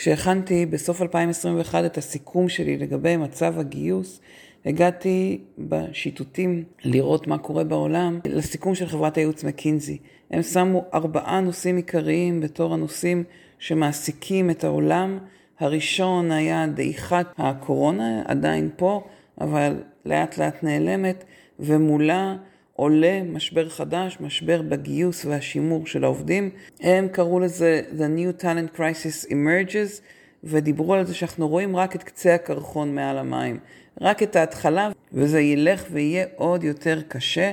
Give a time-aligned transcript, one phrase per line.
[0.00, 4.20] כשהכנתי בסוף 2021 את הסיכום שלי לגבי מצב הגיוס,
[4.64, 9.98] הגעתי בשיטוטים לראות מה קורה בעולם לסיכום של חברת הייעוץ מקינזי.
[10.30, 13.24] הם שמו ארבעה נושאים עיקריים בתור הנושאים
[13.58, 15.18] שמעסיקים את העולם.
[15.58, 19.06] הראשון היה דעיכת הקורונה, עדיין פה,
[19.40, 21.24] אבל לאט לאט נעלמת,
[21.58, 22.36] ומולה
[22.80, 26.50] עולה משבר חדש, משבר בגיוס והשימור של העובדים.
[26.80, 30.00] הם קראו לזה The New Talent Crisis Emerges,
[30.44, 33.58] ודיברו על זה שאנחנו רואים רק את קצה הקרחון מעל המים,
[34.00, 37.52] רק את ההתחלה, וזה ילך ויהיה עוד יותר קשה.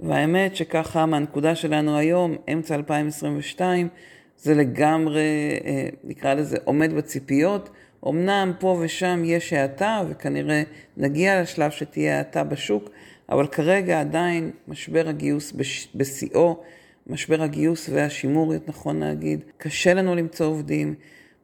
[0.00, 3.88] והאמת שככה מהנקודה שלנו היום, אמצע 2022,
[4.36, 7.70] זה לגמרי, אה, נקרא לזה, עומד בציפיות.
[8.08, 10.62] אמנם פה ושם יש האטה, וכנראה
[10.96, 12.90] נגיע לשלב שתהיה האטה בשוק,
[13.30, 15.52] אבל כרגע עדיין משבר הגיוס
[15.94, 16.56] בשיאו,
[17.06, 20.94] משבר הגיוס והשימור, נכון להגיד, קשה לנו למצוא עובדים,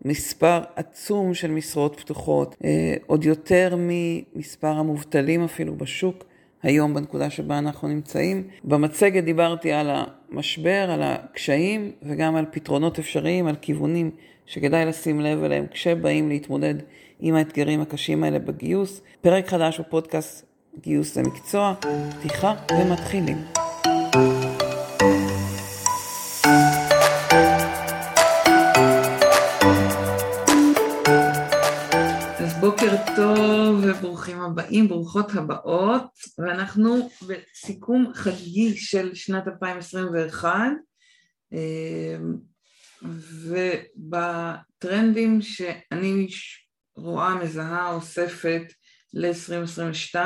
[0.05, 6.25] מספר עצום של משרות פתוחות, אה, עוד יותר ממספר המובטלים אפילו בשוק.
[6.63, 8.49] היום בנקודה שבה אנחנו נמצאים.
[8.65, 14.11] במצגת דיברתי על המשבר, על הקשיים וגם על פתרונות אפשריים, על כיוונים
[14.47, 16.75] שכדאי לשים לב אליהם כשבאים להתמודד
[17.21, 19.01] עם האתגרים הקשים האלה בגיוס.
[19.21, 21.75] פרק חדש בפודקאסט גיוס למקצוע,
[22.19, 23.37] פתיחה ומתחילים.
[32.61, 40.51] בוקר טוב וברוכים הבאים, ברוכות הבאות, ואנחנו בסיכום חגיגי של שנת 2021,
[41.53, 42.37] אמ,
[44.83, 46.27] ובטרנדים שאני
[46.97, 48.63] רואה, מזהה, אוספת
[49.15, 50.17] ל-2022,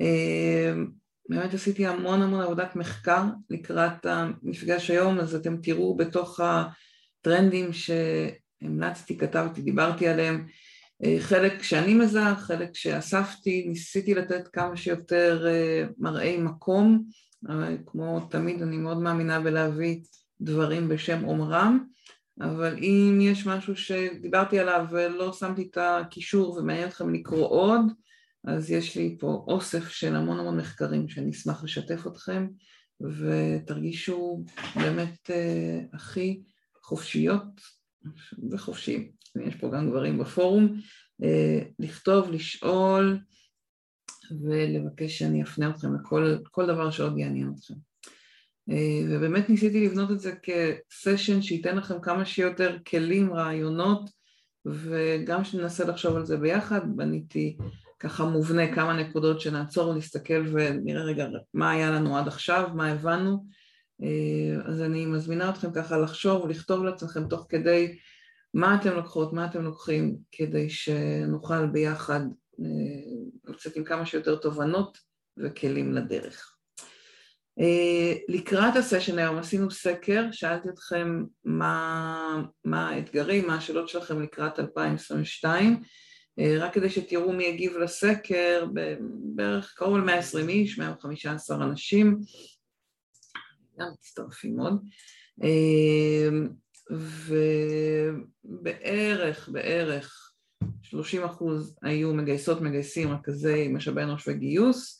[0.00, 0.86] אמ,
[1.28, 9.18] באמת עשיתי המון המון עבודת מחקר לקראת המפגש היום, אז אתם תראו בתוך הטרנדים שהמלצתי,
[9.18, 10.46] כתבתי, דיברתי עליהם,
[11.04, 17.04] אה, חלק שאני מזהה, חלק שאספתי, ניסיתי לתת כמה שיותר אה, מראי מקום,
[17.86, 20.00] כמו תמיד אני מאוד מאמינה בלהביא
[20.40, 21.84] דברים בשם אומרם,
[22.40, 27.80] אבל אם יש משהו שדיברתי עליו ולא שמתי את הקישור ומעניין אתכם לקרוא עוד,
[28.44, 32.46] אז יש לי פה אוסף של המון המון מחקרים שאני אשמח לשתף אתכם
[33.00, 34.44] ותרגישו
[34.76, 36.42] באמת אה, הכי
[36.82, 37.60] חופשיות
[38.50, 39.10] וחופשיים.
[39.46, 40.80] יש פה גם גברים בפורום,
[41.22, 43.18] אה, לכתוב, לשאול
[44.30, 47.89] ולבקש שאני אפנה אתכם לכל דבר שעוד יעניין אתכם.
[48.70, 54.10] אה, ובאמת ניסיתי לבנות את זה כסשן שייתן לכם כמה שיותר כלים, רעיונות,
[54.66, 57.56] וגם שננסה לחשוב על זה ביחד, בניתי
[58.00, 63.46] ככה מובנה כמה נקודות שנעצור ונסתכל ונראה רגע מה היה לנו עד עכשיו, מה הבנו.
[64.02, 67.98] אה, אז אני מזמינה אתכם ככה לחשוב ולכתוב לעצמכם תוך כדי
[68.54, 72.20] מה אתם לוקחות, מה אתם לוקחים, כדי שנוכל ביחד
[72.60, 74.98] אה, לצאת עם כמה שיותר תובנות
[75.36, 76.59] וכלים לדרך.
[77.60, 84.58] אה, לקראת הסשן היום עשינו סקר, שאלתי אתכם מה, מה האתגרים, מה השאלות שלכם לקראת
[84.58, 85.82] 2022,
[86.38, 88.66] אה, רק כדי שתראו מי יגיב לסקר,
[89.34, 92.18] בערך קרוב ל-120 איש, 115 אנשים,
[93.78, 94.82] גם מצטרפים עוד.
[98.44, 100.32] ובערך, בערך
[100.82, 104.99] 30 אחוז היו מגייסות מגייסים רכזי משאבי אנוש וגיוס,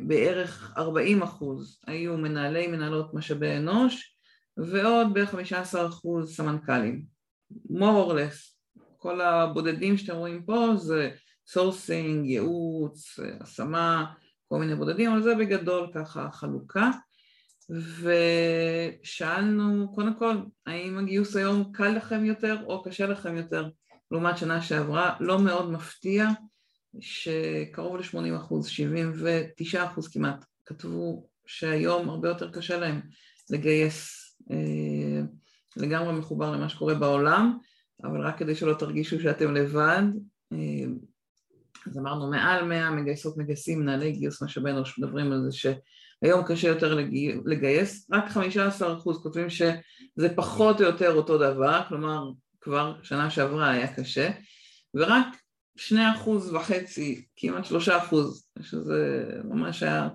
[0.00, 4.16] בערך 40 אחוז היו מנהלי מנהלות משאבי אנוש
[4.56, 7.04] ועוד בערך 15 אחוז סמנכ"לים,
[7.70, 8.54] more or less,
[8.98, 11.10] כל הבודדים שאתם רואים פה זה
[11.46, 14.12] סורסינג, ייעוץ, השמה,
[14.48, 16.90] כל מיני בודדים, אבל זה בגדול ככה חלוקה
[19.02, 23.68] ושאלנו קודם כל האם הגיוס היום קל לכם יותר או קשה לכם יותר?
[24.10, 26.28] לעומת שנה שעברה, לא מאוד מפתיע
[27.00, 33.00] שקרוב ל-80 אחוז, 79 אחוז כמעט, כתבו שהיום הרבה יותר קשה להם
[33.50, 35.22] לגייס אה,
[35.76, 37.58] לגמרי מחובר למה שקורה בעולם,
[38.04, 40.02] אבל רק כדי שלא תרגישו שאתם לבד,
[40.52, 40.86] אה,
[41.86, 45.66] אז אמרנו מעל 100 מגייסות מגייסים, מנהלי גיוס משאבי אנוש מדברים על זה ש...
[46.22, 46.98] היום קשה יותר
[47.44, 48.38] לגייס, רק 15%
[49.22, 52.30] כותבים שזה פחות או יותר אותו דבר, כלומר
[52.60, 54.30] כבר שנה שעברה היה קשה,
[54.94, 55.26] ורק
[55.78, 55.80] 2%
[56.54, 58.14] וחצי, כמעט 3%,
[58.62, 60.08] שזה ממש היה,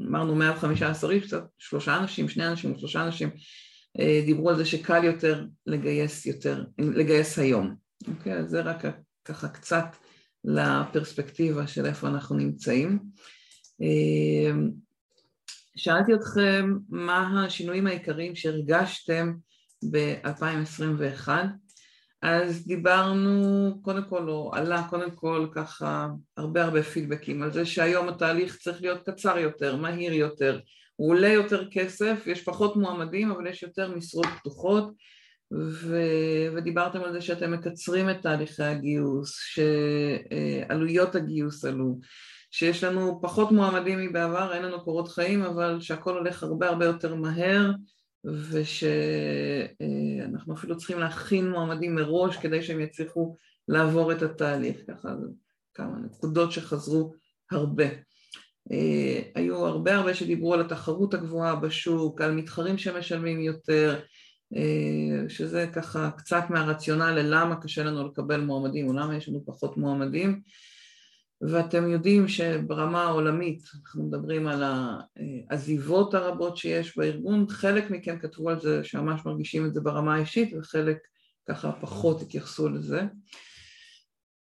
[0.00, 3.30] אמרנו 115 איש, קצת שלושה אנשים, שני אנשים, שלושה אנשים,
[4.00, 7.74] אה, דיברו על זה שקל יותר לגייס יותר, לגייס היום.
[8.08, 8.84] אוקיי, אז זה רק
[9.24, 9.96] ככה קצת
[10.44, 12.98] לפרספקטיבה של איפה אנחנו נמצאים.
[13.82, 14.52] אה,
[15.76, 19.34] שאלתי אתכם מה השינויים העיקריים שהרגשתם
[19.90, 21.28] ב-2021.
[22.22, 28.08] אז דיברנו, קודם כל, או עלה קודם כל ככה הרבה הרבה פידבקים על זה שהיום
[28.08, 30.60] התהליך צריך להיות קצר יותר, מהיר יותר,
[30.96, 34.92] הוא עולה יותר כסף, יש פחות מועמדים אבל יש יותר משרות פתוחות.
[35.52, 35.96] ו...
[36.56, 41.98] ודיברתם על זה שאתם מקצרים את תהליכי הגיוס, שעלויות הגיוס עלו,
[42.50, 47.14] שיש לנו פחות מועמדים מבעבר, אין לנו קורות חיים, אבל שהכל הולך הרבה הרבה יותר
[47.14, 47.70] מהר
[48.24, 49.74] ושאנחנו
[50.54, 53.36] אפילו צריכים להכין מועמדים מראש כדי שהם יצליחו
[53.68, 55.08] לעבור את התהליך, ככה
[55.74, 57.14] כמה נקודות שחזרו
[57.50, 57.84] הרבה.
[59.34, 64.00] היו הרבה הרבה שדיברו על התחרות הגבוהה בשוק, על מתחרים שמשלמים יותר,
[65.28, 70.40] שזה ככה קצת מהרציונל ללמה קשה לנו לקבל מועמדים או למה יש לנו פחות מועמדים
[71.40, 74.62] ואתם יודעים שברמה העולמית, אנחנו מדברים על
[75.50, 80.54] העזיבות הרבות שיש בארגון, חלק מכם כתבו על זה שממש מרגישים את זה ברמה האישית
[80.58, 80.98] וחלק
[81.48, 83.02] ככה פחות התייחסו לזה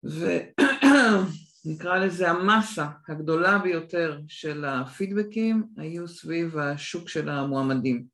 [0.05, 8.05] ונקרא לזה המסה הגדולה ביותר של הפידבקים היו סביב השוק של המועמדים.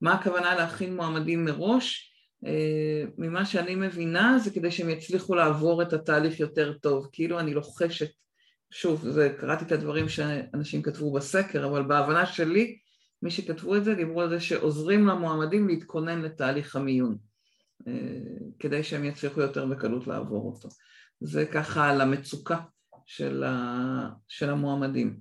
[0.00, 2.13] מה הכוונה להכין מועמדים מראש?
[2.46, 7.54] אה, ממה שאני מבינה זה כדי שהם יצליחו לעבור את התהליך יותר טוב, כאילו אני
[7.54, 8.10] לוחשת,
[8.70, 12.78] שוב, זה, קראתי את הדברים שאנשים כתבו בסקר, אבל בהבנה שלי,
[13.22, 17.16] מי שכתבו את זה דיברו על זה שעוזרים למועמדים להתכונן לתהליך המיון,
[17.88, 17.92] אה,
[18.58, 20.68] כדי שהם יצליחו יותר בקלות לעבור אותו.
[21.20, 22.60] זה ככה על המצוקה
[23.06, 25.20] של, ה, של המועמדים.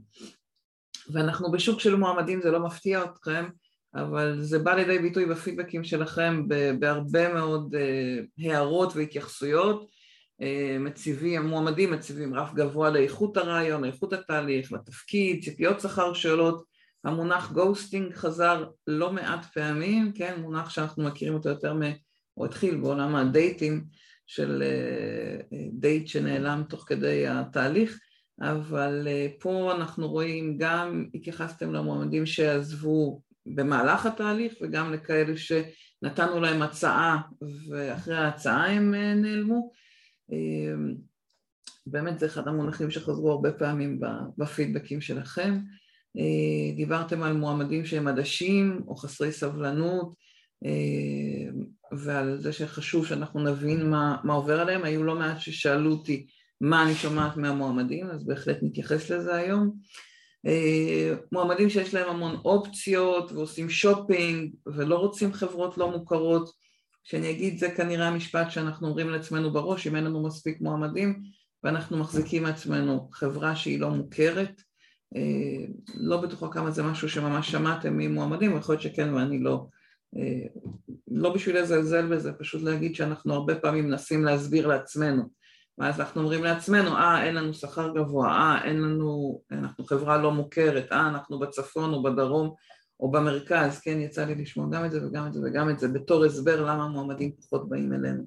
[1.12, 3.46] ואנחנו בשוק של מועמדים, זה לא מפתיע אתכם,
[3.96, 6.48] אבל זה בא לידי ביטוי בפידבקים שלכם
[6.80, 9.90] בהרבה מאוד אה, הערות והתייחסויות.
[10.42, 16.64] אה, מציבים, המועמדים מציבים רף גבוה לאיכות הרעיון, לאיכות התהליך, לתפקיד, ציפיות שכר שעולות.
[17.04, 21.82] המונח ghosting חזר לא מעט פעמים, כן, מונח שאנחנו מכירים אותו יותר מ...
[22.34, 23.84] הוא התחיל בעולם ה dates
[24.28, 28.00] של אה, דייט שנעלם תוך כדי התהליך,
[28.42, 29.08] אבל
[29.40, 37.22] פה אנחנו רואים גם התייחסות למועמדים שעזבו במהלך התהליך וגם לכאלה שנתנו להם הצעה
[37.70, 39.72] ואחרי ההצעה הם אה, נעלמו.
[40.32, 40.74] אה,
[41.88, 44.00] באמת זה אחד המונחים שחזרו הרבה פעמים
[44.38, 45.60] בפידבקים שלכם.
[46.18, 50.24] אה, דיברתם על מועמדים שהם עדשים או חסרי סבלנות
[51.92, 54.84] ועל זה שחשוב שאנחנו נבין מה, מה עובר עליהם.
[54.84, 56.26] היו לא מעט ששאלו אותי
[56.62, 59.76] מה אני שומעת מהמועמדים, אז בהחלט נתייחס לזה היום.
[60.46, 66.50] אה, מועמדים שיש להם המון אופציות ועושים שופינג ולא רוצים חברות לא מוכרות
[67.04, 71.24] כשאני אגיד זה כנראה המשפט שאנחנו אומרים לעצמנו בראש אם אין לנו מספיק מועמדים
[71.64, 74.62] ואנחנו מחזיקים מעצמנו חברה שהיא לא מוכרת.
[75.16, 79.66] אה, לא בטוחה כמה זה משהו שממש שמעתם ממועמדים, יכול להיות שכן ואני לא
[80.18, 80.62] אה,
[81.08, 85.24] לא בשביל לזלזל בזה, פשוט להגיד שאנחנו הרבה פעמים מנסים להסביר לעצמנו
[85.78, 90.32] ואז אנחנו אומרים לעצמנו, אה, אין לנו שכר גבוה, אה, אין לנו, אנחנו חברה לא
[90.32, 92.54] מוכרת, אה, אנחנו בצפון או בדרום
[93.00, 95.88] או במרכז, כן, יצא לי לשמוע גם את זה וגם את זה וגם את זה,
[95.88, 98.24] בתור הסבר למה המועמדים פחות באים אלינו.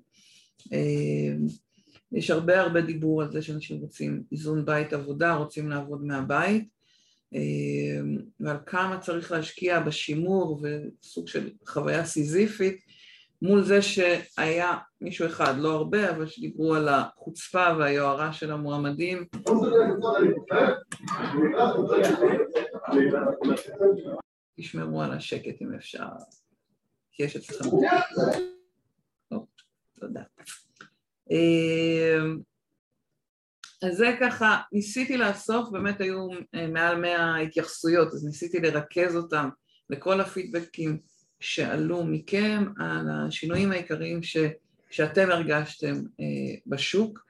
[0.73, 1.37] אה,
[2.13, 6.69] יש הרבה הרבה דיבור על זה שאנשים רוצים איזון בית עבודה, רוצים לעבוד מהבית,
[7.35, 8.01] אה,
[8.41, 12.81] ועל כמה צריך להשקיע בשימור וסוג של חוויה סיזיפית
[13.43, 19.25] מול זה שהיה מישהו אחד, לא הרבה, אבל שדיברו על החוצפה והיוהרה של המועמדים.
[24.57, 26.07] תשמרו על השקט אם אפשר,
[27.13, 27.69] כי יש אצלכם...
[30.01, 30.23] תודה.
[31.31, 32.39] אמ,
[33.83, 39.49] אז זה ככה, ניסיתי לאסוף, באמת היו אה, מעל מאה התייחסויות, אז ניסיתי לרכז אותם
[39.91, 40.99] לכל הפידבקים
[41.47, 44.37] שעלו מכם על השינויים העיקריים ש,
[44.91, 47.27] שאתם הרגשתם אה, בשוק.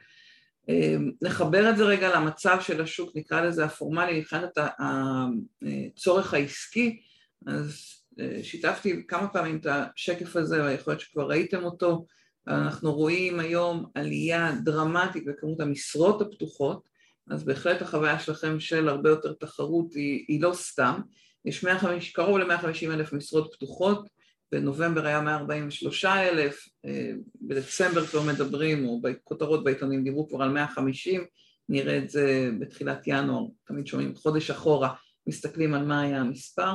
[0.68, 7.00] אה, נחבר את זה רגע למצב של השוק, נקרא לזה הפורמלי, מבחינת הצורך העסקי,
[7.46, 7.85] אז
[8.20, 12.06] אה, שיתפתי כמה פעמים את השקף הזה, ויכול להיות שכבר ראיתם אותו,
[12.46, 16.82] אנחנו רואים היום עלייה דרמטית בכמות המשרות הפתוחות,
[17.30, 21.00] אז בהחלט החוויה שלכם של הרבה יותר תחרות היא, היא לא סתם,
[21.46, 24.08] יש 150, קרוב ל-150 אלף משרות פתוחות,
[24.52, 27.10] בנובמבר היה 143 אלף, אה,
[27.40, 31.24] בדצמבר כבר מדברים, או בכותרות בעיתונים דיברו כבר על 150,
[31.68, 34.94] נראה את זה בתחילת ינואר, תמיד שומעים חודש אחורה,
[35.26, 36.72] מסתכלים על מה היה המספר,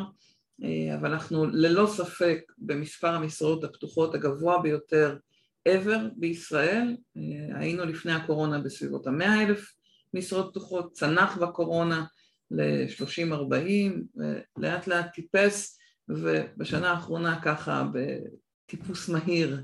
[0.64, 5.18] אה, אבל אנחנו ללא ספק במספר המשרות הפתוחות הגבוה ביותר
[5.70, 9.74] ever בישראל, אה, היינו לפני הקורונה בסביבות המאה אלף
[10.14, 12.06] משרות פתוחות, צנח בקורונה
[12.52, 14.20] ל-30-40,
[14.58, 15.80] ולאט לאט טיפס,
[16.10, 19.64] ובשנה האחרונה ככה בטיפוס מהיר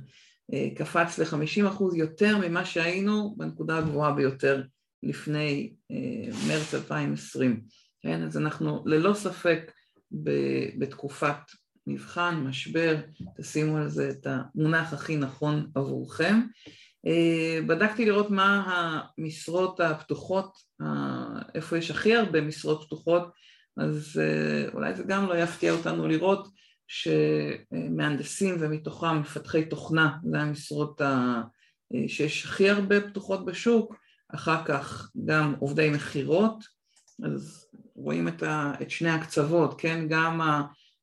[0.75, 4.63] קפץ ל-50% יותר ממה שהיינו בנקודה הגבוהה ביותר
[5.03, 5.73] לפני
[6.47, 7.61] מרץ 2020.
[8.01, 9.71] כן, אז אנחנו ללא ספק
[10.77, 11.37] בתקופת
[11.87, 12.95] מבחן, משבר,
[13.37, 16.41] תשימו על זה את המונח הכי נכון עבורכם.
[17.67, 18.71] בדקתי לראות מה
[19.17, 20.57] המשרות הפתוחות,
[21.55, 23.31] איפה יש הכי הרבה משרות פתוחות,
[23.77, 24.21] אז
[24.73, 26.47] אולי זה גם לא יפתיע אותנו לראות
[26.87, 31.01] שמהנדסים ומתוכם מפתחי תוכנה, זה המשרות
[32.07, 33.95] שיש הכי הרבה פתוחות בשוק,
[34.35, 36.63] אחר כך גם עובדי מכירות,
[37.23, 37.65] אז
[37.95, 40.05] רואים את, ה, את שני הקצוות, כן?
[40.09, 40.41] גם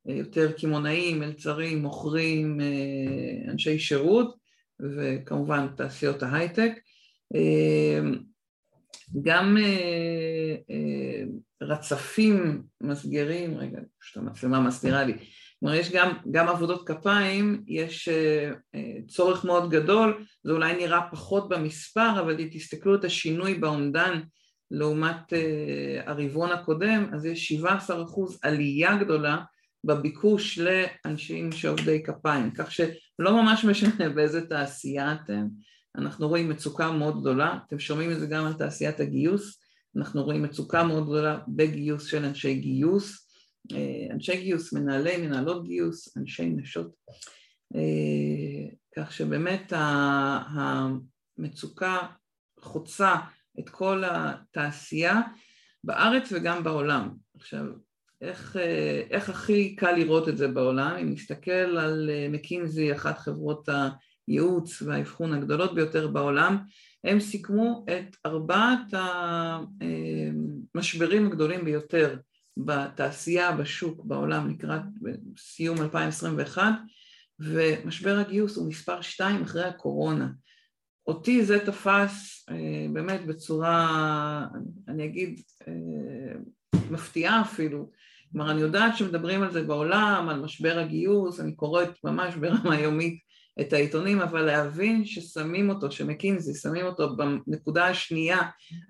[0.06, 4.36] היותר קמעונאים, מלצרים, מוכרים, אה, אנשי שירות
[4.80, 6.72] וכמובן תעשיות ההייטק.
[9.16, 11.24] אה, גם אה,
[11.62, 15.14] רצפים מסגרים, רגע, פשוט המצלמה מסתירה לי,
[15.60, 18.08] כלומר יש גם, גם עבודות כפיים, יש
[19.08, 24.20] צורך מאוד גדול, זה אולי נראה פחות במספר, אבל אם תסתכלו את השינוי באומדן
[24.70, 25.32] לעומת
[26.06, 29.38] הרבעון הקודם, אז יש 17 אחוז עלייה גדולה
[29.84, 35.46] בביקוש לאנשים שעובדי כפיים, כך שלא ממש משנה באיזה תעשייה אתם,
[35.96, 39.60] אנחנו רואים מצוקה מאוד גדולה, אתם שומעים את זה גם על תעשיית הגיוס,
[39.96, 43.28] אנחנו רואים מצוקה מאוד גדולה בגיוס של אנשי גיוס,
[44.10, 46.94] אנשי גיוס, מנהלי, מנהלות גיוס, אנשי נשות,
[48.96, 49.72] כך שבאמת
[51.38, 51.98] המצוקה
[52.60, 53.14] חוצה
[53.60, 55.20] את כל התעשייה
[55.84, 57.10] בארץ וגם בעולם.
[57.36, 57.64] עכשיו,
[58.20, 58.56] איך,
[59.10, 60.96] איך הכי קל לראות את זה בעולם?
[61.02, 63.68] אם נסתכל על מקינזי, אחת חברות
[64.28, 66.58] הייעוץ והאבחון הגדולות ביותר בעולם,
[67.04, 68.94] הם סיכמו את ארבעת
[70.74, 72.16] המשברים הגדולים ביותר
[72.56, 74.82] בתעשייה, בשוק, בעולם לקראת
[75.38, 76.62] סיום 2021
[77.40, 80.28] ומשבר הגיוס הוא מספר שתיים אחרי הקורונה.
[81.06, 82.46] אותי זה תפס
[82.92, 84.46] באמת בצורה,
[84.88, 85.40] אני אגיד,
[86.90, 87.90] מפתיעה אפילו,
[88.32, 93.18] כלומר אני יודעת שמדברים על זה בעולם, על משבר הגיוס, אני קוראת ממש ברמה יומית
[93.60, 98.38] את העיתונים, אבל להבין ששמים אותו, שמקינזי שמים אותו בנקודה השנייה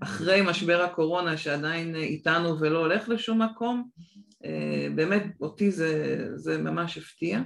[0.02, 3.88] אחרי משבר הקורונה שעדיין איתנו ולא הולך לשום מקום,
[4.94, 7.40] באמת אותי זה, זה ממש הפתיע,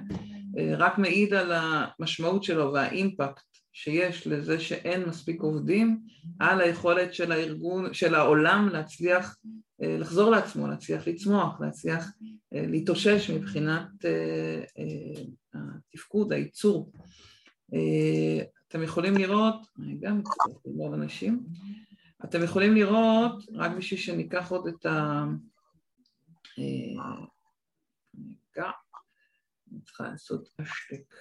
[0.76, 6.00] רק מעיד על המשמעות שלו והאימפקט שיש לזה שאין מספיק עובדים,
[6.40, 9.37] על היכולת של הארגון, של העולם להצליח
[9.80, 12.10] לחזור לעצמו, להצליח לצמוח, להצליח
[12.52, 13.88] להתאושש מבחינת
[15.54, 16.92] התפקוד, הייצור.
[18.68, 21.46] אתם יכולים לראות, רגע, מצטרפים לעוד אנשים,
[22.25, 25.25] אתם יכולים לראות, רק בשביל שניקח עוד את ה...
[26.58, 28.70] רגע,
[29.72, 31.14] אני צריכה לעשות השתק.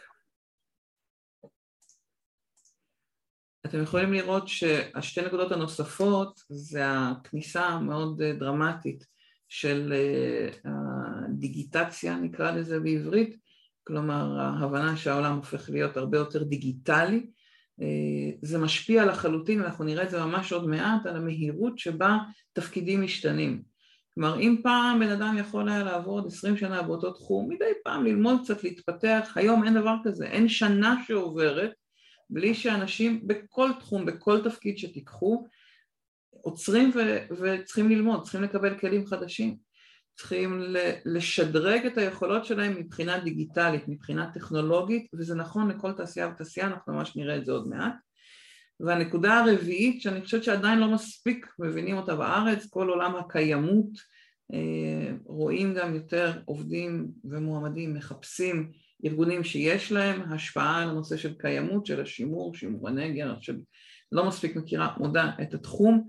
[3.66, 9.06] אתם יכולים לראות שהשתי נקודות הנוספות זה הכניסה המאוד דרמטית
[9.50, 9.94] של
[10.66, 13.47] הדיגיטציה נקרא לזה בעברית,
[13.88, 17.26] כלומר ההבנה שהעולם הופך להיות הרבה יותר דיגיטלי,
[18.42, 22.18] זה משפיע לחלוטין, אנחנו נראה את זה ממש עוד מעט, על המהירות שבה
[22.54, 23.62] תפקידים משתנים.
[24.14, 28.40] כלומר אם פעם בן אדם יכול היה לעבוד עשרים שנה באותו תחום, מדי פעם ללמוד
[28.44, 31.72] קצת, להתפתח, היום אין דבר כזה, אין שנה שעוברת
[32.30, 35.48] בלי שאנשים בכל תחום, בכל תפקיד שתיקחו,
[36.30, 39.67] עוצרים ו- וצריכים ללמוד, צריכים לקבל כלים חדשים,
[40.18, 40.64] צריכים
[41.06, 47.16] לשדרג את היכולות שלהם מבחינה דיגיטלית, מבחינה טכנולוגית, וזה נכון לכל תעשייה ותעשייה, אנחנו ממש
[47.16, 47.94] נראה את זה עוד מעט.
[48.80, 53.90] והנקודה הרביעית, שאני חושבת שעדיין לא מספיק מבינים אותה בארץ, כל עולם הקיימות,
[55.26, 58.72] רואים גם יותר עובדים ומועמדים מחפשים
[59.06, 63.58] ארגונים שיש להם השפעה על הנושא של קיימות, של השימור, שימור הנגר, של
[64.12, 66.08] לא מספיק מכירה, מודע את התחום,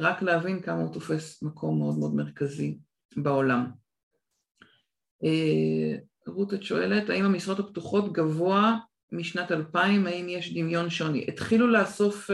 [0.00, 2.78] רק להבין כמה הוא תופס מקום מאוד מאוד מרכזי
[3.16, 3.66] בעולם.
[6.26, 8.76] רות את שואלת, האם המשרות הפתוחות גבוה
[9.12, 11.24] משנת 2000, האם יש דמיון שוני?
[11.28, 12.30] התחילו לאסוף,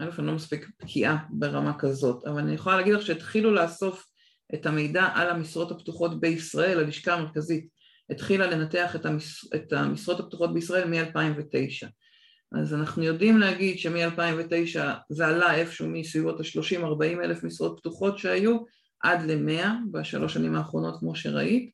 [0.00, 4.06] א', אני לא מספיק בקיאה ברמה כזאת, אבל אני יכולה להגיד לך שהתחילו לאסוף
[4.54, 7.68] את המידע על המשרות הפתוחות בישראל, הלשכה המרכזית
[8.10, 8.96] התחילה לנתח
[9.54, 11.88] את המשרות הפתוחות בישראל מ-2009.
[12.60, 18.58] אז אנחנו יודעים להגיד שמ-2009 זה עלה איפשהו מסביבות ה-30-40 אלף משרות פתוחות שהיו
[19.00, 21.70] עד ל-100 בשלוש שנים האחרונות כמו שראית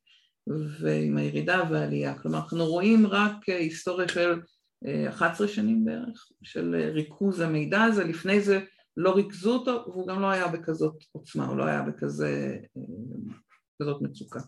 [0.81, 2.17] ועם הירידה והעלייה.
[2.17, 4.41] כלומר אנחנו רואים רק היסטוריה של
[5.09, 8.59] 11 שנים בערך של ריכוז המידע הזה, לפני זה
[8.97, 12.31] לא ריכזו אותו והוא גם לא היה בכזאת עוצמה, הוא לא היה בכזאת
[14.01, 14.39] מצוקה.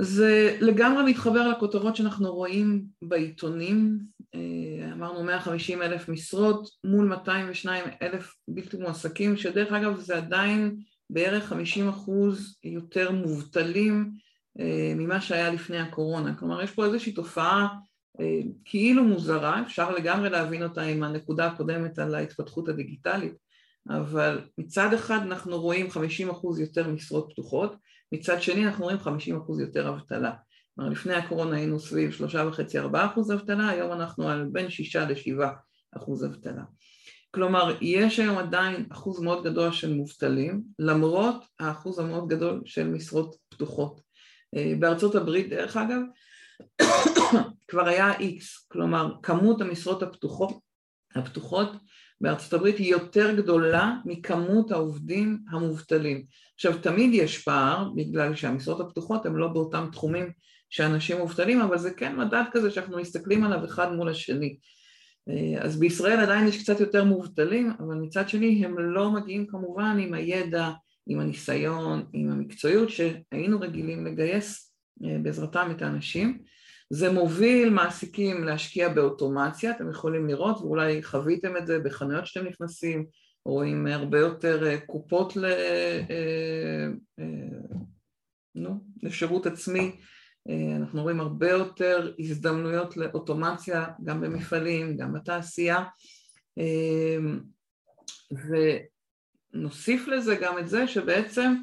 [0.00, 3.98] זה לגמרי מתחבר לכותרות שאנחנו רואים בעיתונים,
[4.34, 10.76] אה, אמרנו 150 אלף משרות מול 202 אלף בלתי מועסקים, שדרך אגב זה עדיין
[11.10, 14.10] בערך 50 אחוז יותר מובטלים
[14.60, 17.68] אה, ממה שהיה לפני הקורונה, כלומר יש פה איזושהי תופעה
[18.20, 23.34] אה, כאילו מוזרה, אפשר לגמרי להבין אותה עם הנקודה הקודמת על ההתפתחות הדיגיטלית,
[23.88, 27.76] אבל מצד אחד אנחנו רואים 50 אחוז יותר משרות פתוחות,
[28.12, 30.32] מצד שני אנחנו רואים 50 אחוז יותר אבטלה.
[30.74, 35.44] כלומר לפני הקורונה היינו סביב 3.5-4 אחוז אבטלה, היום אנחנו על בין 6 ל-7
[35.96, 36.62] אחוז אבטלה.
[37.30, 43.36] כלומר יש היום עדיין אחוז מאוד גדול של מובטלים, למרות האחוז המאוד גדול של משרות
[43.48, 44.00] פתוחות.
[44.56, 46.00] אה, בארצות הברית דרך אגב
[47.68, 50.58] כבר היה X, כלומר כמות המשרות הפתוחות,
[51.14, 51.72] הפתוחות
[52.22, 56.24] בארצות הברית היא יותר גדולה מכמות העובדים המובטלים.
[56.54, 60.30] עכשיו תמיד יש פער בגלל שהמשרות הפתוחות הן לא באותם תחומים
[60.70, 64.56] שאנשים מובטלים אבל זה כן מדד כזה שאנחנו מסתכלים עליו אחד מול השני.
[65.60, 70.14] אז בישראל עדיין יש קצת יותר מובטלים אבל מצד שני הם לא מגיעים כמובן עם
[70.14, 70.70] הידע,
[71.06, 74.74] עם הניסיון, עם המקצועיות שהיינו רגילים לגייס
[75.04, 76.38] אה, בעזרתם את האנשים
[76.94, 83.06] זה מוביל מעסיקים להשקיע באוטומציה, אתם יכולים לראות ואולי חוויתם את זה בחנויות שאתם נכנסים,
[83.44, 85.44] רואים הרבה יותר אה, קופות ל...
[85.44, 86.00] אה,
[87.18, 87.24] אה,
[88.54, 89.96] נו, לשירות עצמי,
[90.76, 95.84] אנחנו רואים הרבה יותר הזדמנויות לאוטומציה גם במפעלים, גם בתעשייה.
[99.54, 101.54] ונוסיף לזה גם את זה שבעצם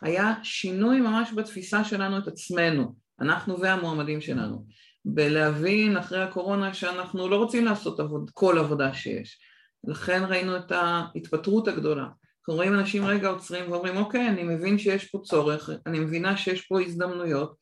[0.00, 4.64] היה שינוי ממש בתפיסה שלנו את עצמנו אנחנו והמועמדים שלנו,
[5.04, 9.38] בלהבין אחרי הקורונה שאנחנו לא רוצים לעשות עבוד, כל עבודה שיש.
[9.84, 12.02] לכן ראינו את ההתפטרות הגדולה.
[12.02, 16.66] אנחנו רואים אנשים רגע עוצרים ואומרים אוקיי, אני מבין שיש פה צורך, אני מבינה שיש
[16.66, 17.56] פה הזדמנויות.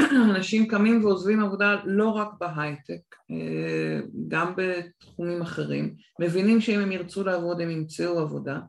[0.30, 7.24] אנשים קמים ועוזבים עבודה לא רק בהייטק, אה, גם בתחומים אחרים, מבינים שאם הם ירצו
[7.24, 8.60] לעבוד הם ימצאו עבודה,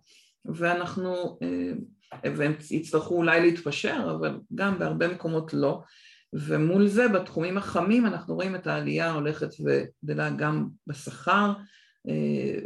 [0.45, 1.71] ואנחנו, אה,
[2.35, 5.81] והם יצטרכו אולי להתפשר, אבל גם בהרבה מקומות לא,
[6.33, 11.53] ומול זה בתחומים החמים אנחנו רואים את העלייה ההולכת וגדלה גם בשכר
[12.07, 12.59] אה,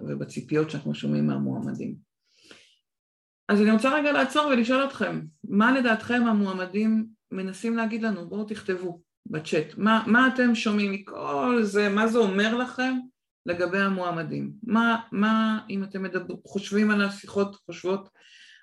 [0.00, 1.94] ובציפיות שאנחנו שומעים מהמועמדים.
[3.48, 8.28] אז אני רוצה רגע לעצור ולשאול אתכם, מה לדעתכם המועמדים מנסים להגיד לנו?
[8.28, 9.74] בואו תכתבו בצ'אט.
[9.76, 12.98] מה, מה אתם שומעים מכל זה, מה זה אומר לכם
[13.46, 14.52] לגבי המועמדים?
[14.62, 18.08] מה, מה אם אתם מדבר, חושבים על השיחות, חושבות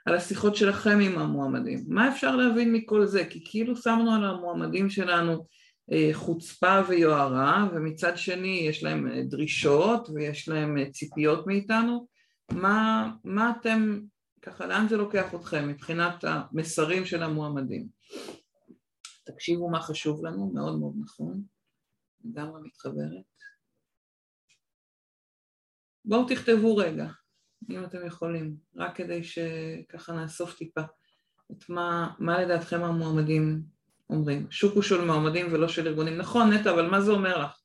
[0.05, 1.85] על השיחות שלכם עם המועמדים.
[1.87, 3.25] מה אפשר להבין מכל זה?
[3.29, 5.45] כי כאילו שמנו על המועמדים שלנו
[5.91, 12.07] אה, חוצפה ויוהרה, ומצד שני יש להם אה, דרישות ויש להם אה, ציפיות מאיתנו.
[12.51, 13.99] מה, מה אתם,
[14.41, 17.87] ככה, לאן זה לוקח אתכם מבחינת המסרים של המועמדים?
[19.25, 21.43] תקשיבו מה חשוב לנו, מאוד מאוד נכון,
[22.25, 23.25] לגמרי מתחברת.
[26.05, 27.07] בואו תכתבו רגע.
[27.69, 30.81] אם אתם יכולים, רק כדי שככה נאסוף טיפה
[31.51, 33.61] את מה, מה לדעתכם המועמדים
[34.09, 34.47] אומרים.
[34.51, 36.17] שוק הוא של מועמדים ולא של ארגונים.
[36.17, 37.59] נכון, נטע, אבל מה זה אומר לך?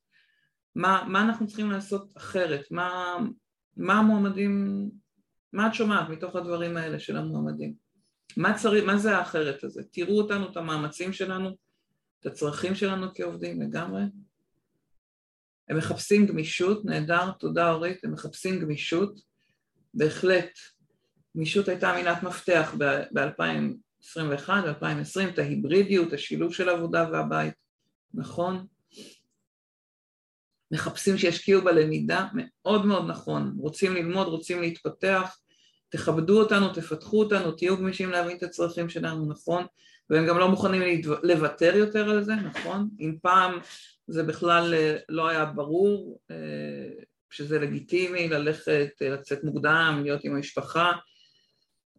[0.75, 2.71] מה, מה אנחנו צריכים לעשות אחרת?
[2.71, 3.17] מה,
[3.77, 4.85] מה המועמדים,
[5.53, 7.75] מה את שומעת מתוך הדברים האלה של המועמדים?
[8.37, 9.83] מה, צריך, מה זה האחרת הזה?
[9.93, 11.57] תראו אותנו, את המאמצים שלנו,
[12.21, 14.03] את הצרכים שלנו כעובדים לגמרי.
[15.69, 19.21] הם מחפשים גמישות, נהדר, תודה אורית, הם מחפשים גמישות,
[19.95, 20.59] בהחלט
[21.37, 27.55] גמישות הייתה מילת מפתח ב-2021, 2020, את ההיברידיות, השילוב של עבודה והבית,
[28.15, 28.67] נכון?
[30.73, 35.37] מחפשים שישקיעו בלמידה, מאוד מאוד נכון, רוצים ללמוד, רוצים להתפתח,
[35.89, 39.67] תכבדו אותנו, תפתחו אותנו, תהיו גמישים להבין את הצרכים שלנו, נכון?
[40.11, 42.89] והם גם לא מוכנים לוותר יותר על זה, נכון?
[43.01, 43.59] אם פעם
[44.07, 50.93] זה בכלל אה, לא היה ברור, אה, שזה לגיטימי ללכת, לצאת מוקדם, להיות עם המשפחה,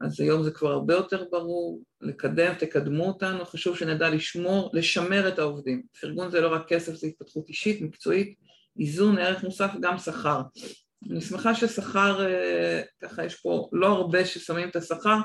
[0.02, 5.40] אז היום זה כבר הרבה יותר ברור, לקדם, תקדמו אותנו, חשוב שנדע לשמור, לשמר את
[5.40, 5.84] העובדים.
[6.02, 8.36] פרגון זה לא רק כסף, זה התפתחות אישית, מקצועית,
[8.80, 10.42] איזון, ערך מוסף, גם שכר.
[11.12, 15.18] אני שמחה ששכר, אה, ככה יש פה לא הרבה ששמים את השכר,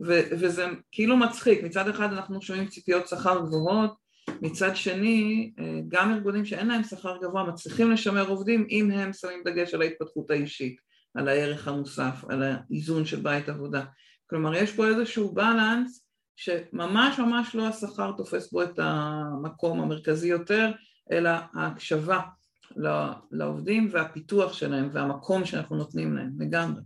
[0.00, 3.94] וזה כאילו מצחיק, מצד אחד אנחנו שומעים ציפיות שכר גבוהות,
[4.42, 9.42] מצד שני, אה, גם ארגונים שאין להם שכר גבוה מצליחים לשמר עובדים אם הם שמים
[9.44, 10.76] דגש על ההתפתחות האישית,
[11.14, 13.84] על הערך המוסף, על האיזון של בית עבודה.
[14.30, 16.04] כלומר, יש פה איזשהו בלנס
[16.36, 20.70] שממש ממש לא השכר תופס בו את המקום המרכזי יותר,
[21.12, 22.20] אלא ההקשבה
[23.32, 26.80] לעובדים והפיתוח שלהם והמקום שאנחנו נותנים להם, לגמרי.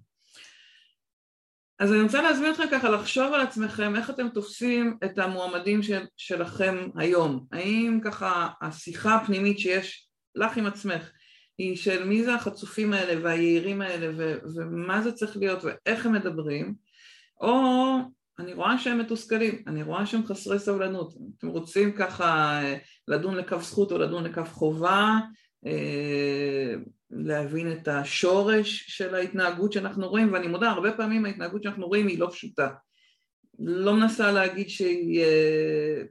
[1.83, 6.03] אז אני רוצה להזמין אתכם ככה לחשוב על עצמכם איך אתם תופסים את המועמדים של,
[6.17, 7.47] שלכם היום.
[7.53, 11.11] האם ככה השיחה הפנימית שיש לך עם עצמך
[11.59, 16.13] היא של מי זה החצופים האלה והיהירים האלה ו- ומה זה צריך להיות ואיך הם
[16.13, 16.75] מדברים,
[17.41, 17.97] או
[18.39, 21.15] אני רואה שהם מתוסכלים, אני רואה שהם חסרי סבלנות.
[21.39, 22.77] אתם רוצים ככה אה,
[23.09, 25.19] לדון לכף זכות או לדון לכף חובה,
[25.67, 26.75] אה,
[27.13, 32.19] להבין את השורש של ההתנהגות שאנחנו רואים, ואני מודה, הרבה פעמים ההתנהגות שאנחנו רואים היא
[32.19, 32.69] לא פשוטה.
[33.59, 36.03] לא מנסה להגיד שהיא אה,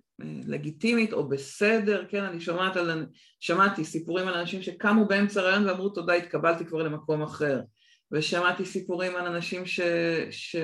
[0.47, 3.05] לגיטימית או בסדר, כן, אני שומעת על,
[3.39, 7.61] שמעתי סיפורים על אנשים שקמו באמצע הרעיון ואמרו תודה, התקבלתי כבר למקום אחר,
[8.11, 9.79] ושמעתי סיפורים על אנשים ש...
[10.31, 10.55] ש...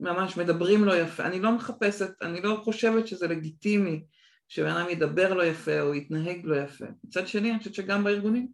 [0.00, 4.04] ממש מדברים לא יפה, אני לא מחפשת, אני לא חושבת שזה לגיטימי
[4.48, 6.84] שבן אדם ידבר לא יפה או יתנהג לא יפה.
[7.04, 8.48] מצד שני אני חושבת שגם בארגונים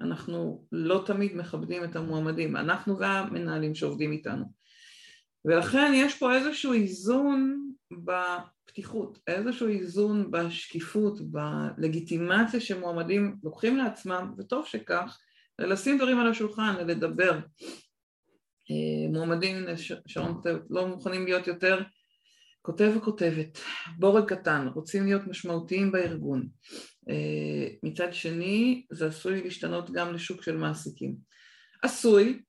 [0.00, 4.44] אנחנו לא תמיד מכבדים את המועמדים, אנחנו והמנהלים שעובדים איתנו.
[5.44, 15.18] ולכן יש פה איזשהו איזון בפתיחות, איזשהו איזון בשקיפות, בלגיטימציה שמועמדים לוקחים לעצמם, וטוב שכך,
[15.58, 17.38] לשים דברים על השולחן, לדבר.
[18.70, 19.64] אה, מועמדים,
[20.06, 21.82] שרון לא מוכנים להיות יותר
[22.62, 23.58] כותב וכותבת,
[23.98, 26.48] בורג קטן, רוצים להיות משמעותיים בארגון.
[27.08, 31.16] אה, מצד שני, זה עשוי להשתנות גם לשוק של מעסיקים.
[31.82, 32.42] עשוי,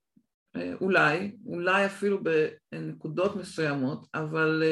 [0.55, 4.63] אה, אולי, אולי אפילו בנקודות מסוימות, אבל,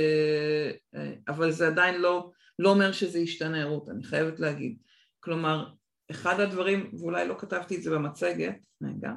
[1.27, 4.77] אבל זה עדיין לא, לא אומר שזה ישתנה, רות, אני חייבת להגיד.
[5.19, 5.69] כלומר,
[6.11, 9.11] אחד הדברים, ואולי לא כתבתי את זה במצגת, רגע,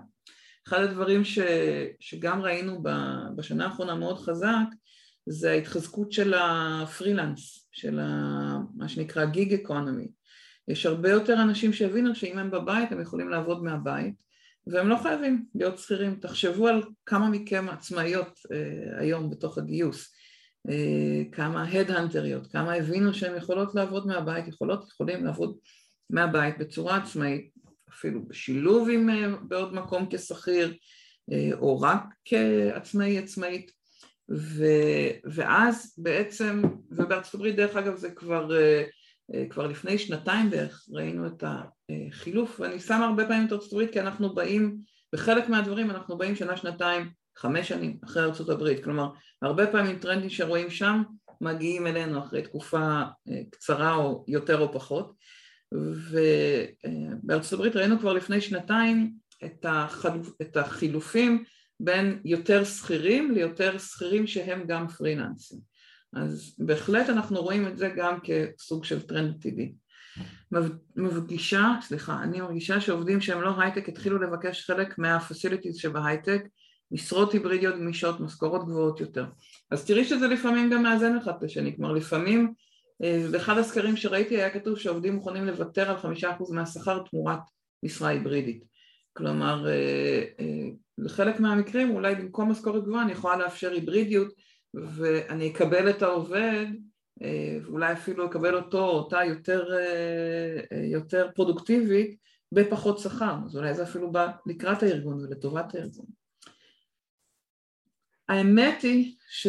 [0.68, 1.38] אחד הדברים ש,
[2.00, 2.82] שגם ראינו
[3.36, 4.66] בשנה האחרונה מאוד חזק
[5.26, 10.08] זה ההתחזקות של הפרילנס, של ה, מה שנקרא גיג אקונומי.
[10.68, 14.14] יש הרבה יותר אנשים שהבינו שאם הם בבית הם יכולים לעבוד מהבית
[14.66, 16.18] והם לא חייבים להיות שכירים.
[16.20, 20.14] תחשבו על כמה מכם עצמאיות אה, היום בתוך הגיוס,
[20.68, 25.56] אה, כמה הדהנטריות, כמה הבינו שהן יכולות לעבוד מהבית, יכולות, יכולים לעבוד
[26.10, 27.50] מהבית בצורה עצמאית
[27.96, 30.74] אפילו בשילוב עם אה, בעוד מקום כשכיר
[31.32, 33.70] אה, או רק כעצמאי עצמאית
[34.30, 34.64] ו,
[35.24, 38.84] ואז בעצם, ובארצות הברית דרך אגב זה כבר, אה,
[39.50, 44.00] כבר לפני שנתיים בערך ראינו את החילוף ואני שמה הרבה פעמים את ארצות הברית כי
[44.00, 44.78] אנחנו באים,
[45.12, 49.08] בחלק מהדברים אנחנו באים שנה שנתיים חמש שנים אחרי ארצות הברית כלומר
[49.42, 51.02] הרבה פעמים טרנדים שרואים שם
[51.40, 53.02] מגיעים אלינו אחרי תקופה
[53.50, 55.12] קצרה או יותר או פחות
[55.74, 59.12] ובארצות הברית ראינו כבר לפני שנתיים
[59.44, 61.44] את, החלופ, את החילופים
[61.80, 65.75] בין יותר שכירים ליותר שכירים שהם גם פרילנסים.
[66.16, 69.74] אז בהחלט אנחנו רואים את זה גם כסוג של טרנד טבעי.
[70.96, 76.42] מרגישה, סליחה, אני מרגישה שעובדים שהם לא הייטק התחילו לבקש חלק מה facilities שבהייטק,
[76.92, 79.26] משרות היברידיות גמישות, משכורות גבוהות יותר.
[79.70, 82.52] אז תראי שזה לפעמים גם מאזן אחד את השני, כלומר לפעמים
[83.02, 87.40] אה, באחד הסקרים שראיתי היה כתוב שעובדים מוכנים לוותר על חמישה אחוז מהשכר תמורת
[87.82, 88.64] משרה היברידית.
[89.12, 94.32] כלומר, אה, אה, לחלק מהמקרים אולי במקום משכורת גבוהה אני יכולה לאפשר היברידיות
[94.76, 96.66] ואני אקבל את העובד
[97.64, 99.64] ואולי אפילו אקבל אותו או אותה יותר,
[100.92, 102.16] יותר פרודוקטיבית
[102.52, 106.06] בפחות שכר, אז אולי זה אפילו בא לקראת הארגון ולטובת הארגון.
[108.28, 109.46] האמת היא ש,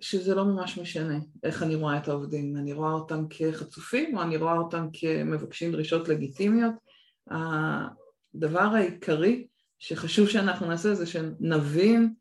[0.00, 4.36] שזה לא ממש משנה איך אני רואה את העובדים, אני רואה אותם כחצופים או אני
[4.36, 6.74] רואה אותם כמבקשים דרישות לגיטימיות.
[7.30, 9.46] הדבר העיקרי
[9.78, 12.19] שחשוב שאנחנו נעשה זה שנבין אה,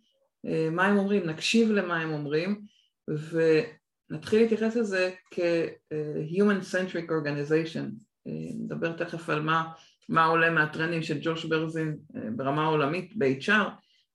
[0.71, 2.61] מה הם אומרים, נקשיב למה הם אומרים
[4.11, 7.85] ונתחיל להתייחס לזה כ-human centric organization,
[8.27, 9.71] אה, נדבר תכף על מה,
[10.09, 13.69] מה עולה מהטרנדים של ג'וש ברזין אה, ברמה העולמית ב-HR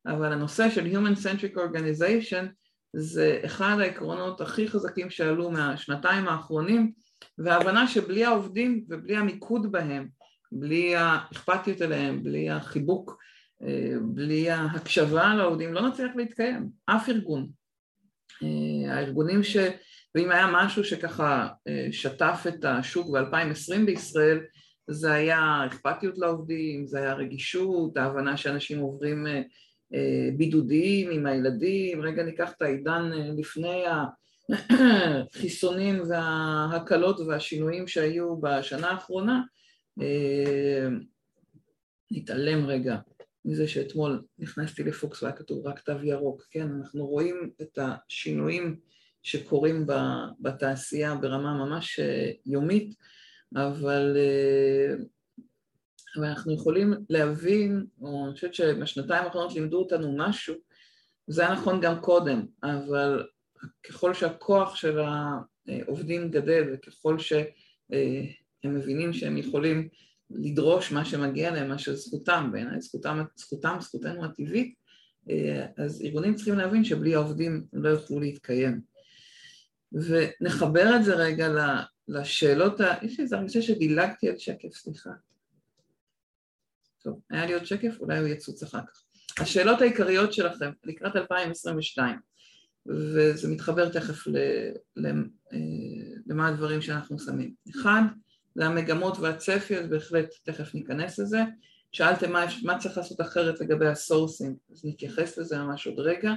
[0.07, 2.45] אבל הנושא של Human Centric Organization
[2.93, 6.93] זה אחד העקרונות הכי חזקים שעלו מהשנתיים האחרונים
[7.39, 10.09] וההבנה שבלי העובדים ובלי המיקוד בהם,
[10.53, 13.17] בלי האכפתיות אליהם, בלי החיבוק, אה,
[14.03, 17.49] בלי ההקשבה לעובדים, לא נצליח להתקיים, אף ארגון.
[18.43, 19.57] אה, הארגונים ש...
[20.14, 24.40] ואם היה משהו שככה אה, שטף את השוק ב-2020 בישראל,
[24.90, 29.27] זה היה אכפתיות לעובדים, זה היה רגישות, ההבנה שאנשים עוברים
[29.95, 33.85] אה, בידודיים עם הילדים, רגע ניקח את העידן אה, לפני
[34.51, 39.43] החיסונים וההקלות והשינויים שהיו בשנה האחרונה,
[40.03, 40.88] אה,
[42.11, 42.97] נתעלם רגע
[43.44, 48.80] מזה שאתמול נכנסתי לפוקס והיה כתוב רק תו ירוק, כן, אנחנו רואים את השינויים
[49.22, 49.87] שקורים
[50.40, 52.00] בתעשייה ברמה ממש
[52.46, 52.94] יומית,
[53.57, 54.16] אבל
[56.20, 60.54] ואנחנו יכולים להבין, או אני חושבת שבשנתיים האחרונות לימדו אותנו משהו,
[61.26, 63.26] זה היה נכון גם קודם, אבל
[63.83, 64.98] ככל שהכוח של
[65.68, 67.44] העובדים גדל וככל שהם
[68.64, 69.88] מבינים שהם יכולים
[70.31, 74.75] לדרוש מה שמגיע להם, מה שזכותם, בעיניי זכותם, זכותם, זכותנו הטבעית,
[75.77, 78.81] אז ארגונים צריכים להבין שבלי העובדים הם לא יוכלו להתקיים.
[79.93, 81.49] ונחבר את זה רגע
[82.09, 82.95] לשאלות, ה...
[83.03, 85.11] יש לי איזה הרגשה שדילגתי על שקף, סליחה.
[87.03, 89.03] טוב, היה לי עוד שקף, אולי הוא יצוץ אחר כך.
[89.41, 92.19] השאלות העיקריות שלכם לקראת 2022,
[92.87, 94.37] וזה מתחבר תכף ל,
[95.53, 95.59] אה,
[96.27, 97.55] למה הדברים שאנחנו שמים.
[97.71, 98.03] אחד,
[98.55, 101.40] זה המגמות והצפי, אז בהחלט תכף ניכנס לזה.
[101.93, 106.33] שאלתם מה, מה צריך לעשות אחרת לגבי ה sourcing, אז נתייחס לזה ממש עוד רגע.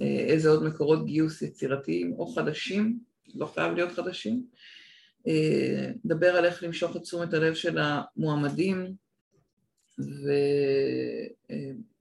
[0.00, 2.98] אה, איזה עוד מקורות גיוס יצירתיים או חדשים,
[3.34, 4.42] לא חייב להיות חדשים.
[5.28, 8.94] אה, נדבר על איך למשוך את תשומת הלב של המועמדים,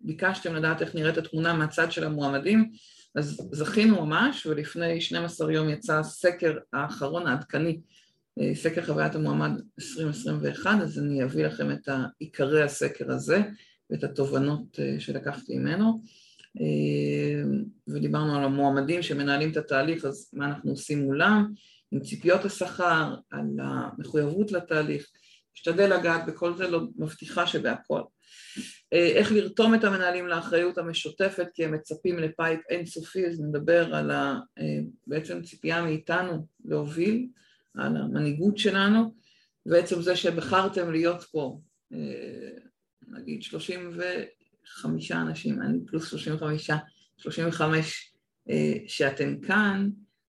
[0.02, 2.72] וביקשתם לדעת איך נראית התמונה מהצד של המועמדים,
[3.16, 7.78] אז זכינו ממש, ולפני 12 יום יצא הסקר האחרון העדכני, אה,
[8.54, 11.90] סקר חוויית המועמד 2021, אז אני אביא לכם את
[12.20, 13.42] עיקרי הסקר הזה
[13.90, 16.04] ואת התובנות אה, שלקחתי ממנו.
[17.88, 21.54] ודיברנו על המועמדים שמנהלים את התהליך, אז מה אנחנו עושים מולם,
[21.92, 25.08] עם ציפיות השכר, על המחויבות לתהליך,
[25.56, 28.02] משתדל לגעת בכל זה, לא מבטיחה שבהכל.
[28.94, 34.12] אה, איך לרתום את המנהלים לאחריות המשותפת כי הם מצפים לפייפ אינסופי, אז נדבר על
[34.12, 37.28] ה, אה, בעצם ציפייה מאיתנו להוביל,
[37.78, 39.16] על המנהיגות שלנו,
[39.66, 41.60] ועצם זה שבחרתם להיות פה,
[41.94, 42.50] אה,
[43.08, 46.70] נגיד 35 אנשים, אני פלוס 35,
[47.18, 48.14] 35
[48.88, 49.90] שאתם כאן,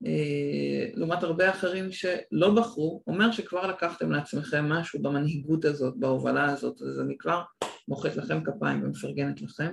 [0.07, 6.83] אה, לעומת הרבה אחרים שלא בחרו, אומר שכבר לקחתם לעצמכם משהו במנהיגות הזאת, בהובלה הזאת,
[6.83, 7.43] אז אני כבר
[7.89, 9.73] מוחאת לכם כפיים ומפרגנת לכם.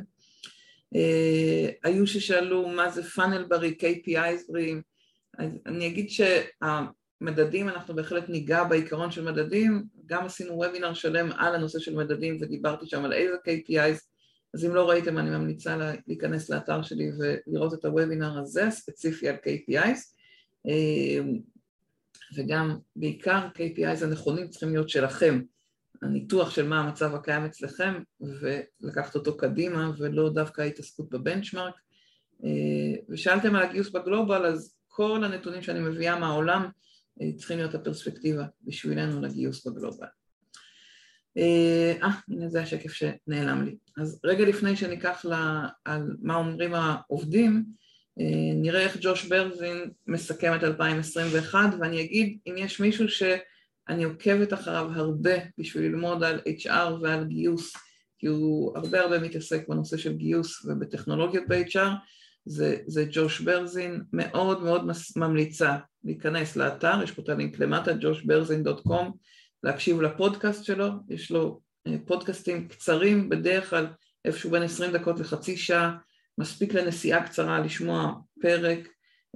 [0.95, 4.81] אה, היו ששאלו מה זה פאנל בריא, KPIs בריאים,
[5.37, 6.09] אז אני אגיד
[7.19, 12.37] שהמדדים, אנחנו בהחלט ניגע בעיקרון של מדדים, גם עשינו וובינר שלם על הנושא של מדדים
[12.41, 13.99] ודיברתי שם על איזה KPIs,
[14.53, 15.77] אז אם לא ראיתם אני ממליצה
[16.07, 19.99] להיכנס לאתר שלי ולראות את הוובינר הזה, הספציפי על KPIs.
[20.65, 21.39] אמ,
[22.35, 25.41] וגם בעיקר KPIs הנכונים צריכים להיות שלכם,
[26.01, 31.73] הניתוח של מה המצב הקיים אצלכם ולקחת אותו קדימה ולא דווקא ההתעסקות בבנצ'מארק
[32.43, 36.69] אה, ושאלתם על הגיוס בגלובל אז כל הנתונים שאני מביאה מהעולם אה,
[37.37, 40.07] צריכים להיות הפרספקטיבה בשבילנו לגיוס בגלובל.
[41.37, 43.75] אה, אה, הנה זה השקף שנעלם לי.
[43.97, 47.65] אז רגע לפני שניקח לה, על מה אומרים העובדים,
[48.19, 54.53] אה, נראה איך ג'וש ברזין מסכם את 2021 ואני אגיד אם יש מישהו שאני עוקבת
[54.53, 57.73] אחריו הרבה בשביל ללמוד על HR ועל גיוס
[58.17, 61.89] כי הוא הרבה הרבה מתעסק בנושא של גיוס ובטכנולוגיות ב-HR
[62.45, 69.11] זה, זה ג'וש ברזין, מאוד מאוד ממליצה להיכנס לאתר, יש פה את הלינק למטה, joshberzin.com,
[69.63, 73.87] להקשיב לפודקאסט שלו, יש לו אה, פודקאסטים קצרים, בדרך כלל
[74.25, 75.97] איפשהו בין 20 דקות לחצי שעה,
[76.37, 78.87] מספיק לנסיעה קצרה לשמוע פרק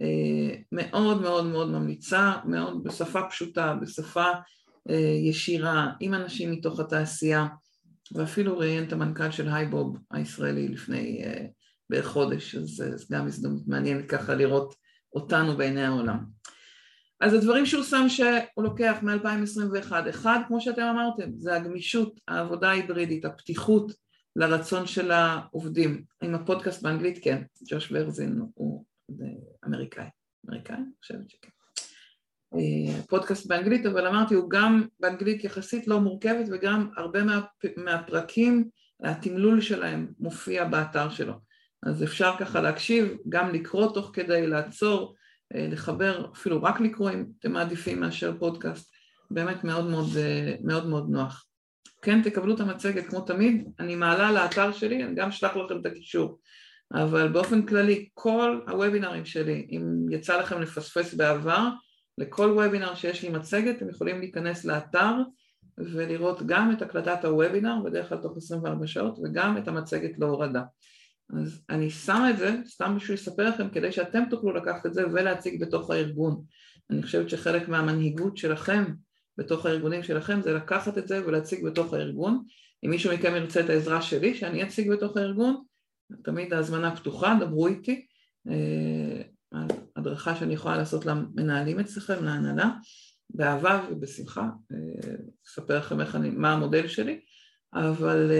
[0.01, 4.27] אה, מאוד מאוד מאוד ממליצה, מאוד בשפה פשוטה, בשפה
[4.89, 7.47] אה, ישירה, עם אנשים מתוך התעשייה,
[8.15, 11.23] ואפילו ראיין את המנכ"ל של הייבוב הישראלי לפני
[11.89, 14.75] בערך חודש, אז זה גם הזדמנות מעניינת ככה לראות
[15.15, 16.25] אותנו בעיני העולם.
[17.21, 23.25] אז הדברים שהוא שם שהוא לוקח מ-2021, אחד, כמו שאתם אמרתם, זה הגמישות, העבודה ההיברידית,
[23.25, 23.91] הפתיחות
[24.35, 26.03] לרצון של העובדים.
[26.23, 28.85] עם הפודקאסט באנגלית כן, ג'וש ורזין הוא
[29.65, 30.05] אמריקאי,
[30.49, 30.75] אמריקאי?
[30.75, 31.49] אני חושבת שכן.
[32.53, 37.41] אה, פודקאסט באנגלית, אבל אמרתי, הוא גם באנגלית יחסית לא מורכבת וגם הרבה מה,
[37.77, 38.69] מהפרקים,
[39.03, 41.33] התמלול שלהם מופיע באתר שלו.
[41.85, 45.15] אז אפשר ככה להקשיב, גם לקרוא תוך כדי, לעצור,
[45.55, 48.91] אה, לחבר, אפילו רק לקרוא אם אתם מעדיפים מאשר פודקאסט,
[49.31, 51.45] באמת מאוד מאוד, אה, מאוד, מאוד נוח.
[52.01, 55.85] כן תקבלו את המצגת כמו תמיד, אני מעלה לאתר שלי, אני גם אשלח לכם את
[55.85, 56.39] הקישור,
[56.93, 61.69] אבל באופן כללי כל הוובינרים שלי, אם יצא לכם לפספס בעבר,
[62.17, 65.13] לכל וובינר שיש לי מצגת אתם יכולים להיכנס לאתר
[65.77, 70.63] ולראות גם את הקלטת הוובינר, בדרך כלל תוך 24 שעות, וגם את המצגת להורדה.
[71.29, 75.07] אז אני שמה את זה סתם בשביל לספר לכם כדי שאתם תוכלו לקחת את זה
[75.07, 76.43] ולהציג בתוך הארגון.
[76.89, 78.83] אני חושבת שחלק מהמנהיגות שלכם
[79.37, 82.43] בתוך הארגונים שלכם זה לקחת את זה ולהציג בתוך הארגון.
[82.85, 85.63] אם מישהו מכם ירצה את העזרה שלי שאני אציג בתוך הארגון,
[86.23, 88.05] תמיד ההזמנה פתוחה, דברו איתי.
[88.49, 89.21] אה,
[89.95, 92.69] הדרכה שאני יכולה לעשות למנהלים אצלכם, להנהלה,
[93.29, 95.15] באהבה ובשמחה, אה,
[95.47, 97.19] אספר לכם אני, מה המודל שלי,
[97.73, 98.31] אבל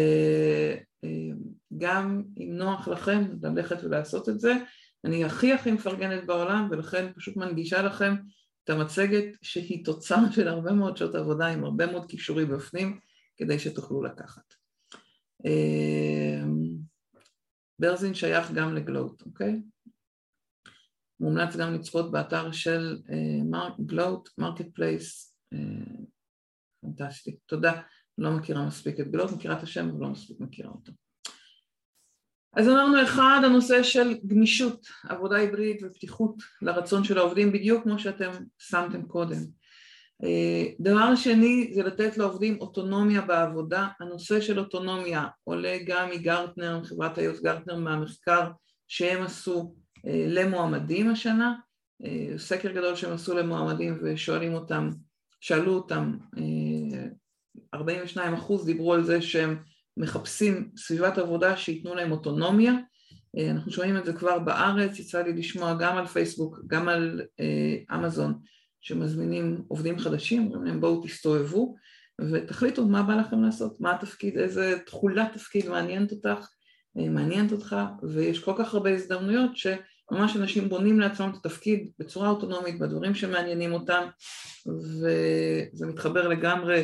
[1.78, 4.54] גם אם נוח לכם ללכת ולעשות את זה,
[5.06, 8.14] אני הכי הכי מפרגנת בעולם ולכן פשוט מנגישה לכם
[8.64, 13.00] את המצגת שהיא תוצר של הרבה מאוד שעות עבודה עם הרבה מאוד כישורים בפנים
[13.38, 14.54] כדי שתוכלו לקחת.
[17.80, 19.62] ברזין שייך גם לגלוט, אוקיי?
[21.20, 23.02] מומלץ גם לצפות באתר של
[23.86, 25.36] גלוט, marketplace,
[26.82, 27.38] פנטסטי.
[27.46, 27.82] תודה,
[28.18, 30.92] לא מכירה מספיק את גלוט, מכירה את השם אבל לא מספיק מכירה אותו.
[32.56, 38.32] אז אמרנו אחד, הנושא של גמישות, עבודה היברידית ופתיחות לרצון של העובדים, בדיוק כמו שאתם
[38.58, 39.40] שמתם קודם.
[40.80, 47.42] דבר שני זה לתת לעובדים אוטונומיה בעבודה, הנושא של אוטונומיה עולה גם מגרטנר, מחברת היוס
[47.42, 48.52] גרטנר מהמחקר
[48.88, 49.76] שהם עשו
[50.28, 51.56] למועמדים השנה,
[52.38, 54.90] סקר גדול שהם עשו למועמדים ושואלים אותם,
[55.42, 56.18] שאלו אותם,
[57.74, 59.58] 42 אחוז דיברו על זה שהם
[59.98, 62.74] מחפשים סביבת עבודה שייתנו להם אוטונומיה,
[63.50, 67.22] אנחנו שומעים את זה כבר בארץ, יצא לי לשמוע גם על פייסבוק, גם על
[67.96, 68.34] אמזון
[68.82, 71.76] שמזמינים עובדים חדשים, אומרים להם בואו תסתובבו
[72.22, 76.48] ותחליטו מה בא לכם לעשות, מה התפקיד, איזה תכולת תפקיד מעניינת אותך,
[76.96, 77.76] מעניינת אותך.
[78.04, 83.74] ויש כל כך הרבה הזדמנויות שממש אנשים בונים לעצמם את התפקיד בצורה אוטונומית בדברים שמעניינים
[83.74, 84.08] אותם
[84.68, 86.84] וזה מתחבר לגמרי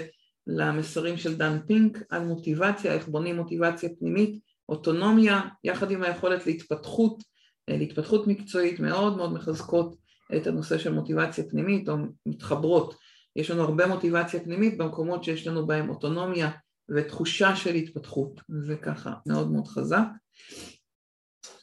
[0.57, 7.23] למסרים של דן פינק על מוטיבציה, איך בונים מוטיבציה פנימית, אוטונומיה יחד עם היכולת להתפתחות,
[7.67, 9.95] להתפתחות מקצועית מאוד מאוד מחזקות
[10.38, 12.95] את הנושא של מוטיבציה פנימית או מתחברות.
[13.35, 16.51] יש לנו הרבה מוטיבציה פנימית במקומות שיש לנו בהם אוטונומיה
[16.89, 20.05] ותחושה של התפתחות, זה ככה מאוד מאוד חזק.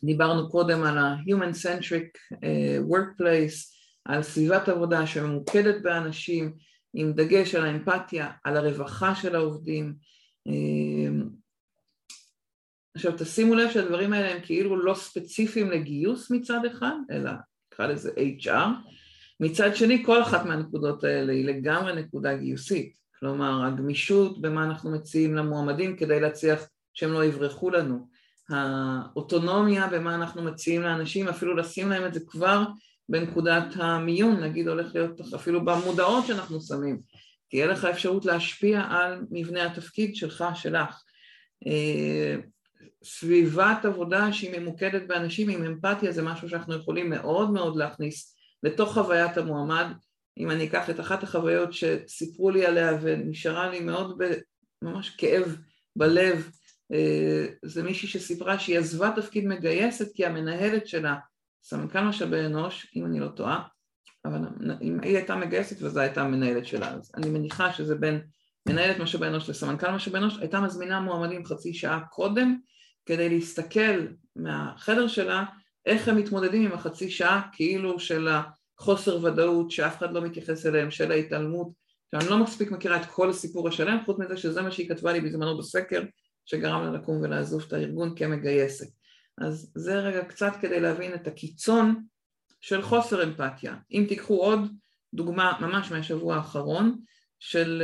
[0.05, 2.37] דיברנו קודם על ה-Human Centric
[2.91, 6.55] Workplace, על סביבת עבודה שממוקדת באנשים,
[6.99, 9.95] עם דגש על האמפתיה, על הרווחה של העובדים.
[12.97, 17.31] עכשיו תשימו לב שהדברים האלה הם כאילו לא ספציפיים לגיוס מצד אחד, אלא
[17.73, 18.69] נקרא לזה HR,
[19.41, 25.35] מצד שני כל אחת מהנקודות האלה היא לגמרי נקודה גיוסית, כלומר הגמישות במה אנחנו מציעים
[25.35, 28.09] למועמדים כדי להצליח שהם לא יברחו לנו,
[28.51, 32.65] האוטונומיה במה אנחנו מציעים לאנשים, אפילו לשים להם את זה כבר
[33.09, 37.01] בנקודת המיון, נגיד הולך להיות אפילו במודעות שאנחנו שמים,
[37.51, 41.03] תהיה לך אפשרות להשפיע על מבנה התפקיד שלך, שלך.
[43.05, 48.95] סביבת עבודה שהיא ממוקדת באנשים עם אמפתיה זה משהו שאנחנו יכולים מאוד מאוד להכניס לתוך
[48.95, 49.87] חוויית המועמד.
[50.39, 54.23] אם אני אקח את אחת החוויות שסיפרו לי עליה ונשארה לי מאוד
[54.83, 55.57] ממש כאב
[55.97, 56.51] בלב,
[57.65, 61.15] זה מישהי שסיפרה שהיא עזבה תפקיד מגייסת כי המנהלת שלה
[61.69, 63.63] סמנכ"ל משאבי אנוש, אם אני לא טועה,
[64.25, 64.39] אבל
[64.83, 68.21] אם היא הייתה מגייסת וזו הייתה המנהלת שלה, אז אני מניחה שזה בין
[68.69, 72.59] מנהלת משאבי אנוש לסמנכ"ל משאבי אנוש, הייתה מזמינה מועמדים חצי שעה קודם
[73.07, 75.45] כדי להסתכל מהחדר שלה
[75.87, 80.91] איך הם מתמודדים עם החצי שעה כאילו של החוסר ודאות שאף אחד לא מתייחס אליהם,
[80.91, 81.69] של ההתעלמות,
[82.11, 85.21] שאני לא מספיק מכירה את כל הסיפור השלם, חוץ מזה שזה מה שהיא כתבה לי
[85.21, 86.03] בזמנו בסקר
[86.45, 88.96] שגרם לה לקום ולעזוב את הארגון כמגייסת.
[89.39, 92.05] אז זה רגע קצת כדי להבין את הקיצון
[92.61, 93.77] של חוסר אמפתיה.
[93.93, 94.61] אם תיקחו עוד
[95.15, 96.99] דוגמה ממש מהשבוע האחרון
[97.39, 97.83] של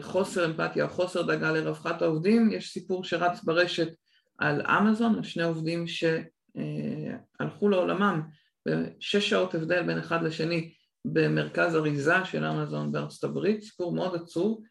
[0.00, 3.88] חוסר אמפתיה או חוסר דאגה לרווחת העובדים, יש סיפור שרץ ברשת
[4.38, 8.22] על אמזון, על שני עובדים שהלכו לעולמם
[8.68, 10.72] בשש שעות הבדל בין אחד לשני
[11.04, 14.62] במרכז אריזה של אמזון בארצות הברית, סיפור מאוד עצוב,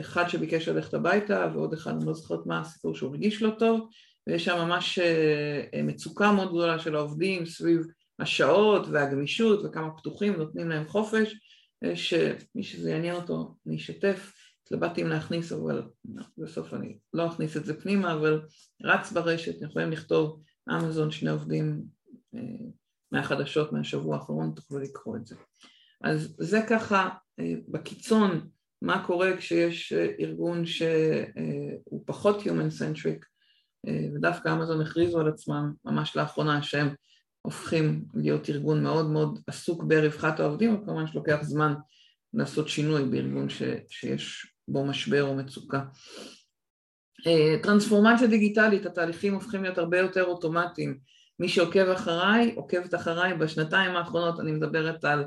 [0.00, 3.88] אחד שביקש ללכת הביתה ועוד אחד, אני לא זוכרת מה הסיפור שהוא הרגיש לא טוב,
[4.26, 4.98] ויש שם ממש
[5.84, 7.80] מצוקה מאוד גדולה של העובדים סביב
[8.18, 11.34] השעות והגמישות וכמה פתוחים נותנים להם חופש,
[11.94, 15.82] שמי שזה יעניין אותו אני אשתף, התלבטתי אם להכניס אבל
[16.38, 18.42] בסוף אני לא אכניס את זה פנימה אבל
[18.82, 21.82] רץ ברשת, יכולים לכתוב אמזון שני עובדים
[23.12, 25.36] מהחדשות מהשבוע האחרון, תוכלו לקרוא את זה.
[26.04, 27.08] אז זה ככה
[27.68, 28.48] בקיצון
[28.82, 33.35] מה קורה כשיש ארגון שהוא פחות Human Centric
[34.14, 36.88] ודווקא אמזון הכריזו על עצמם ממש לאחרונה שהם
[37.42, 41.74] הופכים להיות ארגון מאוד מאוד עסוק ברווחת העובדים, אבל כמובן שלוקח זמן
[42.34, 45.80] לעשות שינוי בארגון ש, שיש בו משבר או מצוקה.
[47.62, 50.98] טרנספורמציה דיגיטלית, התהליכים הופכים להיות הרבה יותר אוטומטיים.
[51.40, 55.24] מי שעוקב אחריי, עוקבת אחריי בשנתיים האחרונות, אני מדברת על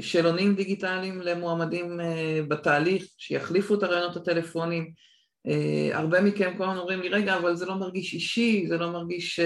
[0.00, 2.00] שאלונים דיגיטליים למועמדים
[2.48, 4.92] בתהליך, שיחליפו את הרעיונות הטלפונים.
[5.92, 9.40] הרבה מכם כל הזמן אומרים לי, רגע, אבל זה לא מרגיש אישי, זה לא מרגיש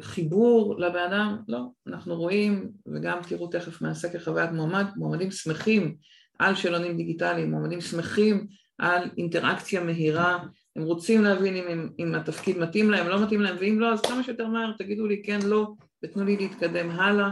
[0.00, 5.96] חיבור לבן אדם, לא, אנחנו רואים, וגם תראו תכף מהסקר חוויית מועמד, מועמדים שמחים
[6.38, 8.46] על שאלונים דיגיטליים, מועמדים שמחים
[8.78, 10.38] על אינטראקציה מהירה,
[10.76, 14.00] הם רוצים להבין אם, אם, אם התפקיד מתאים להם, לא מתאים להם, ואם לא, אז
[14.00, 15.72] כמה שיותר מהר תגידו לי כן, לא,
[16.04, 17.30] ותנו לי להתקדם הלאה.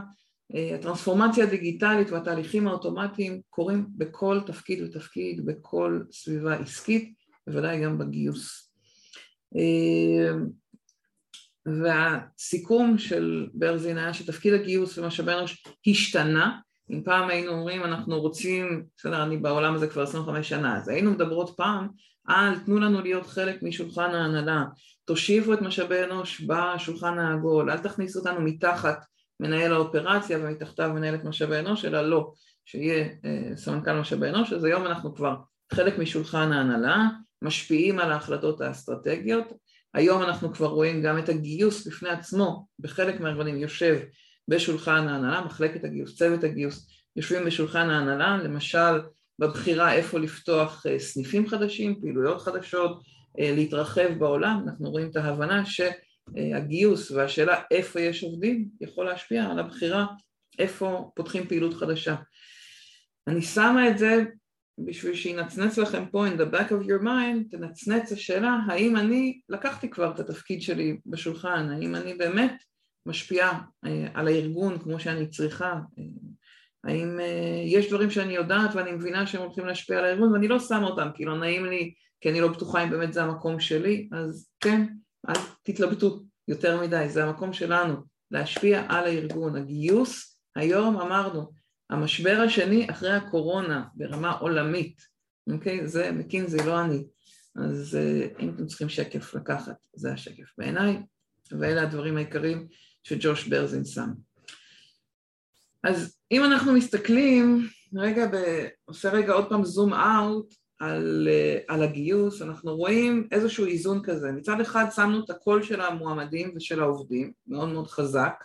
[0.55, 7.15] אה, הטרנספורמציה הדיגיטלית והתהליכים האוטומטיים קורים בכל תפקיד ותפקיד, בכל סביבה עסקית,
[7.49, 8.73] בוודאי גם בגיוס.
[9.57, 10.33] אה,
[11.67, 16.59] והסיכום של ברזין היה שתפקיד הגיוס ומשאבי אנוש השתנה,
[16.91, 21.11] אם פעם היינו אומרים אנחנו רוצים, בסדר אני בעולם הזה כבר 25 שנה, אז היינו
[21.11, 21.89] מדברות פעם
[22.27, 24.65] על תנו לנו להיות חלק משולחן ההנהלה,
[25.05, 29.05] תושיבו את משאבי אנוש בשולחן העגול, אל תכניסו אותנו מתחת
[29.41, 32.33] מנהל האופרציה ומתחתיו מנהלת משאבי אנוש, אלא לא,
[32.65, 35.37] שיהיה אה, סמנכ"ל משאבי אנוש, אז היום אנחנו כבר
[35.73, 37.09] חלק משולחן ההנהלה,
[37.43, 39.53] משפיעים על ההחלטות האסטרטגיות,
[39.95, 44.01] היום אנחנו כבר רואים גם את הגיוס בפני עצמו, בחלק מהארגונים יושב
[44.49, 49.01] בשולחן ההנהלה, מחלקת הגיוס, צוות הגיוס, יושבים בשולחן ההנהלה, למשל
[49.39, 53.03] בבחירה איפה לפתוח אה, סניפים חדשים, פעילויות חדשות,
[53.41, 59.59] אה, להתרחב בעולם, אנחנו רואים את ההבנה שהגיוס והשאלה איפה יש עובדים יכול להשפיע על
[59.59, 60.07] הבחירה
[60.59, 62.15] איפה פותחים פעילות חדשה.
[63.27, 64.25] אני שמה את זה
[64.85, 69.91] בשביל שינצנץ לכם פה in the back of your mind, תנצנץ השאלה האם אני לקחתי
[69.91, 72.63] כבר את התפקיד שלי בשולחן, האם אני באמת
[73.07, 75.75] משפיעה אה, על הארגון כמו שאני צריכה,
[76.85, 77.19] האם
[77.67, 81.09] יש דברים שאני יודעת ואני מבינה שהם הולכים להשפיע על הארגון ואני לא שמה אותם
[81.15, 84.87] כי לא נעים לי כי אני לא בטוחה אם באמת זה המקום שלי, אז כן,
[85.29, 87.97] אל תתלבטו יותר מדי, זה המקום שלנו,
[88.31, 89.57] להשפיע על הארגון.
[89.57, 91.51] הגיוס, היום אמרנו,
[91.91, 95.01] המשבר השני אחרי הקורונה ברמה עולמית,
[95.53, 95.89] אוקיי?
[95.89, 97.05] זה מקינזי, לא אני.
[97.57, 101.03] אז אה, אם אתם צריכים שקף לקחת, זה השקף בעיניי,
[101.59, 102.69] ואלה הדברים העיקריים
[103.03, 104.11] שג'וש ברזין שם.
[105.85, 108.67] אז אם אנחנו מסתכלים, רגע, ב...
[108.85, 114.33] עושה רגע עוד פעם זום אאוט על, אה, על הגיוס, אנחנו רואים איזשהו איזון כזה.
[114.33, 118.45] מצד אחד שמנו את הקול של המועמדים ושל העובדים, מאוד מאוד חזק,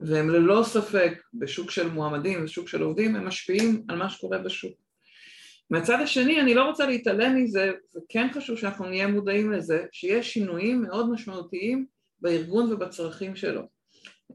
[0.00, 4.72] והם ללא ספק בשוק של מועמדים ושוק של עובדים, הם משפיעים על מה שקורה בשוק.
[5.70, 10.82] מהצד השני, אני לא רוצה להתעלם מזה, וכן חשוב שאנחנו נהיה מודעים לזה, שיש שינויים
[10.82, 11.86] מאוד משמעותיים
[12.20, 13.62] בארגון ובצרכים שלו.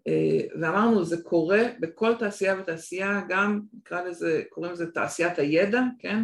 [0.08, 6.24] אה, ואמרנו, זה קורה בכל תעשייה ותעשייה, גם נקרא לזה, קוראים לזה תעשיית הידע, כן?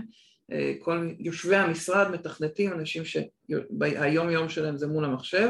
[0.52, 5.50] אה, כל יושבי המשרד, מתכנתים, אנשים שהיום יום שלהם זה מול המחשב,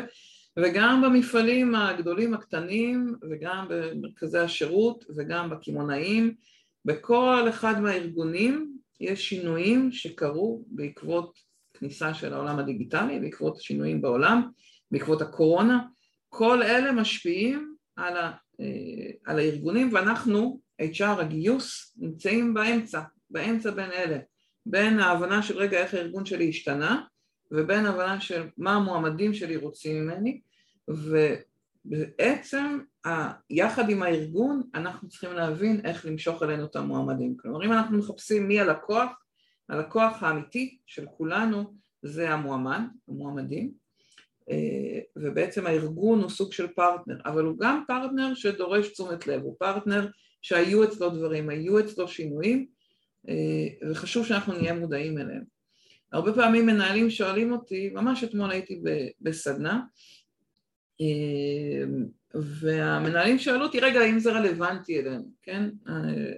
[0.64, 6.36] וגם במפעלים הגדולים הקטנים, וגם במרכזי השירות, וגם בקמעונאים,
[6.86, 11.40] בכל אחד מהארגונים יש שינויים שקרו בעקבות
[11.74, 14.50] כניסה של העולם הדיגיטלי, בעקבות השינויים בעולם,
[14.92, 15.80] בעקבות הקורונה,
[16.30, 18.32] כל אלה משפיעים על, ה,
[18.62, 24.18] אה, על הארגונים ואנחנו, HR הגיוס, נמצאים באמצע, באמצע בין אלה.
[24.66, 27.02] בין ההבנה של רגע איך הארגון שלי השתנה
[27.52, 30.42] ובין ההבנה של מה המועמדים שלי רוצים ממני
[30.90, 32.80] ובעצם
[33.50, 38.48] יחד עם הארגון אנחנו צריכים להבין איך למשוך אלינו את המועמדים כלומר אם אנחנו מחפשים
[38.48, 39.10] מי הלקוח
[39.70, 43.72] הלקוח האמיתי של כולנו זה המועמד, המועמדים
[44.50, 49.56] אה, ובעצם הארגון הוא סוג של פרטנר אבל הוא גם פרטנר שדורש תשומת לב, הוא
[49.60, 50.08] פרטנר
[50.42, 52.68] שהיו אצלו דברים, היו אצלו שינויים
[53.30, 55.44] אה, וחשוב שאנחנו נהיה מודעים אליהם.
[56.12, 58.82] הרבה פעמים מנהלים שואלים אותי, ממש אתמול הייתי
[59.22, 59.82] בסדנה,
[62.34, 65.70] והמנהלים שאלו אותי, רגע, האם זה רלוונטי אלינו, כן?
[65.88, 65.94] אה,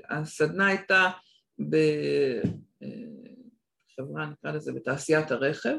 [0.10, 1.10] הסדנה הייתה
[1.60, 2.06] בחברה,
[4.26, 5.76] נקרא לזה, בתעשיית הרכב,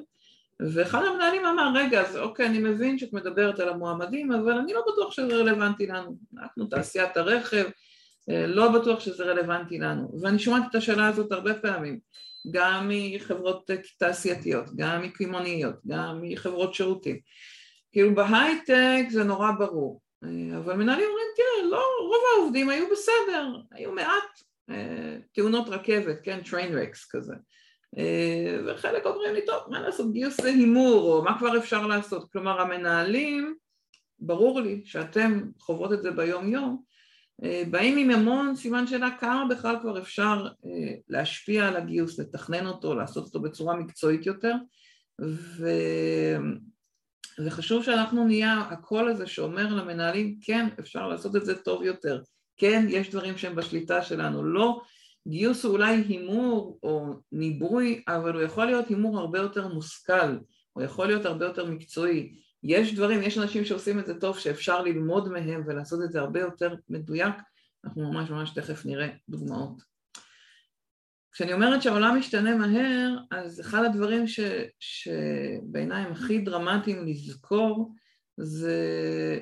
[0.61, 4.83] ואחד המנהלים אמר, רגע, אז אוקיי, אני מבין שאת מדברת על המועמדים, אבל אני לא
[4.93, 6.17] בטוח שזה רלוונטי לנו.
[6.39, 7.65] אנחנו תעשיית הרכב,
[8.31, 10.21] אה, לא בטוח שזה רלוונטי לנו.
[10.23, 11.99] ואני שומעת את השאלה הזאת הרבה פעמים,
[12.51, 17.19] גם מחברות תעשייתיות, גם מקמעוניות, גם מחברות שירותים.
[17.93, 23.49] כאילו בהייטק זה נורא ברור, אה, אבל מנהלים אומרים, תראה, לא, רוב העובדים היו בסדר,
[23.73, 27.35] היו מעט אה, תאונות רכבת, כן, train wrecks כזה.
[28.67, 32.33] וחלק אומרים לי, טוב, מה לעשות, גיוס זה הימור, או מה כבר אפשר לעשות?
[32.33, 33.55] כלומר, המנהלים,
[34.19, 36.83] ברור לי שאתם חוות את זה ביום יום,
[37.45, 42.67] אה, באים עם המון סימן שאלה כמה בכלל כבר אפשר אה, להשפיע על הגיוס, לתכנן
[42.67, 44.55] אותו, לעשות אותו בצורה מקצועית יותר
[45.21, 45.67] ו...
[47.39, 52.23] וחשוב שאנחנו נהיה הקול הזה שאומר למנהלים כן אפשר לעשות את זה טוב יותר,
[52.57, 54.81] כן יש דברים שהם בשליטה שלנו, לא
[55.29, 60.37] גיוס הוא אולי הימור או ניבוי אבל הוא יכול להיות הימור הרבה יותר מושכל,
[60.73, 62.35] הוא יכול להיות הרבה יותר מקצועי.
[62.63, 66.41] יש דברים, יש אנשים שעושים את זה טוב שאפשר ללמוד מהם ולעשות את זה הרבה
[66.41, 67.35] יותר מדויק,
[67.85, 69.92] אנחנו ממש ממש תכף נראה דוגמאות.
[71.33, 74.41] כשאני אומרת שהעולם משתנה מהר, אז אחד הדברים ש,
[74.81, 77.95] שבעיניי הם הכי דרמטיים לזכור
[78.37, 79.39] זה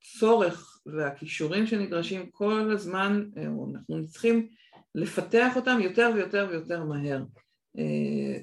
[0.00, 4.48] שהצורך והכישורים שנדרשים כל הזמן, אנחנו צריכים
[4.94, 7.22] לפתח אותם יותר ויותר ויותר מהר.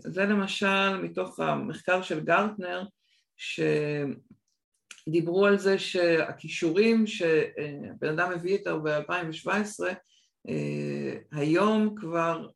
[0.03, 2.83] זה למשל מתוך המחקר של גרטנר,
[5.07, 9.49] שדיברו על זה שהכישורים שבן אדם הביא איתו ב-2017
[11.31, 12.47] היום כבר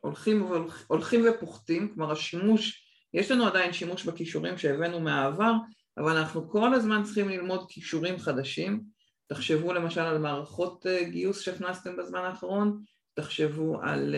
[0.00, 0.48] הולכים,
[0.86, 5.52] הולכים ופוחתים, כלומר השימוש, יש לנו עדיין שימוש בכישורים שהבאנו מהעבר,
[5.98, 8.82] אבל אנחנו כל הזמן צריכים ללמוד כישורים חדשים.
[9.26, 12.82] תחשבו למשל על מערכות גיוס שהכנסתם בזמן האחרון,
[13.14, 14.14] תחשבו על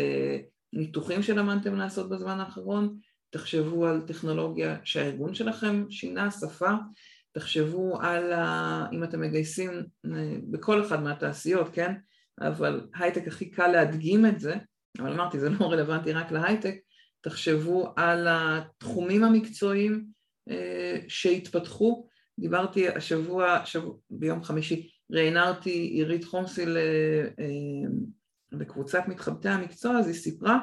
[0.73, 2.99] ניתוחים שלמדתם לעשות בזמן האחרון,
[3.31, 6.71] תחשבו על טכנולוגיה שהארגון שלכם שינה, שפה,
[7.33, 8.87] תחשבו על, ה...
[8.93, 9.71] אם אתם מגייסים
[10.51, 11.95] בכל אחד מהתעשיות, כן?
[12.41, 14.55] אבל הייטק הכי קל להדגים את זה,
[14.99, 16.75] אבל אמרתי זה לא רלוונטי רק להייטק,
[17.21, 20.07] תחשבו על התחומים המקצועיים
[21.09, 22.07] שהתפתחו,
[22.41, 26.65] דיברתי השבוע, שבוע, ביום חמישי, ראיינרתי עירית חומסי
[28.53, 30.59] לקבוצת מתחבטי המקצוע, אז היא סיפרה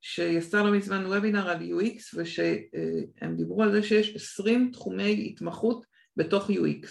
[0.00, 5.84] שהיא עשתה לא מזמן וובינר על UX ושהם דיברו על זה שיש עשרים תחומי התמחות
[6.16, 6.86] בתוך UX,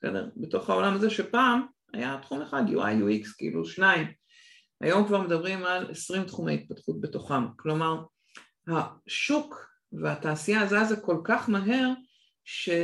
[0.00, 0.28] בסדר?
[0.36, 4.06] בתוך העולם הזה שפעם היה תחום אחד, UI, UX, כאילו שניים.
[4.80, 8.02] היום כבר מדברים על עשרים תחומי התפתחות בתוכם, כלומר
[8.68, 11.92] השוק והתעשייה זזה כל כך מהר
[12.44, 12.74] שחברת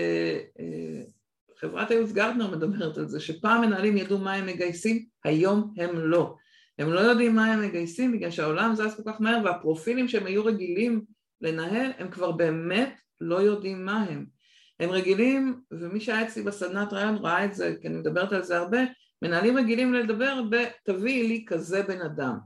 [1.90, 6.36] הייעוץ גרטנר מדברת על זה שפעם מנהלים ידעו מה הם מגייסים, היום הם לא.
[6.78, 10.44] הם לא יודעים מה הם מגייסים בגלל שהעולם זז כל כך מהר והפרופילים שהם היו
[10.44, 11.04] רגילים
[11.40, 14.35] לנהל הם כבר באמת לא יודעים מה הם.
[14.80, 18.58] הם רגילים, ומי שהיה אצלי בסדנת רעיון ראה את זה, כי אני מדברת על זה
[18.58, 18.78] הרבה,
[19.22, 22.38] מנהלים רגילים לדבר ב תביאי לי כזה בן אדם,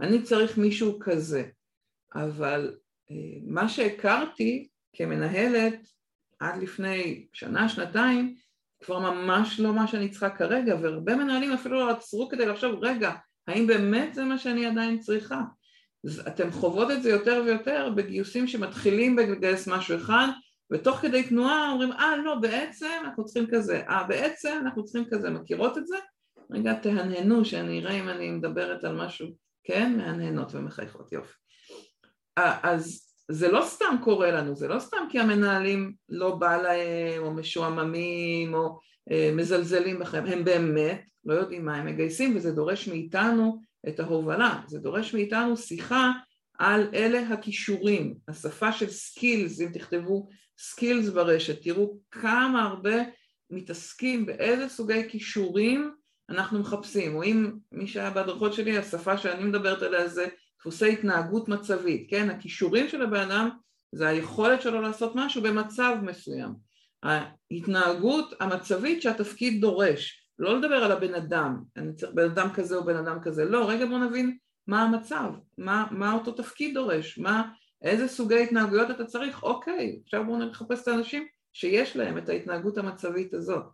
[0.00, 1.44] אני צריך מישהו כזה,
[2.14, 2.74] אבל
[3.46, 5.88] מה שהכרתי כמנהלת
[6.40, 8.34] עד לפני שנה, שנתיים,
[8.84, 13.12] כבר ממש לא מה שאני צריכה כרגע, והרבה מנהלים אפילו לא עצרו כדי לחשוב, רגע,
[13.46, 15.42] האם באמת זה מה שאני עדיין צריכה?
[16.26, 20.28] אתם חוות את זה יותר ויותר בגיוסים שמתחילים בלגייס משהו אחד,
[20.72, 25.30] ותוך כדי תנועה אומרים, אה לא, בעצם אנחנו צריכים כזה, אה בעצם אנחנו צריכים כזה,
[25.30, 25.96] מכירות את זה?
[26.50, 29.28] רגע תהנהנו שאני אראה אם אני מדברת על משהו,
[29.64, 29.96] כן?
[29.96, 31.34] מהנהנות ומחייכות, יופי.
[32.62, 37.34] אז זה לא סתם קורה לנו, זה לא סתם כי המנהלים לא בא להם או
[37.34, 38.78] משועממים או
[39.10, 44.60] אה, מזלזלים בכם, הם באמת לא יודעים מה הם מגייסים וזה דורש מאיתנו את ההובלה,
[44.66, 46.12] זה דורש מאיתנו שיחה
[46.58, 50.28] על אלה הכישורים, השפה של skills, אם תכתבו
[50.58, 52.96] skills ברשת, תראו כמה הרבה
[53.50, 55.90] מתעסקים באיזה סוגי כישורים
[56.30, 60.26] אנחנו מחפשים, או אם מי שהיה בהדרכות שלי, השפה שאני מדברת עליה זה
[60.60, 62.30] דפוסי התנהגות מצבית, כן?
[62.30, 63.48] הכישורים של הבן אדם
[63.92, 66.54] זה היכולת שלו לעשות משהו במצב מסוים.
[67.02, 72.84] ההתנהגות המצבית שהתפקיד דורש, לא לדבר על הבן אדם, אני צריך בן אדם כזה או
[72.84, 74.36] בן אדם כזה, לא, רגע בוא נבין
[74.68, 77.52] מה המצב, מה, מה אותו תפקיד דורש, מה,
[77.82, 82.78] איזה סוגי התנהגויות אתה צריך, אוקיי, עכשיו בואו נחפש את האנשים שיש להם את ההתנהגות
[82.78, 83.64] המצבית הזאת,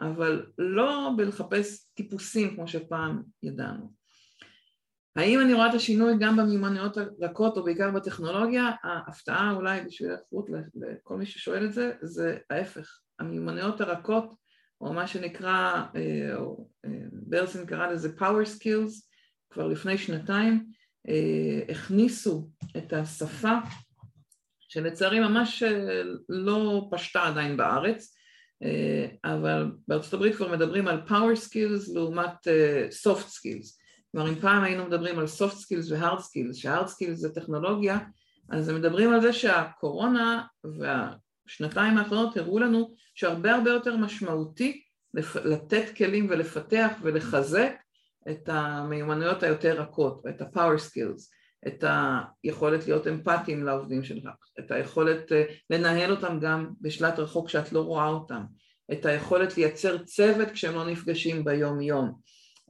[0.00, 3.92] אבל לא בלחפש טיפוסים כמו שפעם ידענו.
[5.16, 8.70] האם אני רואה את השינוי גם במיומנויות הרכות או בעיקר בטכנולוגיה?
[8.82, 13.00] ההפתעה אולי בשביל האיכות לכל מי ששואל את זה, זה ההפך.
[13.18, 14.34] המיומנויות הרכות,
[14.80, 19.07] או מה שנקרא, אה, או אה, ברסין קרא לזה power skills,
[19.58, 20.64] כבר לפני שנתיים,
[21.08, 23.54] אה, הכניסו את השפה
[24.60, 25.62] שלצערי ממש
[26.28, 28.14] לא פשטה עדיין בארץ,
[29.24, 32.46] אבל בארצות הברית כבר מדברים על power skills לעומת
[33.04, 33.78] soft skills.
[34.12, 37.98] כלומר אם פעם היינו מדברים על soft skills ו-hard skills, ש-hard skills זה טכנולוגיה,
[38.50, 44.82] אז הם מדברים על זה שהקורונה והשנתיים האחרונות הראו לנו שהרבה הרבה יותר משמעותי
[45.44, 47.72] לתת כלים ולפתח ולחזק
[48.30, 51.84] את המיומנויות היותר רכות, את ה-power skills, את
[52.44, 57.80] היכולת להיות אמפתיים לעובדים שלך, את היכולת אה, לנהל אותם גם בשלט רחוק כשאת לא
[57.80, 58.42] רואה אותם,
[58.92, 62.12] את היכולת לייצר צוות כשהם לא נפגשים ביום יום,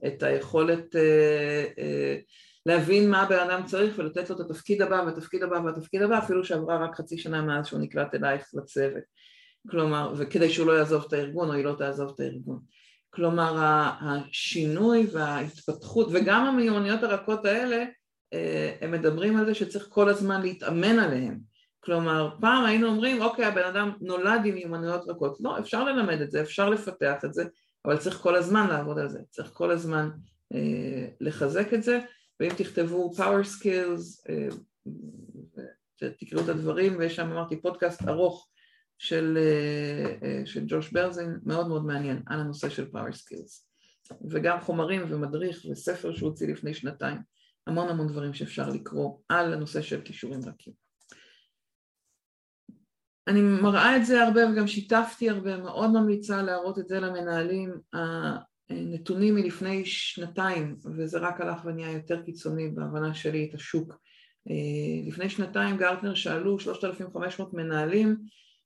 [0.07, 2.17] את היכולת אה, אה,
[2.65, 6.45] להבין מה הבן אדם צריך ולתת לו את התפקיד הבא והתפקיד הבא והתפקיד הבא אפילו
[6.45, 9.03] שעברה רק חצי שנה מאז שהוא נקלט אלייך לצוות.
[9.69, 12.59] כלומר, וכדי שהוא לא יעזוב את הארגון או היא לא תעזוב את הארגון
[13.09, 13.55] כלומר
[14.01, 17.85] השינוי וההתפתחות וגם המיומנויות הרכות האלה
[18.33, 21.39] אה, הם מדברים על זה שצריך כל הזמן להתאמן עליהם.
[21.79, 25.37] כלומר פעם היינו אומרים אוקיי הבן אדם נולד עם מיומנויות רכות.
[25.39, 27.43] לא אפשר ללמד את זה אפשר לפתח את זה
[27.85, 30.09] אבל צריך כל הזמן לעבוד על זה, צריך כל הזמן
[30.53, 31.99] אה, לחזק את זה
[32.39, 34.31] ואם תכתבו power skills,
[36.19, 38.47] תקראו את הדברים, ויש שם אמרתי פודקאסט ארוך
[38.99, 39.37] של,
[40.45, 43.69] של ג'וש ברזין, מאוד מאוד מעניין, על הנושא של power skills.
[44.29, 47.17] וגם חומרים ומדריך וספר שהוא הוציא לפני שנתיים,
[47.67, 50.73] המון המון דברים שאפשר לקרוא על הנושא של כישורים רכים.
[53.27, 57.73] אני מראה את זה הרבה וגם שיתפתי הרבה, מאוד ממליצה להראות את זה למנהלים.
[58.69, 63.93] הנתונים מלפני שנתיים, וזה רק הלך ונהיה יותר קיצוני בהבנה שלי את השוק.
[65.07, 68.17] לפני שנתיים גרטנר שאלו 3,500 מנהלים,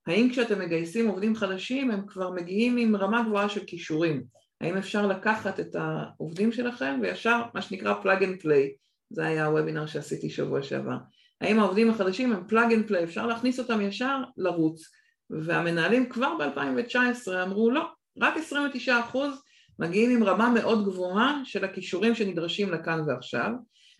[0.08, 4.24] האם כשאתם מגייסים עובדים חדשים הם כבר מגיעים עם רמה גבוהה של כישורים?
[4.62, 8.74] האם אפשר לקחת את העובדים שלכם וישר מה שנקרא plug and play,
[9.10, 10.97] זה היה הוובינר שעשיתי שבוע שעבר.
[11.41, 14.91] האם העובדים החדשים הם plug and play, אפשר להכניס אותם ישר לרוץ,
[15.30, 17.84] והמנהלים כבר ב-2019 אמרו לא,
[18.22, 18.34] רק
[18.88, 19.18] 29%
[19.80, 23.51] מגיעים עם רמה מאוד גבוהה של הכישורים שנדרשים לכאן ועכשיו,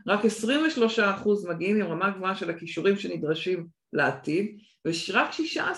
[0.08, 5.30] רק 23% מגיעים עם רמה גבוהה של הכישורים שנדרשים לעתיד, ורק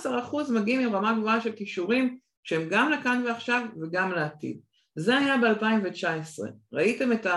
[0.06, 4.60] 16% מגיעים עם רמה גבוהה של כישורים שהם גם לכאן ועכשיו וגם לעתיד.
[4.96, 6.50] זה היה ב-2019.
[6.74, 7.28] ראיתם את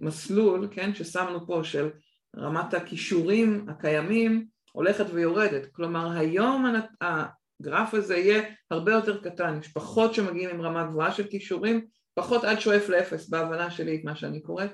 [0.00, 1.90] המסלול, כן, ששמנו פה של
[2.36, 5.66] רמת הכישורים הקיימים הולכת ויורדת.
[5.72, 6.64] כלומר, היום
[7.00, 12.44] הגרף הזה יהיה הרבה יותר קטן, יש פחות שמגיעים עם רמה גבוהה של כישורים, פחות
[12.44, 14.72] עד שואף לאפס בהבנה שלי את מה שאני קוראת,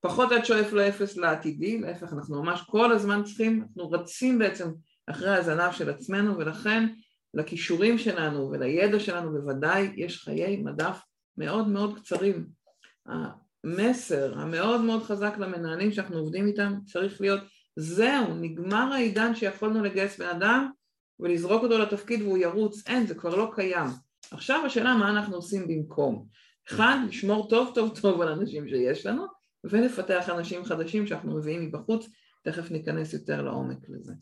[0.00, 4.68] פחות עד שואף לאפס לעתידי, להפך אנחנו ממש כל הזמן צריכים, אנחנו רצים בעצם
[5.06, 6.88] אחרי הזנב של עצמנו ולכן
[7.34, 11.02] לכישורים שלנו ולידע שלנו בוודאי יש חיי מדף
[11.36, 12.46] מאוד מאוד קצרים.
[13.06, 17.40] המסר המאוד מאוד חזק למנהלים שאנחנו עובדים איתם צריך להיות
[17.76, 20.70] זהו, נגמר העידן שיכולנו לגייס בן אדם
[21.20, 23.86] ולזרוק אותו לתפקיד והוא ירוץ, אין, זה כבר לא קיים.
[24.30, 26.26] עכשיו השאלה מה אנחנו עושים במקום.
[26.68, 29.26] אחד, לשמור טוב טוב טוב על אנשים שיש לנו
[29.64, 32.08] ולפתח אנשים חדשים שאנחנו מביאים מבחוץ,
[32.42, 34.12] תכף ניכנס יותר לעומק לזה.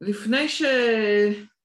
[0.00, 0.62] לפני, ש...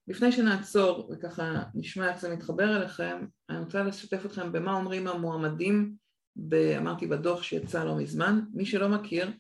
[0.07, 5.95] לפני שנעצור וככה נשמע איך זה מתחבר אליכם, אני רוצה לשתף אתכם במה אומרים המועמדים,
[6.35, 6.53] ב...
[6.55, 9.31] אמרתי בדוח שיצא לא מזמן, מי שלא מכיר,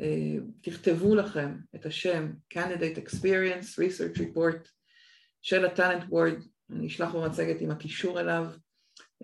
[0.00, 4.68] אה, תכתבו לכם את השם Candidate Experience Research Report
[5.42, 6.38] של הטאלנט וורד,
[6.70, 8.46] אני אשלח במצגת עם הקישור אליו,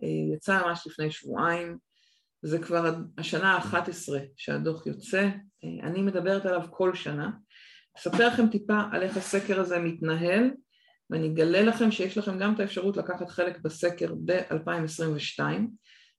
[0.02, 1.78] אה, יצא ממש לפני שבועיים,
[2.42, 5.28] זה כבר השנה ה-11 שהדוח יוצא,
[5.64, 7.30] אה, אני מדברת עליו כל שנה,
[7.98, 10.50] אספר לכם טיפה על איך הסקר הזה מתנהל
[11.10, 15.40] ואני אגלה לכם שיש לכם גם את האפשרות לקחת חלק בסקר ב-2022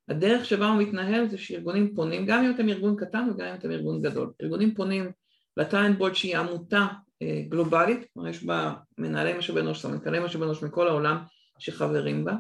[0.10, 3.72] הדרך שבה הוא מתנהל זה שארגונים פונים, גם אם אתם ארגון קטן וגם אם אתם
[3.72, 4.32] ארגון גדול.
[4.42, 5.12] ארגונים פונים
[5.58, 6.88] לטיינד בורד שהיא עמותה
[7.22, 11.18] אה, גלובלית, כלומר יש בה מנהלי משאבי אנוש, סמנכ"לי משאבי אנוש מכל העולם
[11.60, 12.36] שחברים בה.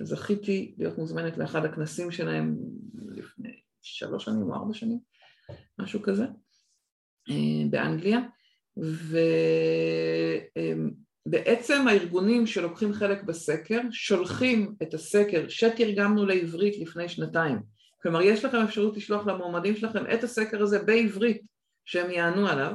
[0.00, 2.56] זכיתי להיות מוזמנת לאחד הכנסים שלהם
[3.10, 4.98] לפני שלוש שנים או ארבע שנים,
[5.78, 6.24] משהו כזה,
[7.30, 8.18] אה, באנגליה
[11.26, 17.58] ובעצם הארגונים שלוקחים חלק בסקר שולחים את הסקר שתרגמנו לעברית לפני שנתיים
[18.02, 21.42] כלומר יש לכם אפשרות לשלוח למועמדים שלכם את הסקר הזה בעברית
[21.84, 22.72] שהם יענו עליו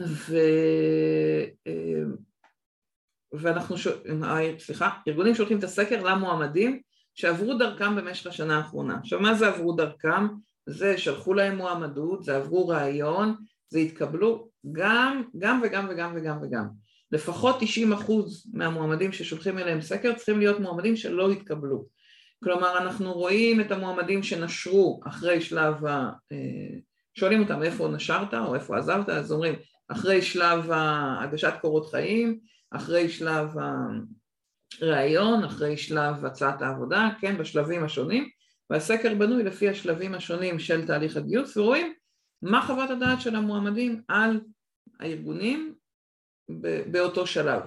[0.00, 0.36] ו...
[3.32, 3.88] ואנחנו, ש...
[4.58, 6.80] סליחה, ארגונים שולחים את הסקר למועמדים
[7.14, 8.98] שעברו דרכם במשך השנה האחרונה.
[8.98, 10.26] עכשיו מה זה עברו דרכם?
[10.66, 13.34] זה שלחו להם מועמדות, זה עברו ראיון,
[13.72, 16.64] זה התקבלו גם, גם וגם וגם וגם וגם.
[17.12, 21.86] לפחות 90 אחוז מהמועמדים ששולחים אליהם סקר צריכים להיות מועמדים שלא התקבלו.
[22.44, 26.10] כלומר אנחנו רואים את המועמדים שנשרו אחרי שלב ה...
[26.32, 26.78] אה,
[27.14, 29.54] שואלים אותם איפה נשרת או איפה עזבת, אז אומרים
[29.88, 30.70] אחרי שלב
[31.20, 32.38] הגשת קורות חיים,
[32.70, 33.48] אחרי שלב
[34.80, 38.28] הראיון, אחרי שלב הצעת העבודה, כן, בשלבים השונים,
[38.70, 41.92] והסקר בנוי לפי השלבים השונים של תהליך הגיוס ורואים
[42.42, 44.40] מה חוות הדעת של המועמדים על
[45.00, 45.74] הארגונים
[46.90, 47.62] באותו שלב?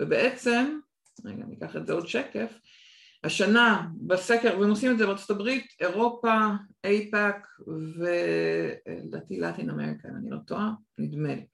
[0.00, 0.78] ובעצם,
[1.24, 2.58] רגע אני אקח את זה עוד שקף,
[3.24, 6.48] השנה בסקר, והם עושים את זה בארצות הברית, אירופה,
[6.84, 7.46] אייפאק
[7.98, 11.46] ולדעתי לטין אמריקה, אם אני לא טועה, נדמה לי.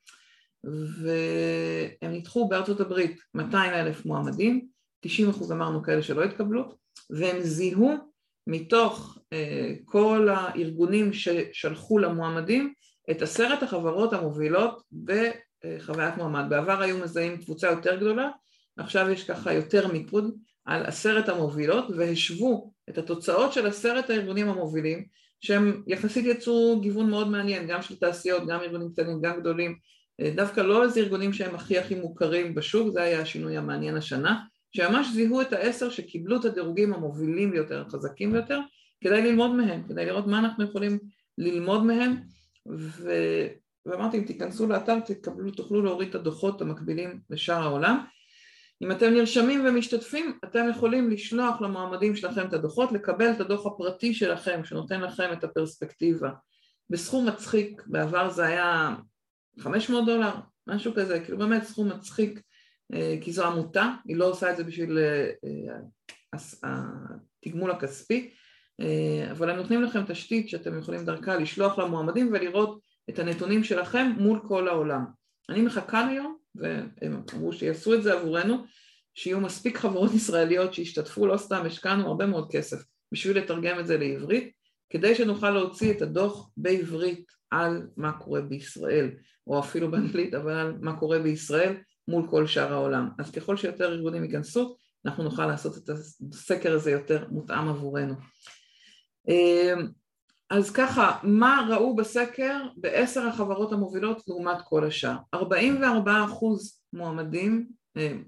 [0.64, 4.68] והם ניתחו בארצות הברית 200 אלף מועמדים,
[5.00, 6.78] 90 אחוז אמרנו כאלה שלא התקבלו
[7.10, 8.07] והם זיהו
[8.48, 12.72] מתוך אה, כל הארגונים ששלחו למועמדים
[13.10, 16.44] את עשרת החברות המובילות בחוויית מועמד.
[16.48, 18.28] בעבר היו מזהים קבוצה יותר גדולה,
[18.76, 25.04] עכשיו יש ככה יותר מיקוד על עשרת המובילות והשוו את התוצאות של עשרת הארגונים המובילים
[25.40, 29.78] שהם יחסית יצרו גיוון מאוד מעניין, גם של תעשיות, גם ארגונים קטנים, גם גדולים,
[30.20, 34.38] אה, דווקא לא איזה ארגונים שהם הכי הכי מוכרים בשוק, זה היה השינוי המעניין השנה,
[34.72, 38.60] שממש זיהו את העשר שקיבלו את הדירוגים המובילים ביותר, החזקים ביותר,
[39.00, 40.98] כדי ללמוד מהם, כדי לראות מה אנחנו יכולים
[41.38, 42.16] ללמוד מהם,
[42.78, 43.10] ו...
[43.86, 48.04] ואמרתי אם תיכנסו לאתר תקבלו, תוכלו להוריד את הדוחות המקבילים לשאר העולם.
[48.82, 54.14] אם אתם נרשמים ומשתתפים אתם יכולים לשלוח למועמדים שלכם את הדוחות, לקבל את הדוח הפרטי
[54.14, 56.30] שלכם שנותן לכם את הפרספקטיבה.
[56.90, 58.94] בסכום מצחיק, בעבר זה היה
[59.60, 60.32] 500 דולר,
[60.66, 62.40] משהו כזה, כאילו באמת סכום מצחיק
[63.20, 65.30] כי זו עמותה, היא לא עושה את זה בשביל אה,
[66.64, 66.82] אה,
[67.44, 68.30] התגמול הכספי,
[69.30, 72.80] אבל הם נותנים לכם תשתית שאתם יכולים דרכה לשלוח למועמדים ולראות
[73.10, 75.04] את הנתונים שלכם מול כל העולם.
[75.48, 78.64] אני מחכה ליום, והם אמרו שיעשו את זה עבורנו,
[79.14, 82.78] שיהיו מספיק חברות ישראליות שישתתפו, לא סתם השקענו הרבה מאוד כסף
[83.12, 84.52] בשביל לתרגם את זה לעברית,
[84.90, 89.10] כדי שנוכל להוציא את הדוח בעברית על מה קורה בישראל,
[89.46, 91.76] או אפילו באנגלית, אבל על מה קורה בישראל
[92.08, 93.08] מול כל שאר העולם.
[93.18, 95.90] אז ככל שיותר ארגונים ייכנסו, אנחנו נוכל לעשות את
[96.32, 98.14] הסקר הזה יותר מותאם עבורנו.
[99.28, 99.88] אמ,
[100.50, 105.16] אז ככה, מה ראו בסקר בעשר החברות המובילות לעומת כל השאר?
[105.34, 108.24] 44 אחוז מועמדים, אמ,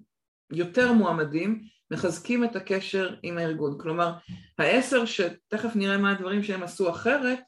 [0.52, 3.78] יותר מועמדים, מחזקים את הקשר עם הארגון.
[3.78, 4.12] כלומר,
[4.58, 7.38] העשר שתכף נראה מה הדברים שהם עשו אחרת,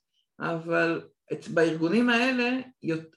[0.41, 1.01] אבל
[1.55, 2.61] בארגונים האלה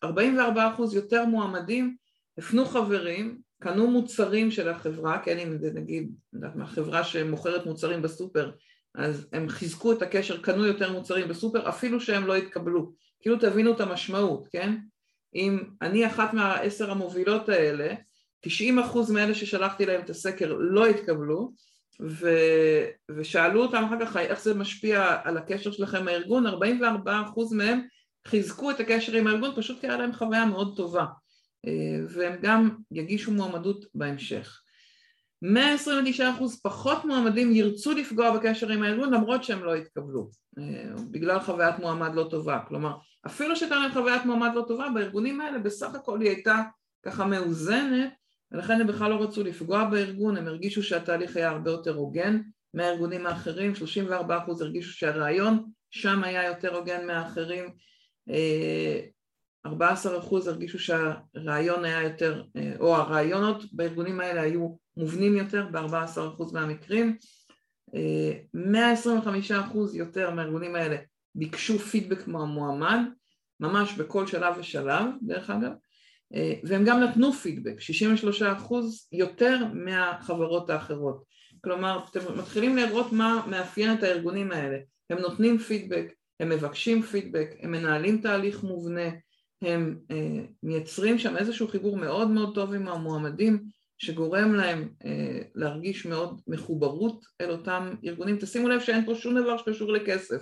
[0.03, 1.95] 44 אחוז יותר מועמדים
[2.37, 8.01] הפנו חברים, קנו מוצרים של החברה, כן אם זה נגיד, יודעת מה, חברה שמוכרת מוצרים
[8.01, 8.51] בסופר,
[8.95, 12.91] אז הם חיזקו את הקשר, קנו יותר מוצרים בסופר, אפילו שהם לא התקבלו.
[13.19, 14.75] כאילו תבינו את המשמעות, כן?
[15.35, 17.93] אם אני אחת מהעשר המובילות האלה,
[18.41, 21.51] 90 אחוז מאלה ששלחתי להם את הסקר לא התקבלו,
[22.01, 22.29] ו...
[23.15, 27.81] ושאלו אותם אחר כך איך זה משפיע על הקשר שלכם עם הארגון, 44 אחוז מהם
[28.27, 31.05] חיזקו את הקשר עם הארגון פשוט כי היה להם חוויה מאוד טובה.
[31.67, 34.61] אה, והם גם יגישו מועמדות בהמשך.
[35.43, 36.21] 129%
[36.63, 42.15] פחות מועמדים ירצו לפגוע בקשר עם הארגון למרות שהם לא יתקבלו אה, בגלל חוויית מועמד
[42.15, 42.59] לא טובה.
[42.67, 46.61] כלומר אפילו שהייתה להם חוויית מועמד לא טובה בארגונים האלה בסך הכל היא הייתה
[47.05, 48.13] ככה מאוזנת
[48.51, 52.41] ולכן הם בכלל לא רצו לפגוע בארגון הם הרגישו שהתהליך היה הרבה יותר הוגן
[52.73, 53.73] מהארגונים האחרים
[54.05, 54.21] 34%
[54.61, 57.65] הרגישו שהרעיון שם היה יותר הוגן מהאחרים.
[58.29, 58.99] אה,
[59.65, 66.27] 14 אחוז הרגישו שהרעיון היה יותר, אה, או הרעיונות בארגונים האלה היו מובנים יותר ב-14
[66.33, 67.17] אחוז מהמקרים,
[68.53, 70.95] 125 אה, אחוז יותר מהארגונים האלה
[71.35, 72.99] ביקשו פידבק מהמועמד,
[73.59, 75.71] ממש בכל שלב ושלב דרך אגב,
[76.35, 81.23] אה, והם גם נתנו פידבק, 63 אחוז יותר מהחברות האחרות,
[81.63, 84.77] כלומר אתם מתחילים לראות מה מאפיין את הארגונים האלה,
[85.09, 89.09] הם נותנים פידבק, הם מבקשים פידבק, הם מנהלים תהליך מובנה,
[89.61, 93.63] הם אה, מייצרים שם איזשהו חיבור מאוד מאוד טוב עם המועמדים
[93.97, 98.37] שגורם להם אה, להרגיש מאוד מחוברות אל אותם ארגונים.
[98.39, 100.41] תשימו לב שאין פה שום דבר שקשור לכסף,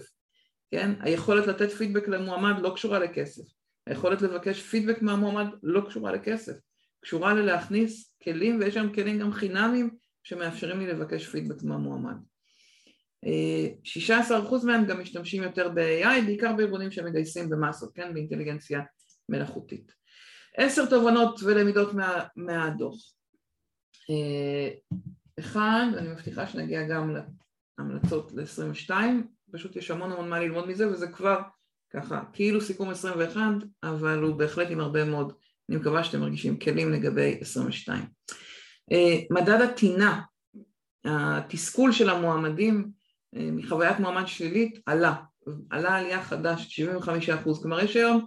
[0.72, 0.92] כן?
[1.00, 3.44] היכולת לתת פידבק למועמד לא קשורה לכסף,
[3.88, 6.54] היכולת לבקש פידבק מהמועמד לא קשורה לכסף,
[7.02, 9.90] קשורה ללהכניס כלים ויש שם כלים גם חינמים
[10.24, 12.16] שמאפשרים לי לבקש פידבק מהמועמד.
[13.26, 13.28] 16%
[14.32, 18.14] אה, מהם גם משתמשים יותר ב-AI, בעיקר בארגונים שמגייסים במסות, כן?
[18.14, 18.82] באינטליגנציה
[19.30, 19.92] מלאכותית.
[20.58, 22.96] עשר תובנות ולמידות מה, מהדוח.
[24.10, 24.70] אה,
[25.40, 27.16] אחד, אני מבטיחה שנגיע גם
[27.78, 28.92] להמלצות ל-22,
[29.52, 31.40] פשוט יש המון המון מה ללמוד מזה וזה כבר
[31.94, 33.42] ככה כאילו סיכום 21
[33.84, 35.34] אבל הוא בהחלט עם הרבה מאוד,
[35.70, 38.06] אני מקווה שאתם מרגישים כלים לגבי 22.
[38.92, 40.22] אה, מדד הטינה,
[41.06, 42.92] התסכול של המועמדים
[43.36, 45.16] אה, מחוויית מועמד שלילית עלה,
[45.70, 48.26] עלה עלייה חדש, 75 אחוז, כלומר יש היום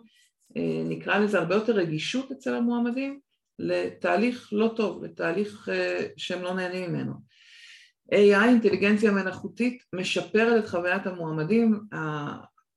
[0.84, 3.20] נקרא לזה הרבה יותר רגישות אצל המועמדים
[3.58, 7.12] לתהליך לא טוב, לתהליך אה, שהם לא נהנים ממנו.
[8.12, 11.80] AI, אינטליגנציה מלאכותית, משפרת את חוויית המועמדים,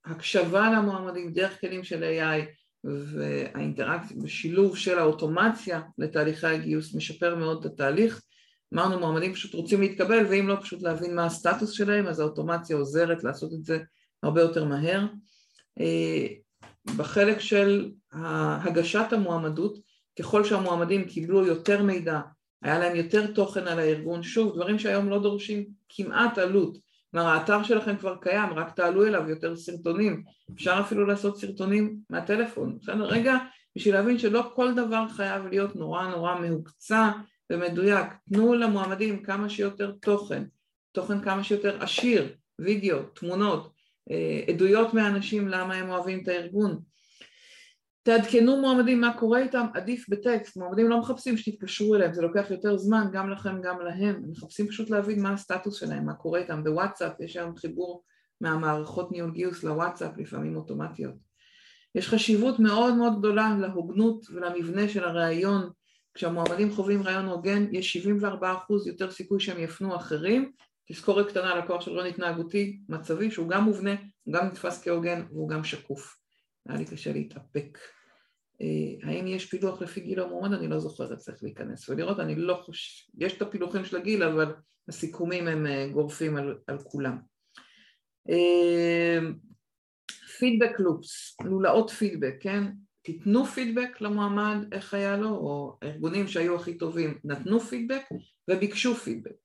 [0.06, 2.46] ההקשבה למועמדים דרך כלים של AI
[2.84, 8.22] והאינטראקציה, בשילוב של האוטומציה לתהליכי הגיוס משפר מאוד את התהליך.
[8.74, 13.24] אמרנו מועמדים פשוט רוצים להתקבל ואם לא פשוט להבין מה הסטטוס שלהם אז האוטומציה עוזרת
[13.24, 13.80] לעשות את זה
[14.24, 15.06] הרבה יותר מהר.
[16.86, 19.78] בחלק של הגשת המועמדות,
[20.20, 22.20] ככל שהמועמדים קיבלו יותר מידע,
[22.62, 26.78] היה להם יותר תוכן על הארגון, שוב, דברים שהיום לא דורשים כמעט עלות,
[27.12, 30.24] כלומר האתר שלכם כבר קיים, רק תעלו אליו יותר סרטונים,
[30.56, 33.06] אפשר אפילו לעשות סרטונים מהטלפון, בסדר?
[33.06, 33.38] רגע,
[33.76, 37.12] בשביל להבין שלא כל דבר חייב להיות נורא נורא מהוקצע
[37.50, 40.44] ומדויק, תנו למועמדים כמה שיותר תוכן,
[40.92, 43.74] תוכן כמה שיותר עשיר, וידאו, תמונות,
[44.48, 46.80] עדויות מאנשים למה הם אוהבים את הארגון.
[48.04, 52.78] תעדכנו מועמדים מה קורה איתם, עדיף בטקסט, מועמדים לא מחפשים שתתקשרו אליהם, זה לוקח יותר
[52.78, 56.64] זמן גם לכם גם להם, הם מחפשים פשוט להבין מה הסטטוס שלהם, מה קורה איתם,
[56.64, 58.04] בוואטסאפ יש היום חיבור
[58.42, 61.14] מהמערכות ניהול גיוס לוואטסאפ, לפעמים אוטומטיות.
[61.96, 65.70] יש חשיבות מאוד מאוד גדולה להוגנות ולמבנה של הראיון,
[66.14, 68.02] כשהמועמדים חווים ראיון הוגן יש 74%
[68.88, 70.52] יותר סיכוי שהם יפנו אחרים,
[70.92, 75.26] תזכורת קטנה על הכוח של רעיון התנהגותי מצבי שהוא גם מובנה, הוא גם נתפס כהוגן
[75.32, 76.16] והוא גם שקוף.
[76.70, 77.78] היה לי קשה להתאפק.
[78.62, 80.54] אה, האם יש פילוח לפי גיל המועמד?
[80.54, 84.54] אני לא זוכרת, צריך להיכנס ולראות, אני לא חושב, יש את הפילוחים של הגיל, אבל
[84.88, 87.18] הסיכומים הם אה, גורפים על, על כולם.
[90.40, 92.64] פידבק לופס, לולאות פידבק, כן?
[93.02, 98.02] תיתנו פידבק למועמד, איך היה לו, או ארגונים שהיו הכי טובים נתנו פידבק
[98.50, 99.36] וביקשו פידבק,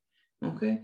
[0.42, 0.78] אוקיי?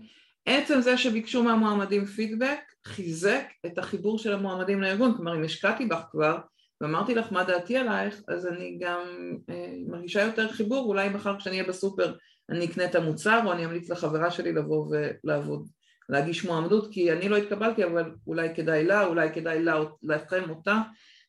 [0.45, 6.01] עצם זה שביקשו מהמועמדים פידבק חיזק את החיבור של המועמדים לארגון, כלומר אם השקעתי בך
[6.11, 6.37] כבר
[6.81, 9.01] ואמרתי לך מה דעתי עלייך, אז אני גם
[9.49, 12.13] אה, מרגישה יותר חיבור, אולי מחר כשאני אהיה בסופר
[12.49, 15.67] אני אקנה את המוצר או אני אמליץ לחברה שלי לבוא ולעבוד,
[16.09, 20.81] להגיש מועמדות, כי אני לא התקבלתי אבל אולי כדאי לה, אולי כדאי לה, לכם אותה,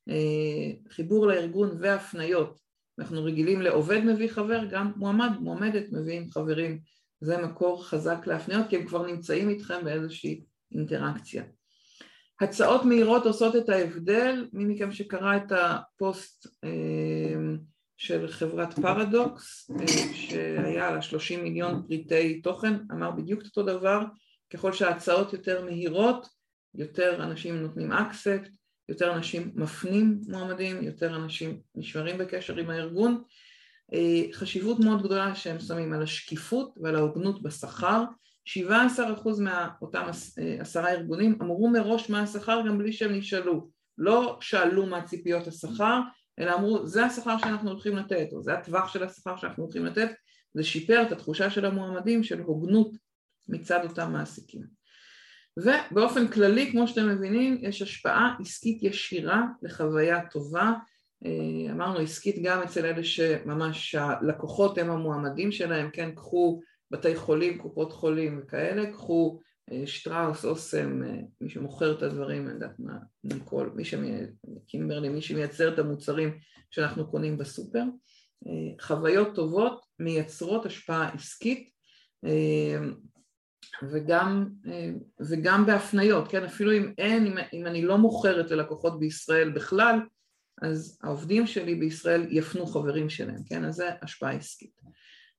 [0.08, 2.60] אה, חיבור לארגון והפניות,
[2.98, 6.80] אנחנו רגילים לעובד מביא חבר, גם מועמד, מועמדת מביאים חברים,
[7.22, 11.42] זה מקור חזק להפניות כי הם כבר נמצאים איתכם באיזושהי אינטראקציה.
[12.40, 16.70] הצעות מהירות עושות את ההבדל, מי מכם שקרא את הפוסט אה,
[17.96, 24.00] של חברת פרדוקס אה, שהיה על השלושים מיליון פריטי תוכן, אמר בדיוק אותו דבר,
[24.52, 26.28] ככל שההצעות יותר מהירות,
[26.74, 28.48] יותר אנשים נותנים אקספט,
[28.88, 33.22] יותר אנשים מפנים מועמדים, יותר אנשים נשמרים בקשר עם הארגון.
[33.94, 38.04] אה, חשיבות מאוד גדולה שהם שמים על השקיפות ועל ההוגנות בשכר,
[38.48, 38.58] 17%
[39.40, 40.06] מאותם
[40.38, 43.68] אה, עשרה ארגונים אמרו מראש מה השכר גם בלי שהם נשאלו,
[43.98, 46.00] לא שאלו מה ציפיות השכר,
[46.38, 50.10] אלא אמרו זה השכר שאנחנו הולכים לתת, או זה הטווח של השכר שאנחנו הולכים לתת,
[50.54, 52.90] זה שיפר את התחושה של המועמדים של הוגנות
[53.48, 54.62] מצד אותם מעסיקים.
[55.58, 60.72] ובאופן כללי, כמו שאתם מבינים, יש השפעה עסקית ישירה לחוויה טובה,
[61.70, 66.60] אמרנו עסקית גם אצל אלה שממש הלקוחות הם המועמדים שלהם, כן, קחו
[66.90, 69.40] בתי חולים, קופות חולים וכאלה, קחו
[69.72, 75.22] אה, שטראוס, אוסם, אה, מי שמוכר את הדברים, אני יודעת מה, ניקול, מי שקימברלי, מי
[75.22, 76.38] שמייצר את המוצרים
[76.70, 77.82] שאנחנו קונים בסופר.
[78.46, 81.72] אה, חוויות טובות מייצרות השפעה עסקית
[83.82, 84.48] וגם,
[85.20, 89.98] וגם בהפניות, כן, אפילו אם אין, אם, אם אני לא מוכרת ללקוחות בישראל בכלל,
[90.62, 94.80] אז העובדים שלי בישראל יפנו חברים שלהם, כן, אז זה השפעה עסקית.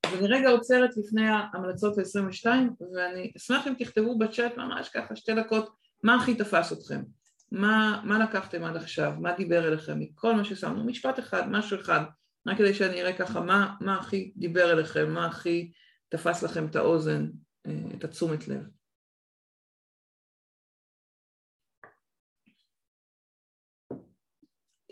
[0.04, 2.48] אז אני רגע עוצרת לפני ההמלצות ל-22
[2.96, 7.04] ואני אשמח אם תכתבו בצ'אט ממש ככה שתי דקות מה הכי תפס אתכם,
[7.52, 12.02] מה, מה לקחתם עד עכשיו, מה דיבר אליכם מכל מה ששמנו, משפט אחד, משהו אחד,
[12.48, 15.72] רק כדי שאני אראה ככה מה, מה הכי דיבר אליכם, מה הכי
[16.10, 17.30] תפס לכם את האוזן,
[17.68, 18.64] אה, את התשומת לב.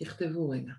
[0.02, 0.74] תכתבו רגע.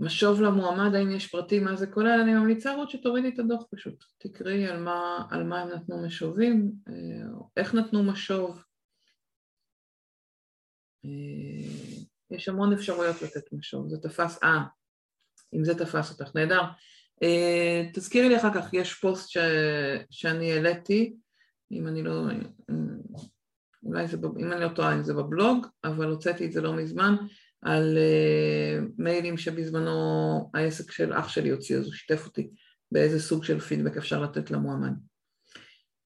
[0.00, 4.04] משוב למועמד, האם יש פרטים מה זה כולל, אני ממליצה רות שתורידי את הדוח פשוט,
[4.18, 8.62] תקראי על מה, על מה הם נתנו משובים, אה, איך נתנו משוב,
[11.04, 12.00] אה,
[12.30, 14.64] יש המון אפשרויות לתת משוב, זה תפס, אה,
[15.54, 16.62] אם זה תפס אותך, נהדר.
[17.22, 19.36] אה, תזכירי לי אחר כך, יש פוסט ש,
[20.10, 21.16] שאני העליתי,
[21.72, 22.12] אם אני לא,
[23.82, 27.16] אולי זה, אם אני לא טועה, אם זה בבלוג, אבל הוצאתי את זה לא מזמן,
[27.62, 32.50] על uh, מיילים שבזמנו העסק של אח שלי הוציא, אז הוא שיתף אותי
[32.92, 34.92] באיזה סוג של פידבק אפשר לתת למועמד.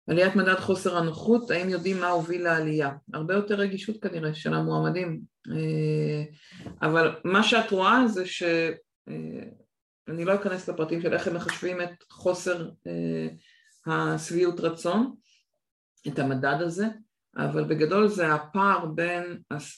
[0.10, 2.92] עליית מדד חוסר הנוחות, האם יודעים מה הוביל לעלייה?
[3.14, 8.44] הרבה יותר רגישות כנראה של המועמדים, uh, אבל מה שאת רואה זה ש...
[9.10, 9.14] Uh,
[10.08, 12.70] אני לא אכנס לפרטים של איך הם מחשבים את חוסר
[13.86, 15.16] השביעות רצון,
[16.08, 16.86] את המדד הזה,
[17.38, 19.24] אבל בגדול זה הפער בין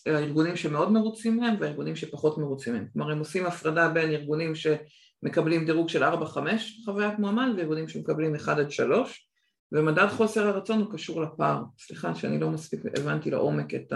[0.05, 2.87] הארגונים שמאוד מרוצים מהם והארגונים שפחות מרוצים מהם.
[2.93, 6.37] כלומר הם עושים הפרדה בין ארגונים שמקבלים דירוג של 4-5
[6.85, 9.29] חוויית מועמד וארגונים שמקבלים 1 עד 3
[9.71, 11.63] ומדד חוסר הרצון הוא קשור לפער.
[11.79, 13.93] סליחה שאני לא מספיק הבנתי לעומק את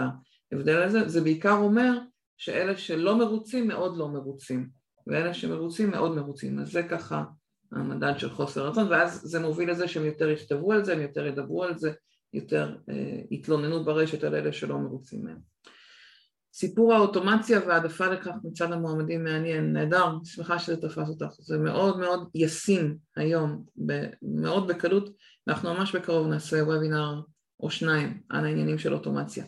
[0.52, 1.98] ההבדל הזה, זה בעיקר אומר
[2.36, 4.68] שאלה שלא מרוצים מאוד לא מרוצים
[5.06, 7.24] ואלה שמרוצים מאוד מרוצים, אז זה ככה
[7.72, 11.26] המדד של חוסר רצון ואז זה מוביל לזה שהם יותר יכתבו על זה, הם יותר
[11.26, 11.92] ידברו על זה
[12.32, 15.38] יותר אה, התלוננו ברשת על אלה שלא מרוצים מהם.
[16.52, 22.28] סיפור האוטומציה והעדפה לכך מצד המועמדים מעניין, נהדר, שמחה שזה תפס אותך, זה מאוד מאוד
[22.34, 23.64] ישים היום,
[24.22, 25.10] מאוד בקלות,
[25.48, 27.20] אנחנו ממש בקרוב נעשה וובינר
[27.60, 29.44] או שניים על העניינים של אוטומציה,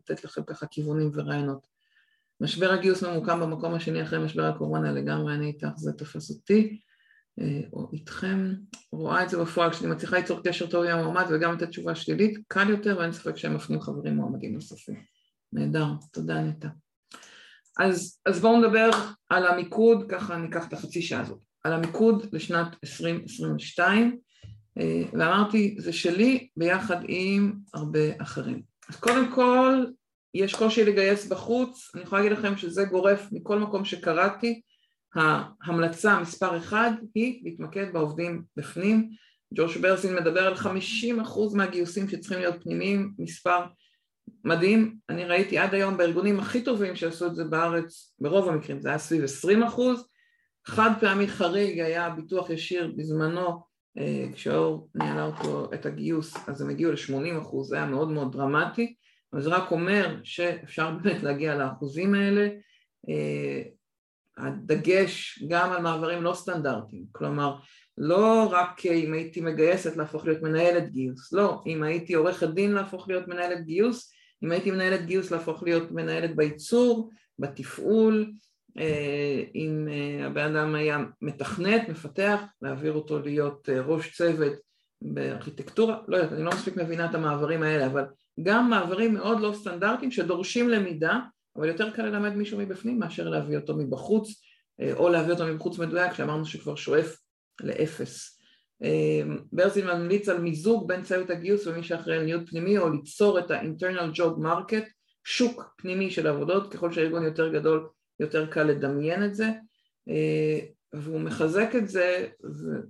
[0.00, 1.66] לתת לכם ככה כיוונים ורעיונות.
[2.40, 6.80] משבר הגיוס ממוקם במקום השני אחרי משבר הקורונה לגמרי, אני איתך, זה תופס אותי,
[7.72, 8.54] או איתכם,
[8.92, 12.38] רואה את זה בפועל, כשאני מצליחה ליצור קשר טוב עם המועמד וגם לתת תשובה שלילית,
[12.48, 14.96] קל יותר ואין ספק שהם מפנים חברים מועמדים נוספים.
[15.52, 16.68] נהדר, תודה נטע.
[17.78, 18.90] אז, אז בואו נדבר
[19.28, 24.18] על המיקוד, ככה ניקח את החצי שעה הזאת, על המיקוד לשנת 2022,
[24.78, 28.62] אה, ואמרתי, זה שלי ביחד עם הרבה אחרים.
[28.88, 29.84] אז קודם כל,
[30.34, 34.60] יש קושי לגייס בחוץ, אני יכולה להגיד לכם שזה גורף מכל מקום שקראתי,
[35.14, 39.10] ההמלצה מספר אחד היא להתמקד בעובדים בפנים,
[39.54, 40.68] ג'וש ברסין מדבר על 50%
[41.54, 43.64] מהגיוסים שצריכים להיות פנימיים, מספר
[44.44, 48.88] מדהים, אני ראיתי עד היום בארגונים הכי טובים שעשו את זה בארץ, ברוב המקרים זה
[48.88, 50.08] היה סביב 20 אחוז,
[50.66, 53.62] חד פעמי חריג היה ביטוח ישיר בזמנו,
[53.98, 58.32] אה, כשאור ניהלה אותו את הגיוס אז הם הגיעו ל-80 אחוז, זה היה מאוד מאוד
[58.32, 58.94] דרמטי,
[59.32, 62.48] אבל זה רק אומר שאפשר באמת להגיע לאחוזים האלה,
[63.08, 63.62] אה,
[64.42, 67.56] הדגש גם על מעברים לא סטנדרטיים, כלומר
[67.98, 73.08] לא רק אם הייתי מגייסת להפוך להיות מנהלת גיוס, לא, אם הייתי עורכת דין להפוך
[73.08, 74.12] להיות מנהלת גיוס,
[74.44, 78.32] אם הייתי מנהלת גיוס להפוך להיות מנהלת בייצור, בתפעול,
[78.78, 84.52] אה, אם אה, הבן אדם היה מתכנת, מפתח, להעביר אותו להיות אה, ראש צוות
[85.02, 88.04] בארכיטקטורה, לא יודעת, אני לא מספיק מבינה את המעברים האלה, אבל
[88.42, 91.20] גם מעברים מאוד לא סטנדרטיים שדורשים למידה,
[91.56, 94.42] אבל יותר קל ללמד מישהו מבפנים מאשר להביא אותו מבחוץ,
[94.92, 97.16] או להביא אותו מבחוץ מדויק, שאמרנו שכבר שואף
[97.60, 98.38] לאפס.
[99.52, 103.50] ברזין ממליץ על מיזוג בין צוות הגיוס ומי שאחראי על ניוד פנימי או ליצור את
[103.50, 104.84] ה-internal job market,
[105.24, 107.88] שוק פנימי של עבודות, ככל שהארגון יותר גדול
[108.20, 109.50] יותר קל לדמיין את זה,
[110.92, 112.26] והוא מחזק את זה,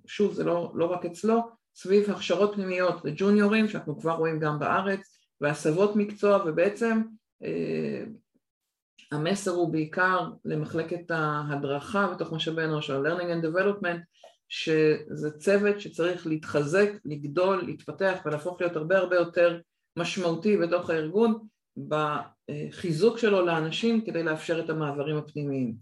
[0.06, 1.40] ושוב זה לא, לא רק אצלו,
[1.74, 7.02] סביב הכשרות פנימיות לג'וניורים שאנחנו כבר רואים גם בארץ, והסבות מקצוע ובעצם
[9.12, 13.98] המסר הוא בעיקר למחלקת ההדרכה בתוך משאבי אנוש, ה-learning and development,
[14.48, 19.60] שזה צוות שצריך להתחזק, לגדול, להתפתח ולהפוך להיות הרבה הרבה יותר
[19.98, 21.38] משמעותי בתוך הארגון
[21.88, 25.74] בחיזוק שלו לאנשים כדי לאפשר את המעברים הפנימיים.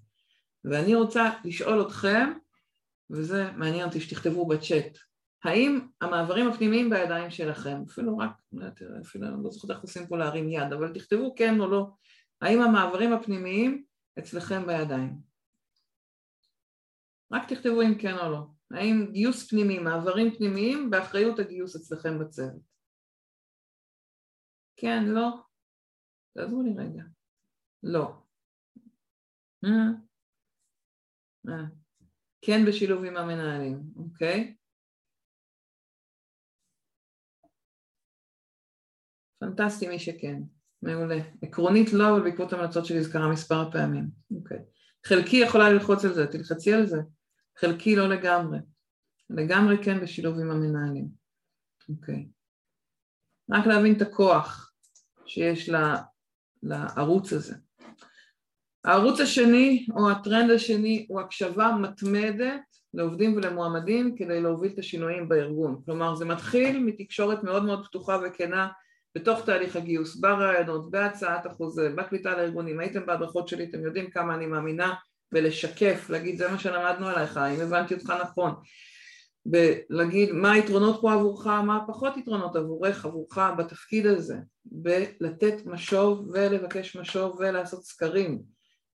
[0.64, 2.32] ואני רוצה לשאול אתכם,
[3.10, 4.98] וזה מעניין אותי שתכתבו בצ'אט,
[5.44, 8.30] האם המעברים הפנימיים בידיים שלכם, אפילו רק,
[9.02, 11.86] אפילו אני לא זוכרת איך עושים פה להרים יד, אבל תכתבו כן או לא,
[12.40, 13.84] האם המעברים הפנימיים
[14.18, 15.20] אצלכם בידיים?
[17.32, 18.46] רק תכתבו אם כן או לא.
[18.70, 22.62] האם גיוס פנימי, מעברים פנימיים, באחריות הגיוס אצלכם בצוות?
[24.76, 25.28] כן, לא?
[26.34, 27.02] תעזרו לי רגע.
[27.82, 28.22] לא.
[29.64, 29.90] אה?
[31.48, 31.66] אה.
[32.42, 34.56] כן בשילוב עם המנהלים, אוקיי?
[39.38, 40.42] פנטסטי מי שכן,
[40.82, 41.18] מעולה.
[41.42, 44.58] עקרונית לא, אבל בעקבות המלצות שלי זה קרה מספר פעמים, אוקיי.
[45.06, 47.00] חלקי יכולה ללחוץ על זה, תלחצי על זה.
[47.58, 48.58] חלקי לא לגמרי.
[49.30, 51.08] לגמרי כן בשילוב עם המנהלים.
[51.88, 52.28] אוקיי.
[53.50, 54.72] רק להבין את הכוח
[55.26, 55.96] שיש לה,
[56.62, 57.54] לערוץ הזה.
[58.84, 62.60] הערוץ השני או הטרנד השני הוא הקשבה מתמדת
[62.94, 65.82] לעובדים ולמועמדים כדי להוביל את השינויים בארגון.
[65.84, 68.68] כלומר זה מתחיל מתקשורת מאוד מאוד פתוחה וכנה
[69.14, 74.46] בתוך תהליך הגיוס, ברעיונות, בהצעת החוזה, בקליטה לארגונים, הייתם בהדרכות שלי, אתם יודעים כמה אני
[74.46, 74.94] מאמינה
[75.32, 78.54] ולשקף, להגיד זה מה שלמדנו עליך, האם הבנתי אותך נכון,
[79.46, 86.96] ולהגיד מה היתרונות פה עבורך, מה הפחות יתרונות עבורך, עבורך בתפקיד הזה, בלתת משוב ולבקש
[86.96, 88.42] משוב ולעשות סקרים,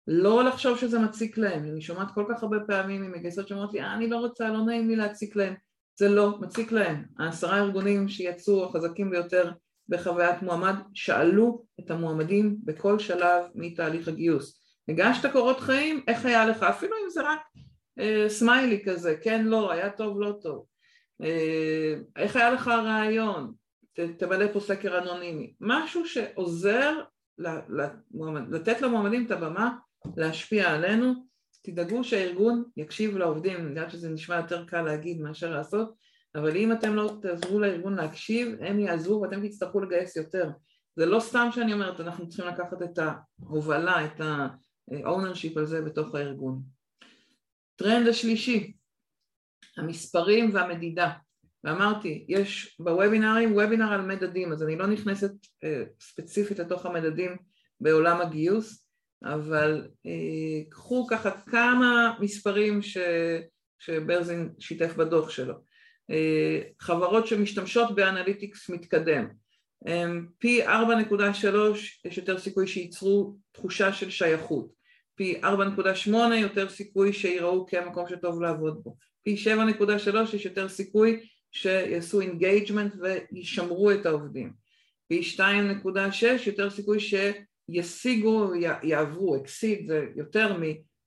[0.06, 3.94] לא לחשוב שזה מציק להם, אני שומעת כל כך הרבה פעמים ממגייסות שאומרות לי, אה,
[3.94, 5.54] אני לא רוצה, לא נעים לי להציק להם,
[5.98, 9.52] זה לא מציק להם, העשרה ארגונים שיצאו החזקים ביותר
[9.90, 14.60] בחוויית מועמד שאלו את המועמדים בכל שלב מתהליך הגיוס.
[14.88, 17.40] הגשת קורות חיים, איך היה לך, אפילו אם זה רק
[17.98, 20.66] אה, סמיילי כזה, כן, לא, היה טוב, לא טוב,
[21.22, 23.52] אה, איך היה לך הרעיון,
[24.18, 27.00] תמלא פה סקר אנונימי, משהו שעוזר
[27.38, 29.76] למועמד, לתת למועמדים את הבמה
[30.16, 31.26] להשפיע עלינו,
[31.62, 35.94] תדאגו שהארגון יקשיב לעובדים, אני יודעת שזה נשמע יותר קל להגיד מאשר לעשות,
[36.34, 40.50] אבל אם אתם לא תעזרו לארגון להקשיב, הם יעזרו ואתם תצטרכו לגייס יותר.
[40.96, 46.14] זה לא סתם שאני אומרת, אנחנו צריכים לקחת את ההובלה, את ה-ownership על זה בתוך
[46.14, 46.62] הארגון.
[47.76, 48.72] טרנד השלישי,
[49.76, 51.10] המספרים והמדידה.
[51.64, 55.32] ואמרתי, יש בוובינרים וובינאר על מדדים, אז אני לא נכנסת
[55.64, 57.36] אה, ספציפית לתוך המדדים
[57.80, 58.86] בעולם הגיוס,
[59.24, 62.98] אבל אה, קחו ככה כמה מספרים ש,
[63.78, 65.54] שברזין שיתף בדוח שלו.
[66.10, 69.26] אה, חברות שמשתמשות ב analytics מתקדם,
[70.38, 70.70] פי 4.3
[72.04, 74.72] יש יותר סיכוי שייצרו תחושה של שייכות,
[75.14, 82.20] פי 4.8 יותר סיכוי שיראו כמקום שטוב לעבוד בו, פי 7.3 יש יותר סיכוי שיעשו
[82.20, 84.52] engagement וישמרו את העובדים,
[85.08, 85.42] פי 2.6
[86.46, 88.52] יותר סיכוי שישיגו,
[88.82, 90.56] יעברו, exceed זה יותר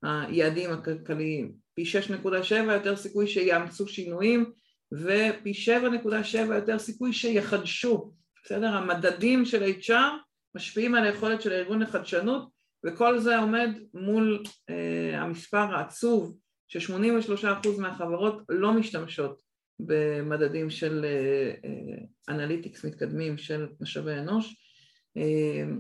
[0.04, 4.52] מהיעדים הכלכליים, פי 6.7 יותר סיכוי שיאמצו שינויים
[4.94, 8.12] ופי 7.7 יותר סיכוי שיחדשו
[8.46, 8.68] בסדר?
[8.68, 9.94] המדדים של HR
[10.56, 12.50] משפיעים על היכולת של הארגון לחדשנות
[12.86, 16.38] וכל זה עומד מול אה, המספר העצוב
[16.68, 19.42] ש-83% מהחברות לא משתמשות
[19.80, 24.56] במדדים של אה, אה, אנליטיקס מתקדמים של משאבי אנוש
[25.18, 25.74] אה,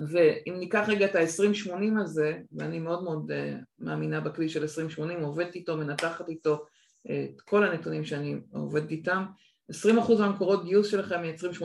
[0.00, 3.34] ואם ניקח רגע את ה-2080 הזה, ואני מאוד מאוד uh,
[3.78, 6.64] מאמינה בכלי של 2080, עובדת איתו, מנתחת איתו
[7.06, 9.24] את כל הנתונים שאני עובדת איתם,
[9.72, 9.74] 20%
[10.18, 11.64] מהמקורות גיוס שלכם מייצרים 80%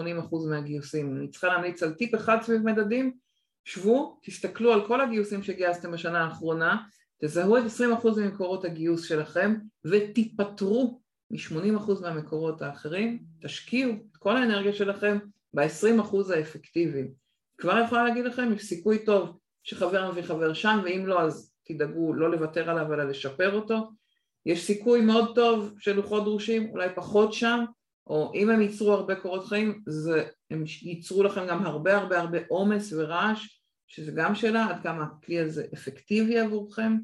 [0.50, 1.18] מהגיוסים.
[1.18, 3.14] אני צריכה להמליץ על טיפ אחד סביב מדדים,
[3.66, 6.78] שבו, תסתכלו על כל הגיוסים שגייסתם בשנה האחרונה,
[7.22, 7.64] תזהו את
[8.04, 15.18] 20% ממקורות הגיוס שלכם ותיפטרו מ-80% מהמקורות האחרים, תשקיעו את כל האנרגיה שלכם
[15.54, 17.12] ב-20% האפקטיביים.
[17.58, 22.14] כבר יכולה להגיד לכם, יש סיכוי טוב שחבר מביא חבר שם, ואם לא אז תדאגו
[22.14, 23.92] לא לוותר עליו אלא לשפר אותו.
[24.46, 27.64] יש סיכוי מאוד טוב של לוחות דרושים, אולי פחות שם,
[28.08, 32.38] או אם הם ייצרו הרבה קורות חיים, זה, הם ייצרו לכם גם הרבה הרבה הרבה
[32.48, 36.98] עומס ורעש, שזה גם שאלה עד כמה הכלי הזה אפקטיבי עבורכם.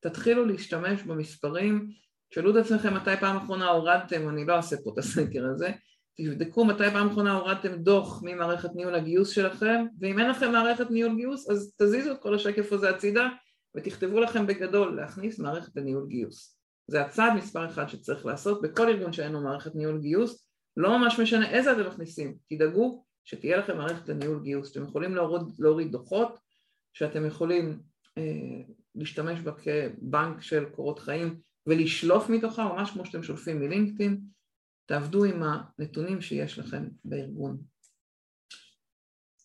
[0.00, 1.90] תתחילו להשתמש במספרים,
[2.30, 5.70] תשאלו את עצמכם מתי פעם אחרונה הורדתם, אני לא אעשה פה את הסקר הזה,
[6.16, 11.16] תבדקו מתי פעם אחרונה הורדתם דוח ממערכת ניהול הגיוס שלכם, ואם אין לכם מערכת ניהול
[11.16, 13.28] גיוס אז תזיזו את כל השקף הזה הצידה
[13.76, 16.59] ותכתבו לכם בגדול להכניס מערכת לניהול גיוס.
[16.90, 21.20] זה הצעד מספר אחד שצריך לעשות בכל ארגון שאין לו מערכת ניהול גיוס, לא ממש
[21.20, 26.38] משנה איזה אתם מכניסים, תדאגו שתהיה לכם מערכת לניהול גיוס, אתם יכולים להוריד, להוריד דוחות
[26.92, 27.80] שאתם יכולים
[28.18, 28.22] אה,
[28.94, 34.20] להשתמש בה כבנק של קורות חיים ולשלוף מתוכה, ממש כמו שאתם שולפים מלינקדאין,
[34.86, 37.58] תעבדו עם הנתונים שיש לכם בארגון.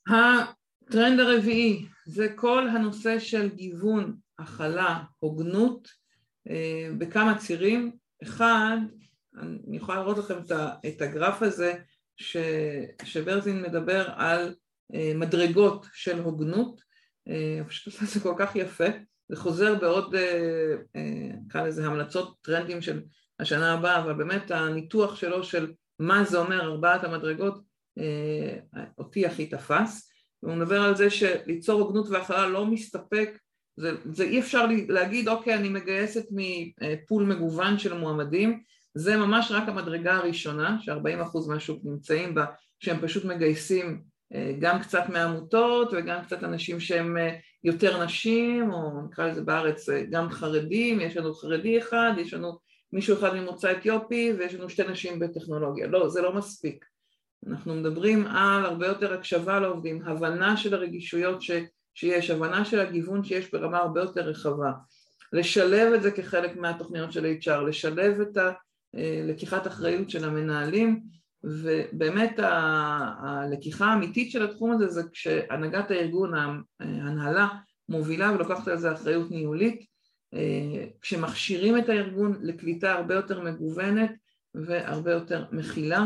[0.08, 6.05] הטרנד הרביעי זה כל הנושא של גיוון, הכלה, הוגנות
[6.98, 7.92] בכמה צירים.
[8.24, 8.78] אחד,
[9.38, 10.36] אני יכולה להראות לכם
[10.88, 11.74] את הגרף הזה
[12.18, 12.38] ש,
[13.04, 14.56] שברזין מדבר על
[14.94, 16.82] אה, מדרגות של הוגנות,
[17.28, 18.86] אה, פשוט עושה את זה כל כך יפה,
[19.30, 20.16] זה חוזר בעוד,
[21.46, 23.02] נקרא לזה המלצות טרנדים של
[23.40, 27.62] השנה הבאה, אבל באמת הניתוח שלו של מה זה אומר ארבעת המדרגות
[28.98, 30.12] אותי הכי תפס,
[30.44, 33.40] והוא מדבר על זה שליצור הוגנות והכלה לא מסתפק
[33.78, 38.64] זה, זה אי אפשר להגיד אוקיי אני מגייסת מפול מגוון של מועמדים.
[38.94, 42.46] זה ממש רק המדרגה הראשונה ש-40% מהשוק נמצאים בה
[42.80, 44.02] שהם פשוט מגייסים
[44.34, 49.90] אה, גם קצת מעמותות וגם קצת אנשים שהם אה, יותר נשים או נקרא לזה בארץ
[49.90, 52.58] אה, גם חרדים, יש לנו חרדי אחד, יש לנו
[52.94, 56.86] מישהו אחד ממוצא אתיופי ויש לנו שתי נשים בטכנולוגיה, לא זה לא מספיק.
[57.48, 61.52] אנחנו מדברים על הרבה יותר הקשבה לעובדים, הבנה של הרגישויות ש...
[61.96, 64.72] שיש, הבנה של הגיוון שיש ברמה הרבה יותר רחבה,
[65.34, 68.38] לשלב את זה כחלק מהתוכניות של HR, לשלב את
[68.94, 71.04] הלקיחת אחריות של המנהלים
[71.44, 76.34] ובאמת הלקיחה האמיתית של התחום הזה זה כשהנהגת הארגון,
[76.80, 77.48] ההנהלה
[77.90, 79.86] מובילה ולוקחת על זה אחריות ניהולית,
[81.02, 84.12] כשמכשירים את הארגון לקליטה הרבה יותר מגוונת
[84.56, 86.06] והרבה יותר מכילה,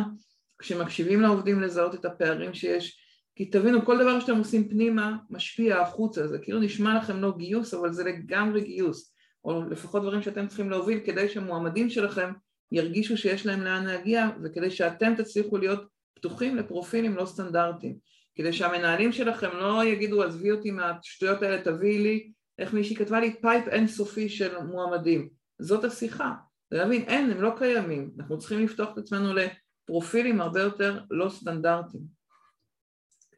[0.59, 2.99] כשמקשיבים לעובדים לזהות את הפערים שיש
[3.39, 7.73] כי תבינו, כל דבר שאתם עושים פנימה משפיע החוצה, זה כאילו נשמע לכם לא גיוס,
[7.73, 9.13] אבל זה לגמרי גיוס,
[9.45, 12.31] או לפחות דברים שאתם צריכים להוביל כדי שהמועמדים שלכם
[12.71, 15.83] ירגישו שיש להם לאן להגיע, וכדי שאתם תצליחו להיות
[16.13, 17.95] פתוחים לפרופילים לא סטנדרטיים,
[18.35, 23.35] כדי שהמנהלים שלכם לא יגידו עזבי אותי מהשטויות האלה, תביאי לי, איך מישהי כתבה לי
[23.41, 25.29] pipe אינסופי של מועמדים,
[25.59, 26.33] זאת השיחה,
[26.71, 31.29] זה להבין, אין, הם לא קיימים, אנחנו צריכים לפתוח את עצמנו לפרופילים הרבה יותר לא
[31.29, 32.18] סטנדרטיים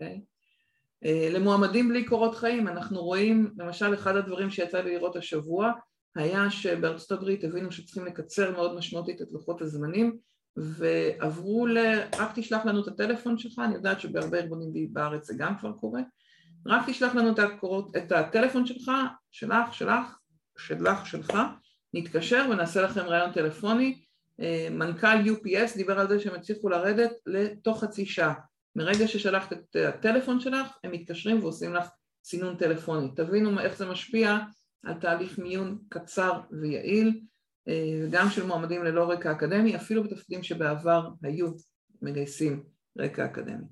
[0.01, 0.21] אוקיי?
[1.05, 5.71] אה, למועמדים בלי קורות חיים אנחנו רואים, למשל אחד הדברים שיצא לי לראות השבוע
[6.15, 10.17] היה שבארצות הברית הבינו שצריכים לקצר מאוד משמעותית את לוחות הזמנים
[10.57, 11.77] ועברו ל...
[12.19, 16.01] רק תשלח לנו את הטלפון שלך, אני יודעת שבהרבה ארגונים בארץ זה גם כבר קורה,
[16.67, 18.91] רק תשלח לנו את, הקורות, את הטלפון שלך,
[19.31, 20.17] שלך, שלך,
[20.57, 21.33] שלך, שלך,
[21.93, 24.01] נתקשר ונעשה לכם ראיון טלפוני.
[24.39, 28.33] אה, מנכ"ל UPS דיבר על זה שהם הצליחו לרדת לתוך חצי שעה.
[28.75, 31.89] מרגע ששלחת את הטלפון שלך, הם מתקשרים ועושים לך
[32.23, 33.07] סינון טלפוני.
[33.15, 34.37] תבינו איך זה משפיע
[34.83, 37.21] על תהליך מיון קצר ויעיל,
[37.67, 41.51] אה, גם של מועמדים ללא רקע אקדמי, אפילו בתפקידים שבעבר היו
[42.01, 42.63] מגייסים
[42.99, 43.65] רקע אקדמי.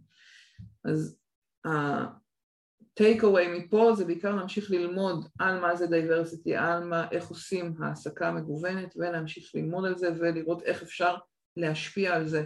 [0.85, 1.17] אז
[1.65, 7.75] ה-take away מפה זה בעיקר להמשיך ללמוד על מה זה diversity, על מה, איך עושים
[7.83, 11.15] העסקה מגוונת ולהמשיך ללמוד על זה ולראות איך אפשר
[11.57, 12.45] להשפיע על זה.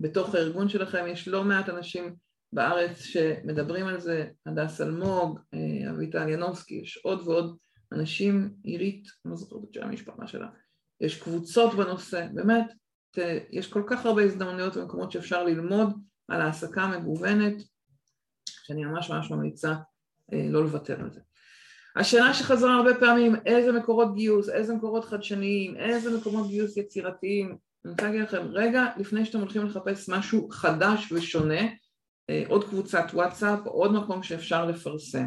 [0.00, 2.14] בתוך הארגון שלכם יש לא מעט אנשים
[2.52, 7.56] בארץ שמדברים על זה, הדס אלמוג, אה, אביטל ינובסקי, יש עוד ועוד
[7.92, 10.48] אנשים, עירית, אני לא זוכרת את שם המשפחה שלה,
[11.00, 12.72] יש קבוצות בנושא, באמת,
[13.50, 17.62] יש כל כך הרבה הזדמנויות ומקומות שאפשר ללמוד על העסקה מגוונת,
[18.48, 19.74] שאני ממש ממש ממליצה
[20.32, 21.20] אה, לא לוותר על זה.
[21.96, 27.90] השאלה שחזרה הרבה פעמים, איזה מקורות גיוס, איזה מקורות חדשניים, איזה מקומות גיוס יצירתיים, אני
[27.92, 31.60] רוצה להגיד לכם, רגע לפני שאתם הולכים לחפש משהו חדש ושונה,
[32.30, 35.26] אה, עוד קבוצת וואטסאפ, עוד מקום שאפשר לפרסם.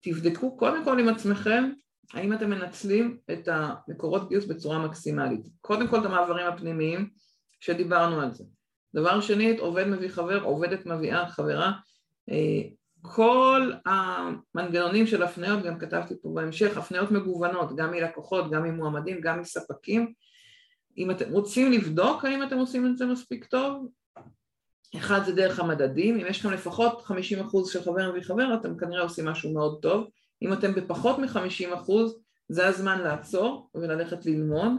[0.00, 1.70] תבדקו קודם כל עם עצמכם
[2.14, 5.46] האם אתם מנצלים את המקורות גיוס בצורה מקסימלית.
[5.60, 7.10] קודם כל את המעברים הפנימיים
[7.60, 8.44] שדיברנו על זה.
[8.94, 11.72] דבר שני, את עובד מביא חבר, עובדת מביאה חברה.
[12.30, 12.62] אה,
[13.02, 19.40] כל המנגנונים של הפניות, גם כתבתי פה בהמשך, הפניות מגוונות, גם מלקוחות, גם ממועמדים, גם
[19.40, 20.12] מספקים.
[20.98, 23.86] אם אתם רוצים לבדוק האם אתם עושים את זה מספיק טוב,
[24.96, 27.12] אחד זה דרך המדדים, אם יש לכם לפחות 50%
[27.72, 30.08] של חבר מביא חבר, אתם כנראה עושים משהו מאוד טוב.
[30.42, 31.92] אם אתם בפחות מ-50%
[32.48, 34.72] זה הזמן לעצור וללכת ללמוד.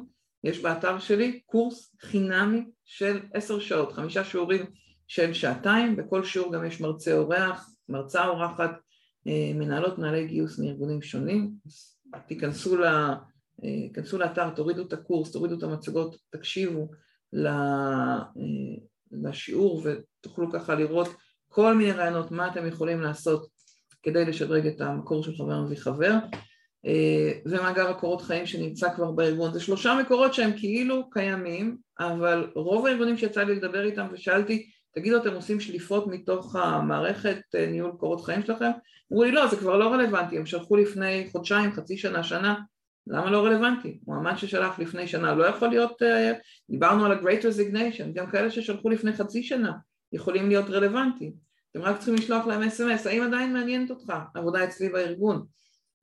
[0.44, 4.66] יש באתר שלי קורס חינמי של עשר שעות, חמישה שיעורים
[5.08, 8.72] של שעתיים, בכל שיעור גם יש מרצה אורח, מרצה אורחת,
[9.28, 11.52] אה, מנהלות מנהלי גיוס מארגונים שונים,
[12.28, 13.16] תיכנסו, לה,
[13.62, 16.88] תיכנסו לאתר, תורידו את הקורס, תורידו את המצגות, תקשיבו
[17.36, 18.20] אה,
[19.12, 21.08] לשיעור ותוכלו ככה לראות
[21.48, 23.48] כל מיני רעיונות מה אתם יכולים לעשות
[24.04, 26.14] כדי לשדרג את המקור של חבר מביא חבר
[26.86, 29.54] אה, ומאגר הקורות חיים שנמצא כבר בארגון.
[29.54, 35.18] זה שלושה מקורות שהם כאילו קיימים, אבל רוב הארגונים שיצא לי לדבר איתם ושאלתי, תגידו
[35.18, 38.72] אתם עושים שליפות מתוך המערכת אה, ניהול קורות חיים שלכם?
[39.12, 42.56] אמרו לי לא, זה כבר לא רלוונטי, הם שלחו לפני חודשיים, חצי שנה, שנה,
[43.08, 44.00] למה לא רלוונטי?
[44.08, 46.34] מועמד ששלח לפני שנה לא יכול להיות, אה,
[46.70, 49.72] דיברנו על ה-Great Resignation, גם כאלה ששלחו לפני חצי שנה
[50.14, 51.34] יכולים להיות רלוונטיים.
[51.72, 55.46] אתם רק צריכים לשלוח להם אס.אם.אס, האם עדיין מעניינת אותך עבודה אצלי בארגון?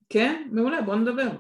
[0.09, 0.49] כן?
[0.53, 1.31] מעולה, בואו נדבר.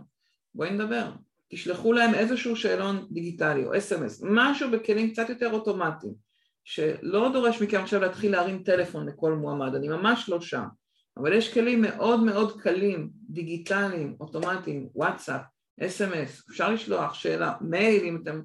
[0.54, 1.10] בואי נדבר.
[1.48, 6.14] תשלחו להם איזשהו שאלון דיגיטלי או אס.אם.אס, משהו בכלים קצת יותר אוטומטיים,
[6.64, 10.64] שלא דורש מכם עכשיו להתחיל להרים טלפון לכל מועמד, אני ממש לא שם,
[11.18, 15.40] אבל יש כלים מאוד מאוד קלים, דיגיטליים, אוטומטיים, וואטסאפ,
[15.80, 18.42] אס.אם.אס, אפשר לשלוח שאלה, מייל אם אתם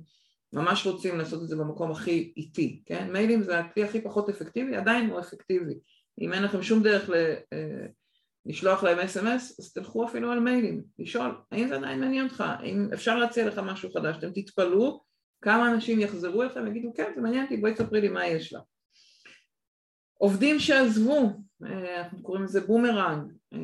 [0.54, 3.12] ממש רוצים לעשות את זה במקום הכי איטי, כן?
[3.12, 5.74] מיילים זה הכלי הכי פחות אפקטיבי, עדיין הוא אפקטיבי.
[6.22, 7.14] אם אין לכם שום דרך ל,
[7.54, 7.86] אה,
[8.46, 12.44] לשלוח להם אס.אם.אס, אז תלכו אפילו על מיילים, לשאול, האם זה עדיין מעניין אותך?
[12.48, 14.16] האם אפשר להציע לך משהו חדש?
[14.18, 15.04] אתם תתפלאו
[15.42, 18.60] כמה אנשים יחזרו אליכם ויגידו, כן, זה מעניין אותי, בואי תספרי לי מה יש לה.
[20.14, 21.30] עובדים שעזבו,
[21.66, 23.60] אנחנו קוראים לזה בומרנג, אה,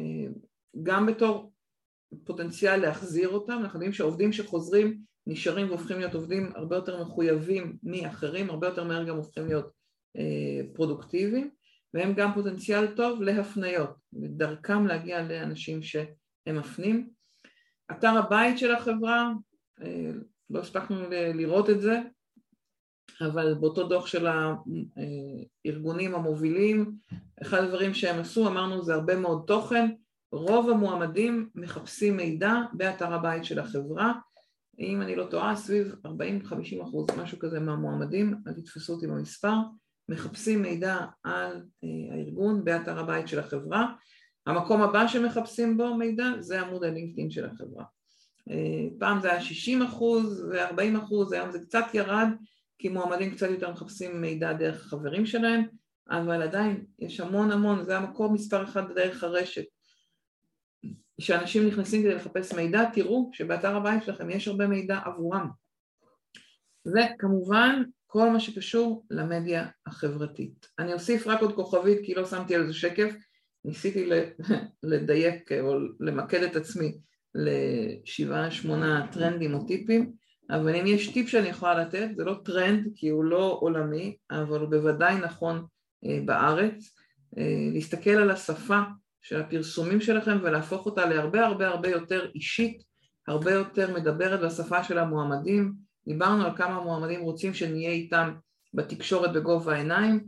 [0.83, 1.51] גם בתור
[2.25, 8.49] פוטנציאל להחזיר אותם, אנחנו יודעים שעובדים שחוזרים נשארים והופכים להיות עובדים הרבה יותר מחויבים מאחרים,
[8.49, 9.71] הרבה יותר מהר גם הופכים להיות
[10.17, 11.49] אה, פרודוקטיביים,
[11.93, 17.09] והם גם פוטנציאל טוב להפניות, דרכם להגיע לאנשים שהם מפנים.
[17.91, 19.31] אתר הבית של החברה,
[19.81, 20.11] אה,
[20.49, 21.99] לא הספקנו לראות את זה,
[23.21, 24.27] אבל באותו דוח של
[25.65, 26.91] הארגונים המובילים,
[27.41, 29.89] אחד הדברים שהם עשו, אמרנו זה הרבה מאוד תוכן,
[30.31, 34.13] רוב המועמדים מחפשים מידע באתר הבית של החברה,
[34.79, 36.09] אם אני לא טועה, סביב 40-50
[36.83, 39.53] אחוז, משהו כזה מהמועמדים, אל תתפסו אותי במספר,
[40.09, 43.93] מחפשים מידע על אה, הארגון באתר הבית של החברה.
[44.47, 47.83] המקום הבא שמחפשים בו מידע זה עמוד הלינקדאין של החברה.
[48.49, 52.27] אה, פעם זה היה 60 אחוז ו-40 אחוז, היום זה קצת ירד,
[52.79, 55.63] כי מועמדים קצת יותר מחפשים מידע דרך החברים שלהם,
[56.09, 59.65] אבל עדיין יש המון המון, זה המקום מספר אחד דרך הרשת.
[61.21, 65.49] כשאנשים נכנסים כדי לחפש מידע, תראו שבאתר הבית שלכם יש הרבה מידע עבורם.
[66.85, 70.67] וכמובן, כל מה שקשור למדיה החברתית.
[70.79, 73.13] אני אוסיף רק עוד כוכבית כי לא שמתי על זה שקף,
[73.65, 74.09] ניסיתי
[74.83, 76.97] לדייק או למקד את עצמי
[77.35, 80.13] לשבעה שמונה טרנדים או טיפים,
[80.49, 84.59] אבל אם יש טיפ שאני יכולה לתת, זה לא טרנד כי הוא לא עולמי, אבל
[84.59, 85.65] הוא בוודאי נכון
[86.05, 86.95] אה, בארץ,
[87.37, 88.79] אה, להסתכל על השפה
[89.21, 92.83] של הפרסומים שלכם ולהפוך אותה להרבה הרבה הרבה יותר אישית,
[93.27, 95.73] הרבה יותר מדברת בשפה של המועמדים.
[96.07, 98.33] דיברנו על כמה המועמדים רוצים שנהיה איתם
[98.73, 100.23] בתקשורת בגובה העיניים.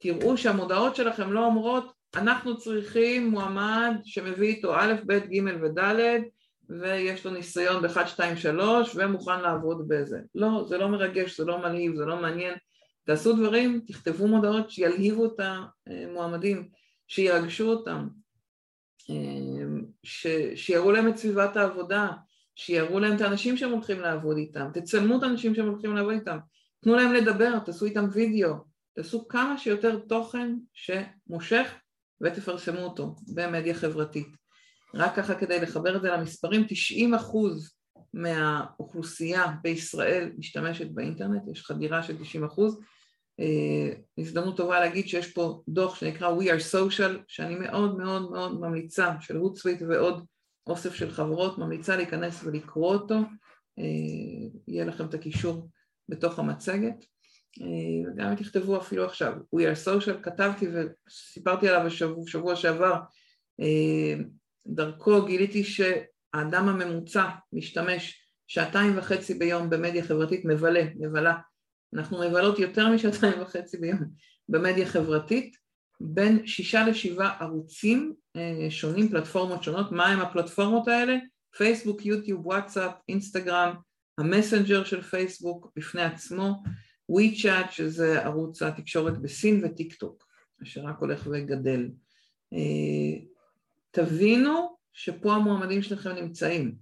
[0.00, 6.22] תראו שהמודעות שלכם לא אומרות אנחנו צריכים מועמד שמביא איתו א', ב', ג' וד'
[6.68, 10.20] ויש לו ניסיון ב-1, 2, 3 ומוכן לעבוד בזה.
[10.34, 12.54] לא, זה לא מרגש, זה לא מלהיב, זה לא מעניין.
[13.04, 15.40] תעשו דברים, תכתבו מודעות שילהיבו את
[15.86, 16.68] המועמדים,
[17.08, 18.08] שירגשו אותם,
[20.02, 20.26] ש...
[20.54, 22.08] שיראו להם את סביבת העבודה,
[22.54, 26.38] שיראו להם את האנשים שהם הולכים לעבוד איתם, תצלמו את האנשים שהם הולכים לעבוד איתם,
[26.80, 28.54] תנו להם לדבר, תעשו איתם וידאו,
[28.94, 31.74] תעשו כמה שיותר תוכן שמושך
[32.20, 34.28] ותפרסמו אותו במדיה חברתית.
[34.94, 37.78] רק ככה כדי לחבר את זה למספרים, 90 אחוז
[38.14, 42.78] מהאוכלוסייה בישראל משתמשת באינטרנט, יש חדירה של 90 אחוז.
[43.40, 48.60] אה, הזדמנות טובה להגיד שיש פה דוח שנקרא We are social, שאני מאוד מאוד מאוד
[48.60, 50.24] ממליצה, של הוטסוויט ועוד
[50.66, 53.18] אוסף של חברות, ממליצה להיכנס ולקרוא אותו,
[53.78, 53.84] אה,
[54.68, 55.68] יהיה לכם את הקישור
[56.08, 57.04] בתוך המצגת.
[57.60, 61.90] אה, וגם אם תכתבו אפילו עכשיו, We are social, כתבתי וסיפרתי עליו
[62.24, 62.94] בשבוע, שעבר,
[64.68, 71.34] דרכו גיליתי שהאדם הממוצע משתמש שעתיים וחצי ביום במדיה חברתית, מבלה, מבלה.
[71.94, 73.98] אנחנו מבלות יותר משעתיים וחצי ביום
[74.48, 75.56] במדיה חברתית,
[76.00, 79.92] בין שישה לשבעה ערוצים אה, שונים, פלטפורמות שונות.
[79.92, 81.16] מה הם הפלטפורמות האלה?
[81.56, 83.74] פייסבוק, יוטיוב, וואטסאפ, אינסטגרם,
[84.18, 86.62] המסנג'ר של פייסבוק בפני עצמו,
[87.08, 90.24] ווי צ'אט שזה ערוץ התקשורת בסין וטיק טוק,
[90.62, 91.88] אשר רק הולך וגדל.
[93.90, 96.74] תבינו שפה המועמדים שלכם נמצאים.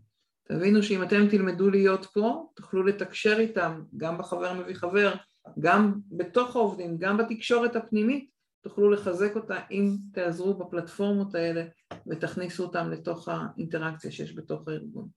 [0.44, 5.14] תבינו שאם אתם תלמדו להיות פה, תוכלו לתקשר איתם, גם בחבר מביא חבר,
[5.60, 8.30] גם בתוך העובדים, גם בתקשורת הפנימית,
[8.60, 11.64] תוכלו לחזק אותה אם תעזרו בפלטפורמות האלה
[12.06, 15.08] ותכניסו אותם לתוך האינטראקציה שיש בתוך הארגון.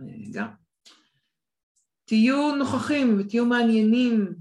[0.00, 0.46] רגע.
[2.04, 4.34] תהיו נוכחים ותהיו מעניינים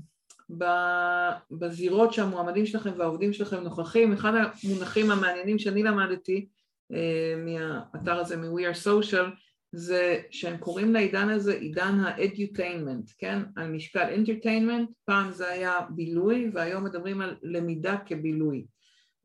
[1.52, 4.14] בזירות שהמועמדים שלכם והעובדים שלכם נוכחים.
[4.14, 6.48] אחד המונחים המעניינים שאני למדתי
[6.94, 9.26] אה, מהאתר הזה, מ-We are social,
[9.72, 13.40] זה שהם קוראים לעידן הזה עידן ה-edutainment, כן?
[13.56, 18.66] על משקל entertainment, פעם זה היה בילוי והיום מדברים על למידה כבילוי.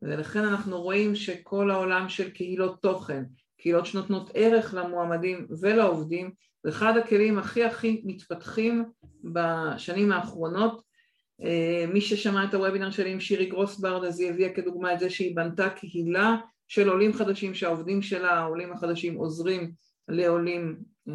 [0.01, 3.23] ולכן אנחנו רואים שכל העולם של קהילות תוכן,
[3.57, 6.31] קהילות שנותנות ערך למועמדים ולעובדים,
[6.63, 8.85] זה אחד הכלים הכי הכי מתפתחים
[9.23, 10.86] בשנים האחרונות
[11.93, 15.35] מי ששמע את הוובינר שלי עם שירי גרוסברד אז היא הביאה כדוגמה את זה שהיא
[15.35, 16.35] בנתה קהילה
[16.67, 19.71] של עולים חדשים שהעובדים שלה, העולים החדשים עוזרים
[20.07, 21.13] לעולים אה,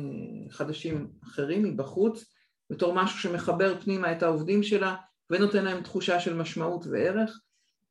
[0.51, 2.25] חדשים אחרים מבחוץ
[2.71, 4.97] בתור משהו שמחבר פנימה את העובדים שלה
[5.31, 7.41] ונותן להם תחושה של משמעות וערך.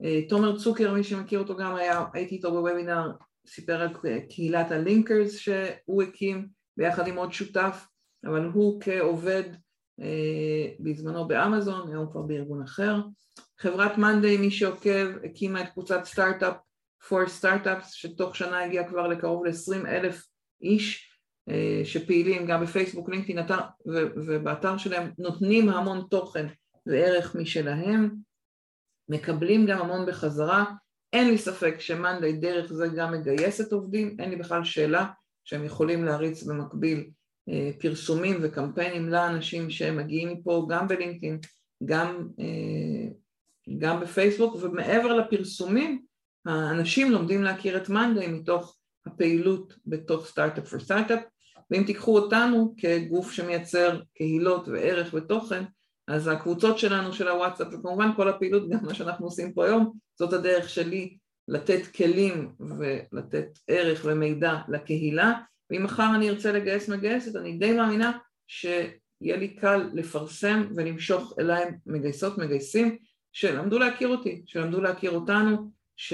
[0.04, 3.12] אה, תומר צוקר, מי שמכיר אותו גם היה, הייתי איתו בוובינר,
[3.48, 3.90] סיפר על
[4.30, 6.48] קהילת הלינקרס שהוא הקים
[6.78, 7.86] ביחד עם עוד שותף,
[8.26, 9.58] אבל הוא כעובד אה,
[10.80, 12.96] בזמנו באמזון, היום כבר בארגון אחר.
[13.60, 16.56] חברת מאנדיי, מי שעוקב, הקימה את קבוצת סטארט-אפ
[17.04, 20.24] for Startups, שתוך שנה הגיעה כבר לקרוב ל-20 אלף
[20.62, 21.12] איש
[21.50, 23.46] אה, שפעילים גם בפייסבוק, לינקדאין
[24.16, 26.48] ובאתר שלהם, נותנים המון תוכן
[26.86, 28.16] וערך משלהם,
[29.10, 30.66] מקבלים גם המון בחזרה.
[31.14, 35.06] אין לי ספק שמאנדיי דרך זה גם מגייסת עובדים, אין לי בכלל שאלה
[35.44, 37.04] שהם יכולים להריץ במקביל אה,
[37.80, 41.40] פרסומים וקמפיינים לאנשים שמגיעים מפה גם בלינקדאין,
[41.86, 43.08] גם, אה,
[43.78, 46.02] גם בפייסבוק, ומעבר לפרסומים,
[46.46, 51.20] האנשים לומדים להכיר את מאנדיי מתוך הפעילות בתוך סטארט-אפ פור סטארט-אפ,
[51.72, 55.64] ואם תיקחו אותנו כגוף שמייצר קהילות וערך ותוכן,
[56.08, 60.34] אז הקבוצות שלנו של הוואטסאפ, וכמובן כל הפעילות, גם מה שאנחנו עושים פה היום, זאת
[60.34, 61.18] הדרך שלי
[61.48, 65.34] לתת כלים ולתת ערך ומידע לקהילה,
[65.72, 68.12] ואם מחר אני ארצה לגייס מגייסת, אני די מאמינה
[68.48, 72.98] שיהיה לי קל לפרסם ולמשוך אליי מגייסות, מגייסים,
[73.32, 76.14] שלמדו להכיר אותי, שלמדו להכיר אותנו, ש,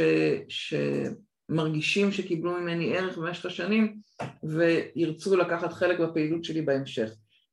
[1.49, 3.97] שמרגישים שקיבלו ממני ערך במשך השנים
[4.43, 7.09] וירצו לקחת חלק בפעילות שלי בהמשך.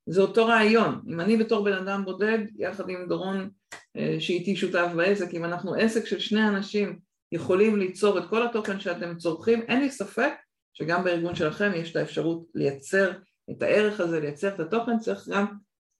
[0.07, 3.51] זה אותו רעיון, אם אני בתור בן אדם בודד, יחד עם דורון
[3.97, 6.99] אה, שאיתי שותף בעסק, אם אנחנו עסק של שני אנשים
[7.33, 10.33] יכולים ליצור את כל התוכן שאתם צורכים, אין לי ספק
[10.75, 13.13] שגם בארגון שלכם יש את האפשרות לייצר
[13.51, 15.47] את הערך הזה, לייצר את התוכן, צריך גם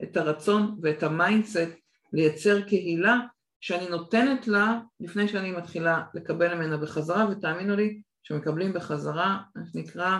[0.03, 1.71] את הרצון ואת ה mindset
[2.13, 3.17] לייצר קהילה
[3.61, 10.19] שאני נותנת לה לפני שאני מתחילה לקבל ממנה בחזרה, ותאמינו לי שמקבלים בחזרה, מה שנקרא,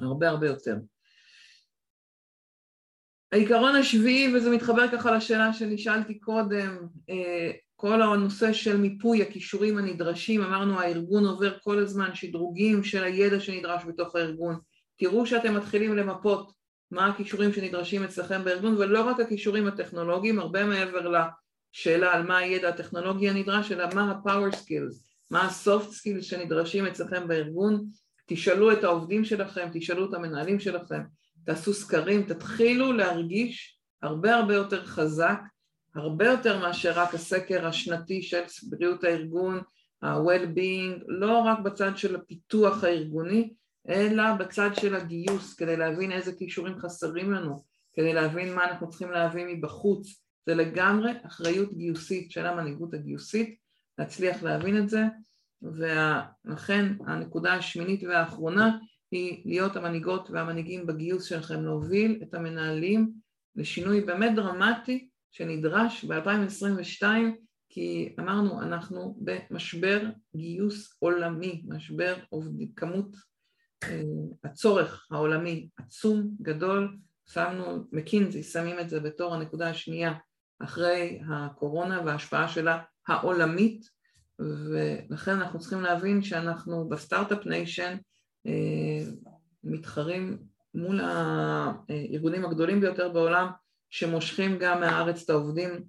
[0.00, 0.76] הרבה הרבה יותר.
[3.32, 7.50] העיקרון השביעי, וזה מתחבר ככה לשאלה שנשאלתי קודם, אה,
[7.86, 13.82] כל הנושא של מיפוי הכישורים הנדרשים, אמרנו הארגון עובר כל הזמן שדרוגים של הידע שנדרש
[13.84, 14.58] בתוך הארגון,
[14.98, 16.52] תראו שאתם מתחילים למפות
[16.90, 21.12] מה הכישורים שנדרשים אצלכם בארגון ולא רק הכישורים הטכנולוגיים, הרבה מעבר
[21.74, 24.94] לשאלה על מה הידע הטכנולוגי הנדרש, אלא מה ה-power skills,
[25.30, 27.84] מה ה-soft skills שנדרשים אצלכם בארגון,
[28.26, 31.02] תשאלו את העובדים שלכם, תשאלו את המנהלים שלכם,
[31.46, 35.38] תעשו סקרים, תתחילו להרגיש הרבה הרבה יותר חזק,
[35.94, 39.60] הרבה יותר מאשר רק הסקר השנתי של בריאות הארגון,
[40.02, 43.54] ה-well-being, לא רק בצד של הפיתוח הארגוני,
[43.88, 47.64] אלא בצד של הגיוס, כדי להבין איזה כישורים חסרים לנו,
[47.96, 50.20] כדי להבין מה אנחנו צריכים להביא מבחוץ.
[50.46, 53.56] זה לגמרי אחריות גיוסית של המנהיגות הגיוסית,
[53.98, 55.02] להצליח להבין את זה,
[55.62, 58.78] ולכן הנקודה השמינית והאחרונה
[59.10, 63.12] היא להיות המנהיגות והמנהיגים בגיוס שלכם, להוביל את המנהלים
[63.56, 67.04] לשינוי באמת דרמטי שנדרש ב-2022
[67.68, 70.02] כי אמרנו אנחנו במשבר
[70.36, 73.16] גיוס עולמי, משבר עובד, כמות
[73.84, 74.02] אה,
[74.44, 76.96] הצורך העולמי עצום, גדול,
[77.26, 80.12] שמנו, מקינזי שמים את זה בתור הנקודה השנייה
[80.62, 83.88] אחרי הקורונה וההשפעה שלה העולמית
[84.38, 87.96] ולכן אנחנו צריכים להבין שאנחנו ב start-up nation
[88.46, 89.12] אה,
[89.64, 90.38] מתחרים
[90.74, 93.50] מול הארגונים הגדולים ביותר בעולם
[93.94, 95.84] שמושכים גם מהארץ את העובדים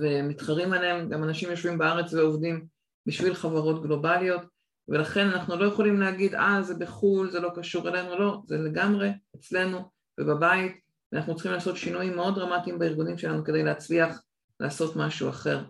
[0.00, 2.66] ומתחרים עליהם, גם אנשים יושבים בארץ ועובדים
[3.06, 4.42] בשביל חברות גלובליות
[4.88, 9.10] ולכן אנחנו לא יכולים להגיד אה זה בחו"ל, זה לא קשור אלינו, לא, זה לגמרי
[9.36, 9.90] אצלנו
[10.20, 10.72] ובבית
[11.12, 14.22] ואנחנו צריכים לעשות שינויים מאוד דרמטיים בארגונים שלנו כדי להצליח
[14.60, 15.64] לעשות משהו אחר.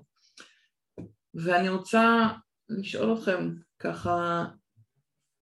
[1.34, 2.28] ואני רוצה
[2.68, 4.44] לשאול אתכם ככה,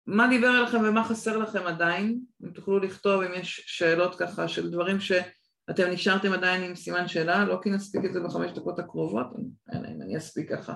[0.07, 2.21] מה דיבר אליכם ומה חסר לכם עדיין?
[2.43, 4.99] אם תוכלו לכתוב אם יש שאלות ככה של דברים
[5.69, 9.27] שאתם נשארתם עדיין עם סימן שאלה, לא כי נספיק את זה בחמש דקות הקרובות,
[9.73, 10.73] אלא אם אני אספיק ככה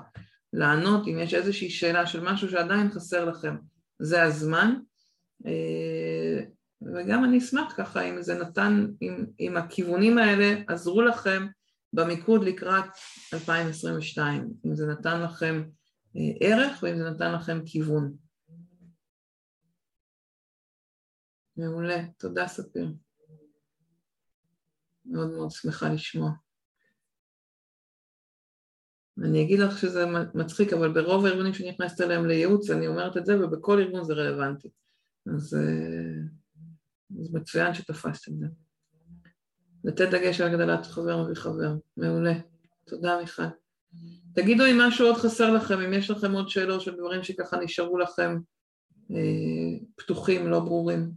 [0.53, 3.55] לענות, אם יש איזושהי שאלה של משהו שעדיין חסר לכם,
[3.99, 4.75] זה הזמן.
[5.45, 6.43] אה,
[6.81, 11.47] וגם אני אשמח ככה אם זה נתן, אם, אם הכיוונים האלה עזרו לכם
[11.93, 12.85] במיקוד לקראת
[13.33, 15.63] 2022, אם זה נתן לכם
[16.17, 18.13] אה, ערך ואם זה נתן לכם כיוון.
[21.57, 22.87] מעולה, תודה ספיר.
[25.05, 26.31] מאוד מאוד שמחה לשמוע.
[29.23, 33.25] אני אגיד לך שזה מצחיק, אבל ברוב הארגונים שאני נכנסת אליהם לייעוץ אני אומרת את
[33.25, 34.69] זה ובכל ארגון זה רלוונטי.
[35.35, 36.21] אז, אה,
[37.21, 38.45] אז מצוין שתפסת את זה.
[39.83, 41.73] לתת דגש על הגדלת חבר מביא חבר.
[41.97, 42.33] מעולה.
[42.85, 43.43] תודה מיכל.
[44.35, 47.97] תגידו אם משהו עוד חסר לכם, אם יש לכם עוד שאלות של דברים שככה נשארו
[47.97, 48.37] לכם
[49.11, 51.11] אה, פתוחים, לא ברורים.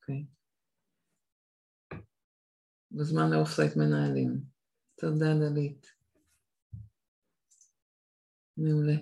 [0.00, 0.24] אוקיי.
[2.98, 4.40] בזמן לאופסייט מנהלים.
[5.00, 5.86] תודה דלית.
[8.56, 8.94] מעולה.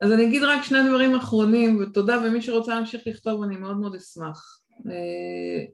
[0.00, 3.94] אז אני אגיד רק שני דברים אחרונים, ותודה, ומי שרוצה להמשיך לכתוב אני מאוד מאוד
[3.94, 4.60] אשמח.
[4.90, 5.64] אה,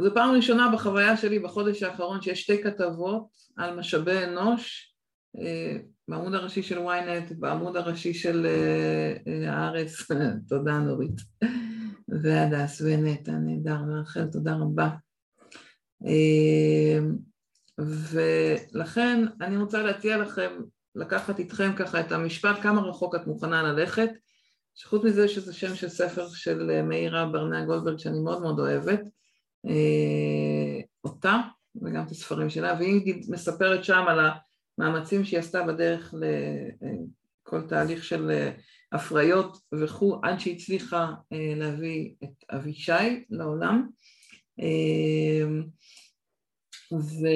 [0.00, 4.94] זו פעם ראשונה בחוויה שלי בחודש האחרון שיש שתי כתבות על משאבי אנוש
[5.38, 5.76] אה,
[6.08, 9.96] בעמוד הראשי של ynet, בעמוד הראשי של אה, הארץ,
[10.48, 11.20] תודה נורית,
[12.22, 14.88] והדס ונטע, נהדר, ורחל, תודה רבה.
[17.78, 20.50] ולכן אני רוצה להציע לכם
[20.94, 24.10] לקחת איתכם ככה את המשפט כמה רחוק את מוכנה ללכת?
[24.74, 29.00] שחוץ מזה שזה שם של ספר של אה, מאירה ברנע גולדברג שאני מאוד מאוד אוהבת
[29.66, 31.40] אה, אותה
[31.82, 34.18] וגם את הספרים שלה והיא מספרת שם על
[34.78, 38.48] המאמצים שהיא עשתה בדרך לכל אה, תהליך של
[38.92, 41.12] הפריות וכו' עד שהיא הצליחה
[41.56, 43.88] להביא את אבישי לעולם
[46.92, 47.26] ו...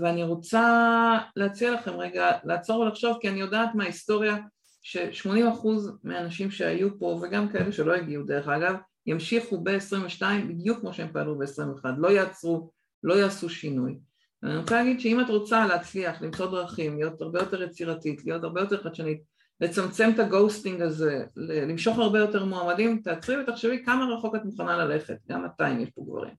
[0.00, 4.36] ואני רוצה להציע לכם רגע לעצור ולחשוב כי אני יודעת מההיסטוריה
[4.82, 5.66] ש-80%
[6.04, 8.74] מהאנשים שהיו פה וגם כאלה שלא הגיעו דרך אגב
[9.06, 12.70] ימשיכו ב-22 בדיוק כמו שהם פעלו ב-21 לא יעצרו,
[13.02, 13.98] לא יעשו שינוי.
[14.42, 18.60] אני רוצה להגיד שאם את רוצה להצליח למצוא דרכים, להיות הרבה יותר יצירתית, להיות הרבה
[18.60, 19.22] יותר חדשנית
[19.60, 25.16] לצמצם את הגוסטינג הזה, למשוך הרבה יותר מועמדים, תעצרי ותחשבי כמה רחוק את מוכנה ללכת,
[25.28, 26.34] גם אתה אם יש פה גברים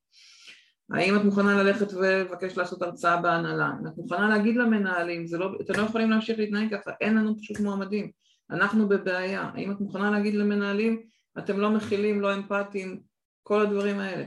[0.91, 3.71] האם את מוכנה ללכת ולבקש לעשות הרצאה בהנהלה?
[3.81, 7.59] אם את מוכנה להגיד למנהלים, לא, אתם לא יכולים להמשיך להתנהג ככה, אין לנו פשוט
[7.59, 8.11] מועמדים,
[8.49, 9.49] אנחנו בבעיה.
[9.53, 11.01] האם את מוכנה להגיד למנהלים,
[11.37, 13.01] אתם לא מכילים, לא אמפתיים,
[13.43, 14.25] כל הדברים האלה.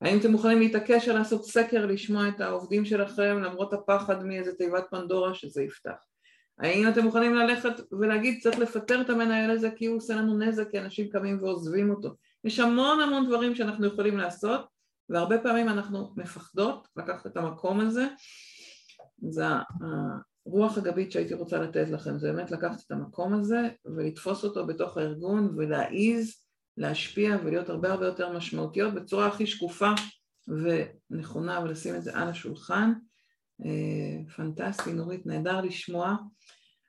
[0.00, 4.84] האם אתם מוכנים להתעקש על לעשות סקר, לשמוע את העובדים שלכם למרות הפחד מאיזה תיבת
[4.90, 6.05] פנדורה שזה יפתח?
[6.58, 10.70] האם אתם מוכנים ללכת ולהגיד צריך לפטר את המנהל הזה כי הוא עושה לנו נזק
[10.70, 12.14] כי אנשים קמים ועוזבים אותו?
[12.44, 14.66] יש המון המון דברים שאנחנו יכולים לעשות
[15.08, 18.06] והרבה פעמים אנחנו מפחדות לקחת את המקום הזה,
[19.28, 19.44] זה
[20.46, 24.96] הרוח הגבית שהייתי רוצה לתת לכם, זה באמת לקחת את המקום הזה ולתפוס אותו בתוך
[24.96, 26.34] הארגון ולהעיז
[26.76, 29.90] להשפיע ולהיות הרבה הרבה יותר משמעותיות בצורה הכי שקופה
[31.10, 32.92] ונכונה ולשים את זה על השולחן
[34.36, 36.16] פנטסטי, נורית, נהדר לשמוע.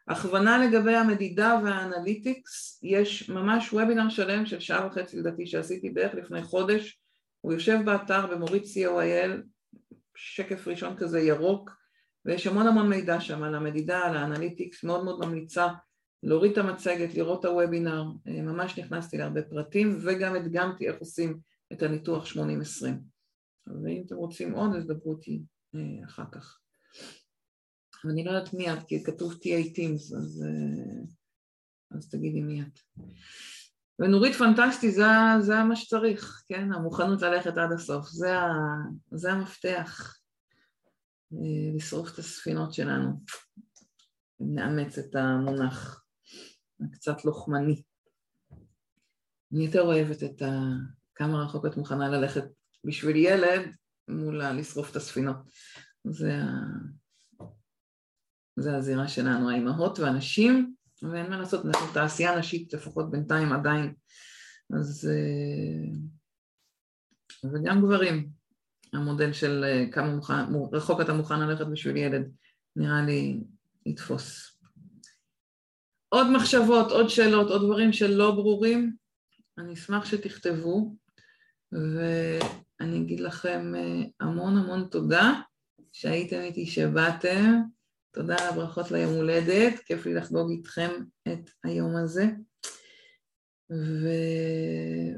[0.07, 6.43] הכוונה לגבי המדידה והאנליטיקס, יש ממש וובינר שלם של שעה וחצי לדעתי שעשיתי בערך לפני
[6.43, 7.01] חודש,
[7.41, 9.31] הוא יושב באתר במורית co.il,
[10.15, 11.71] שקף ראשון כזה ירוק,
[12.25, 15.67] ויש המון המון מידע שם על המדידה, על האנליטיקס, מאוד מאוד ממליצה
[16.23, 21.39] להוריד את המצגת, לראות את הוובינר, ממש נכנסתי להרבה פרטים וגם הדגמתי איך עושים
[21.73, 22.37] את הניתוח 80-20.
[23.83, 25.41] ואם אתם רוצים עוד אז דברו אותי
[25.75, 26.59] אה, אחר כך.
[28.05, 31.03] אני לא יודעת מי את, כי כתוב TA Teams, אז, אה,
[31.97, 32.79] אז תגידי מי את.
[33.99, 35.05] ונורית פנטסטי, זה,
[35.39, 36.73] זה מה שצריך, כן?
[36.73, 38.49] המוכנות ללכת עד הסוף, זה, ה,
[39.11, 40.17] זה המפתח
[41.33, 43.23] אה, לשרוף את הספינות שלנו.
[44.39, 46.03] נאמץ את המונח
[46.81, 47.83] הקצת לוחמני.
[49.53, 50.51] אני יותר אוהבת את ה...
[51.15, 52.43] כמה רחוק את מוכנה ללכת
[52.83, 53.61] בשביל ילד
[54.07, 55.35] מול לשרוף את הספינות.
[56.03, 56.47] זה, ה...
[58.57, 63.93] זה הזירה שלנו, האימהות והנשים, ואין מה לעשות, אנחנו תעשייה נשית לפחות בינתיים עדיין,
[64.79, 65.09] אז...
[65.11, 65.97] אה,
[67.53, 68.29] וגם גברים,
[68.93, 72.31] המודל של אה, כמה מוכן, רחוק אתה מוכן ללכת בשביל ילד,
[72.75, 73.39] נראה לי
[73.85, 74.57] יתפוס.
[76.09, 78.95] עוד מחשבות, עוד שאלות, עוד דברים שלא ברורים,
[79.57, 80.95] אני אשמח שתכתבו,
[81.71, 85.33] ואני אגיד לכם אה, המון המון תודה
[85.93, 87.61] שהייתם איתי, שבאתם.
[88.17, 90.89] תודה על הברכות ליום הולדת, כיף לי לחגוג איתכם
[91.27, 92.25] את היום הזה.
[93.71, 94.07] ו...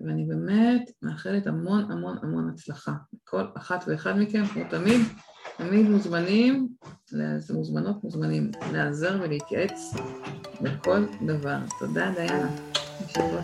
[0.06, 5.02] ואני באמת מאחלת המון המון המון הצלחה לכל אחת ואחד מכם, כמו תמיד,
[5.58, 6.68] תמיד מוזמנים,
[7.54, 9.94] מוזמנות, מוזמנים להיעזר ולהתייעץ
[10.62, 11.58] בכל דבר.
[11.80, 12.56] תודה, דיינה.
[13.08, 13.42] שבוע.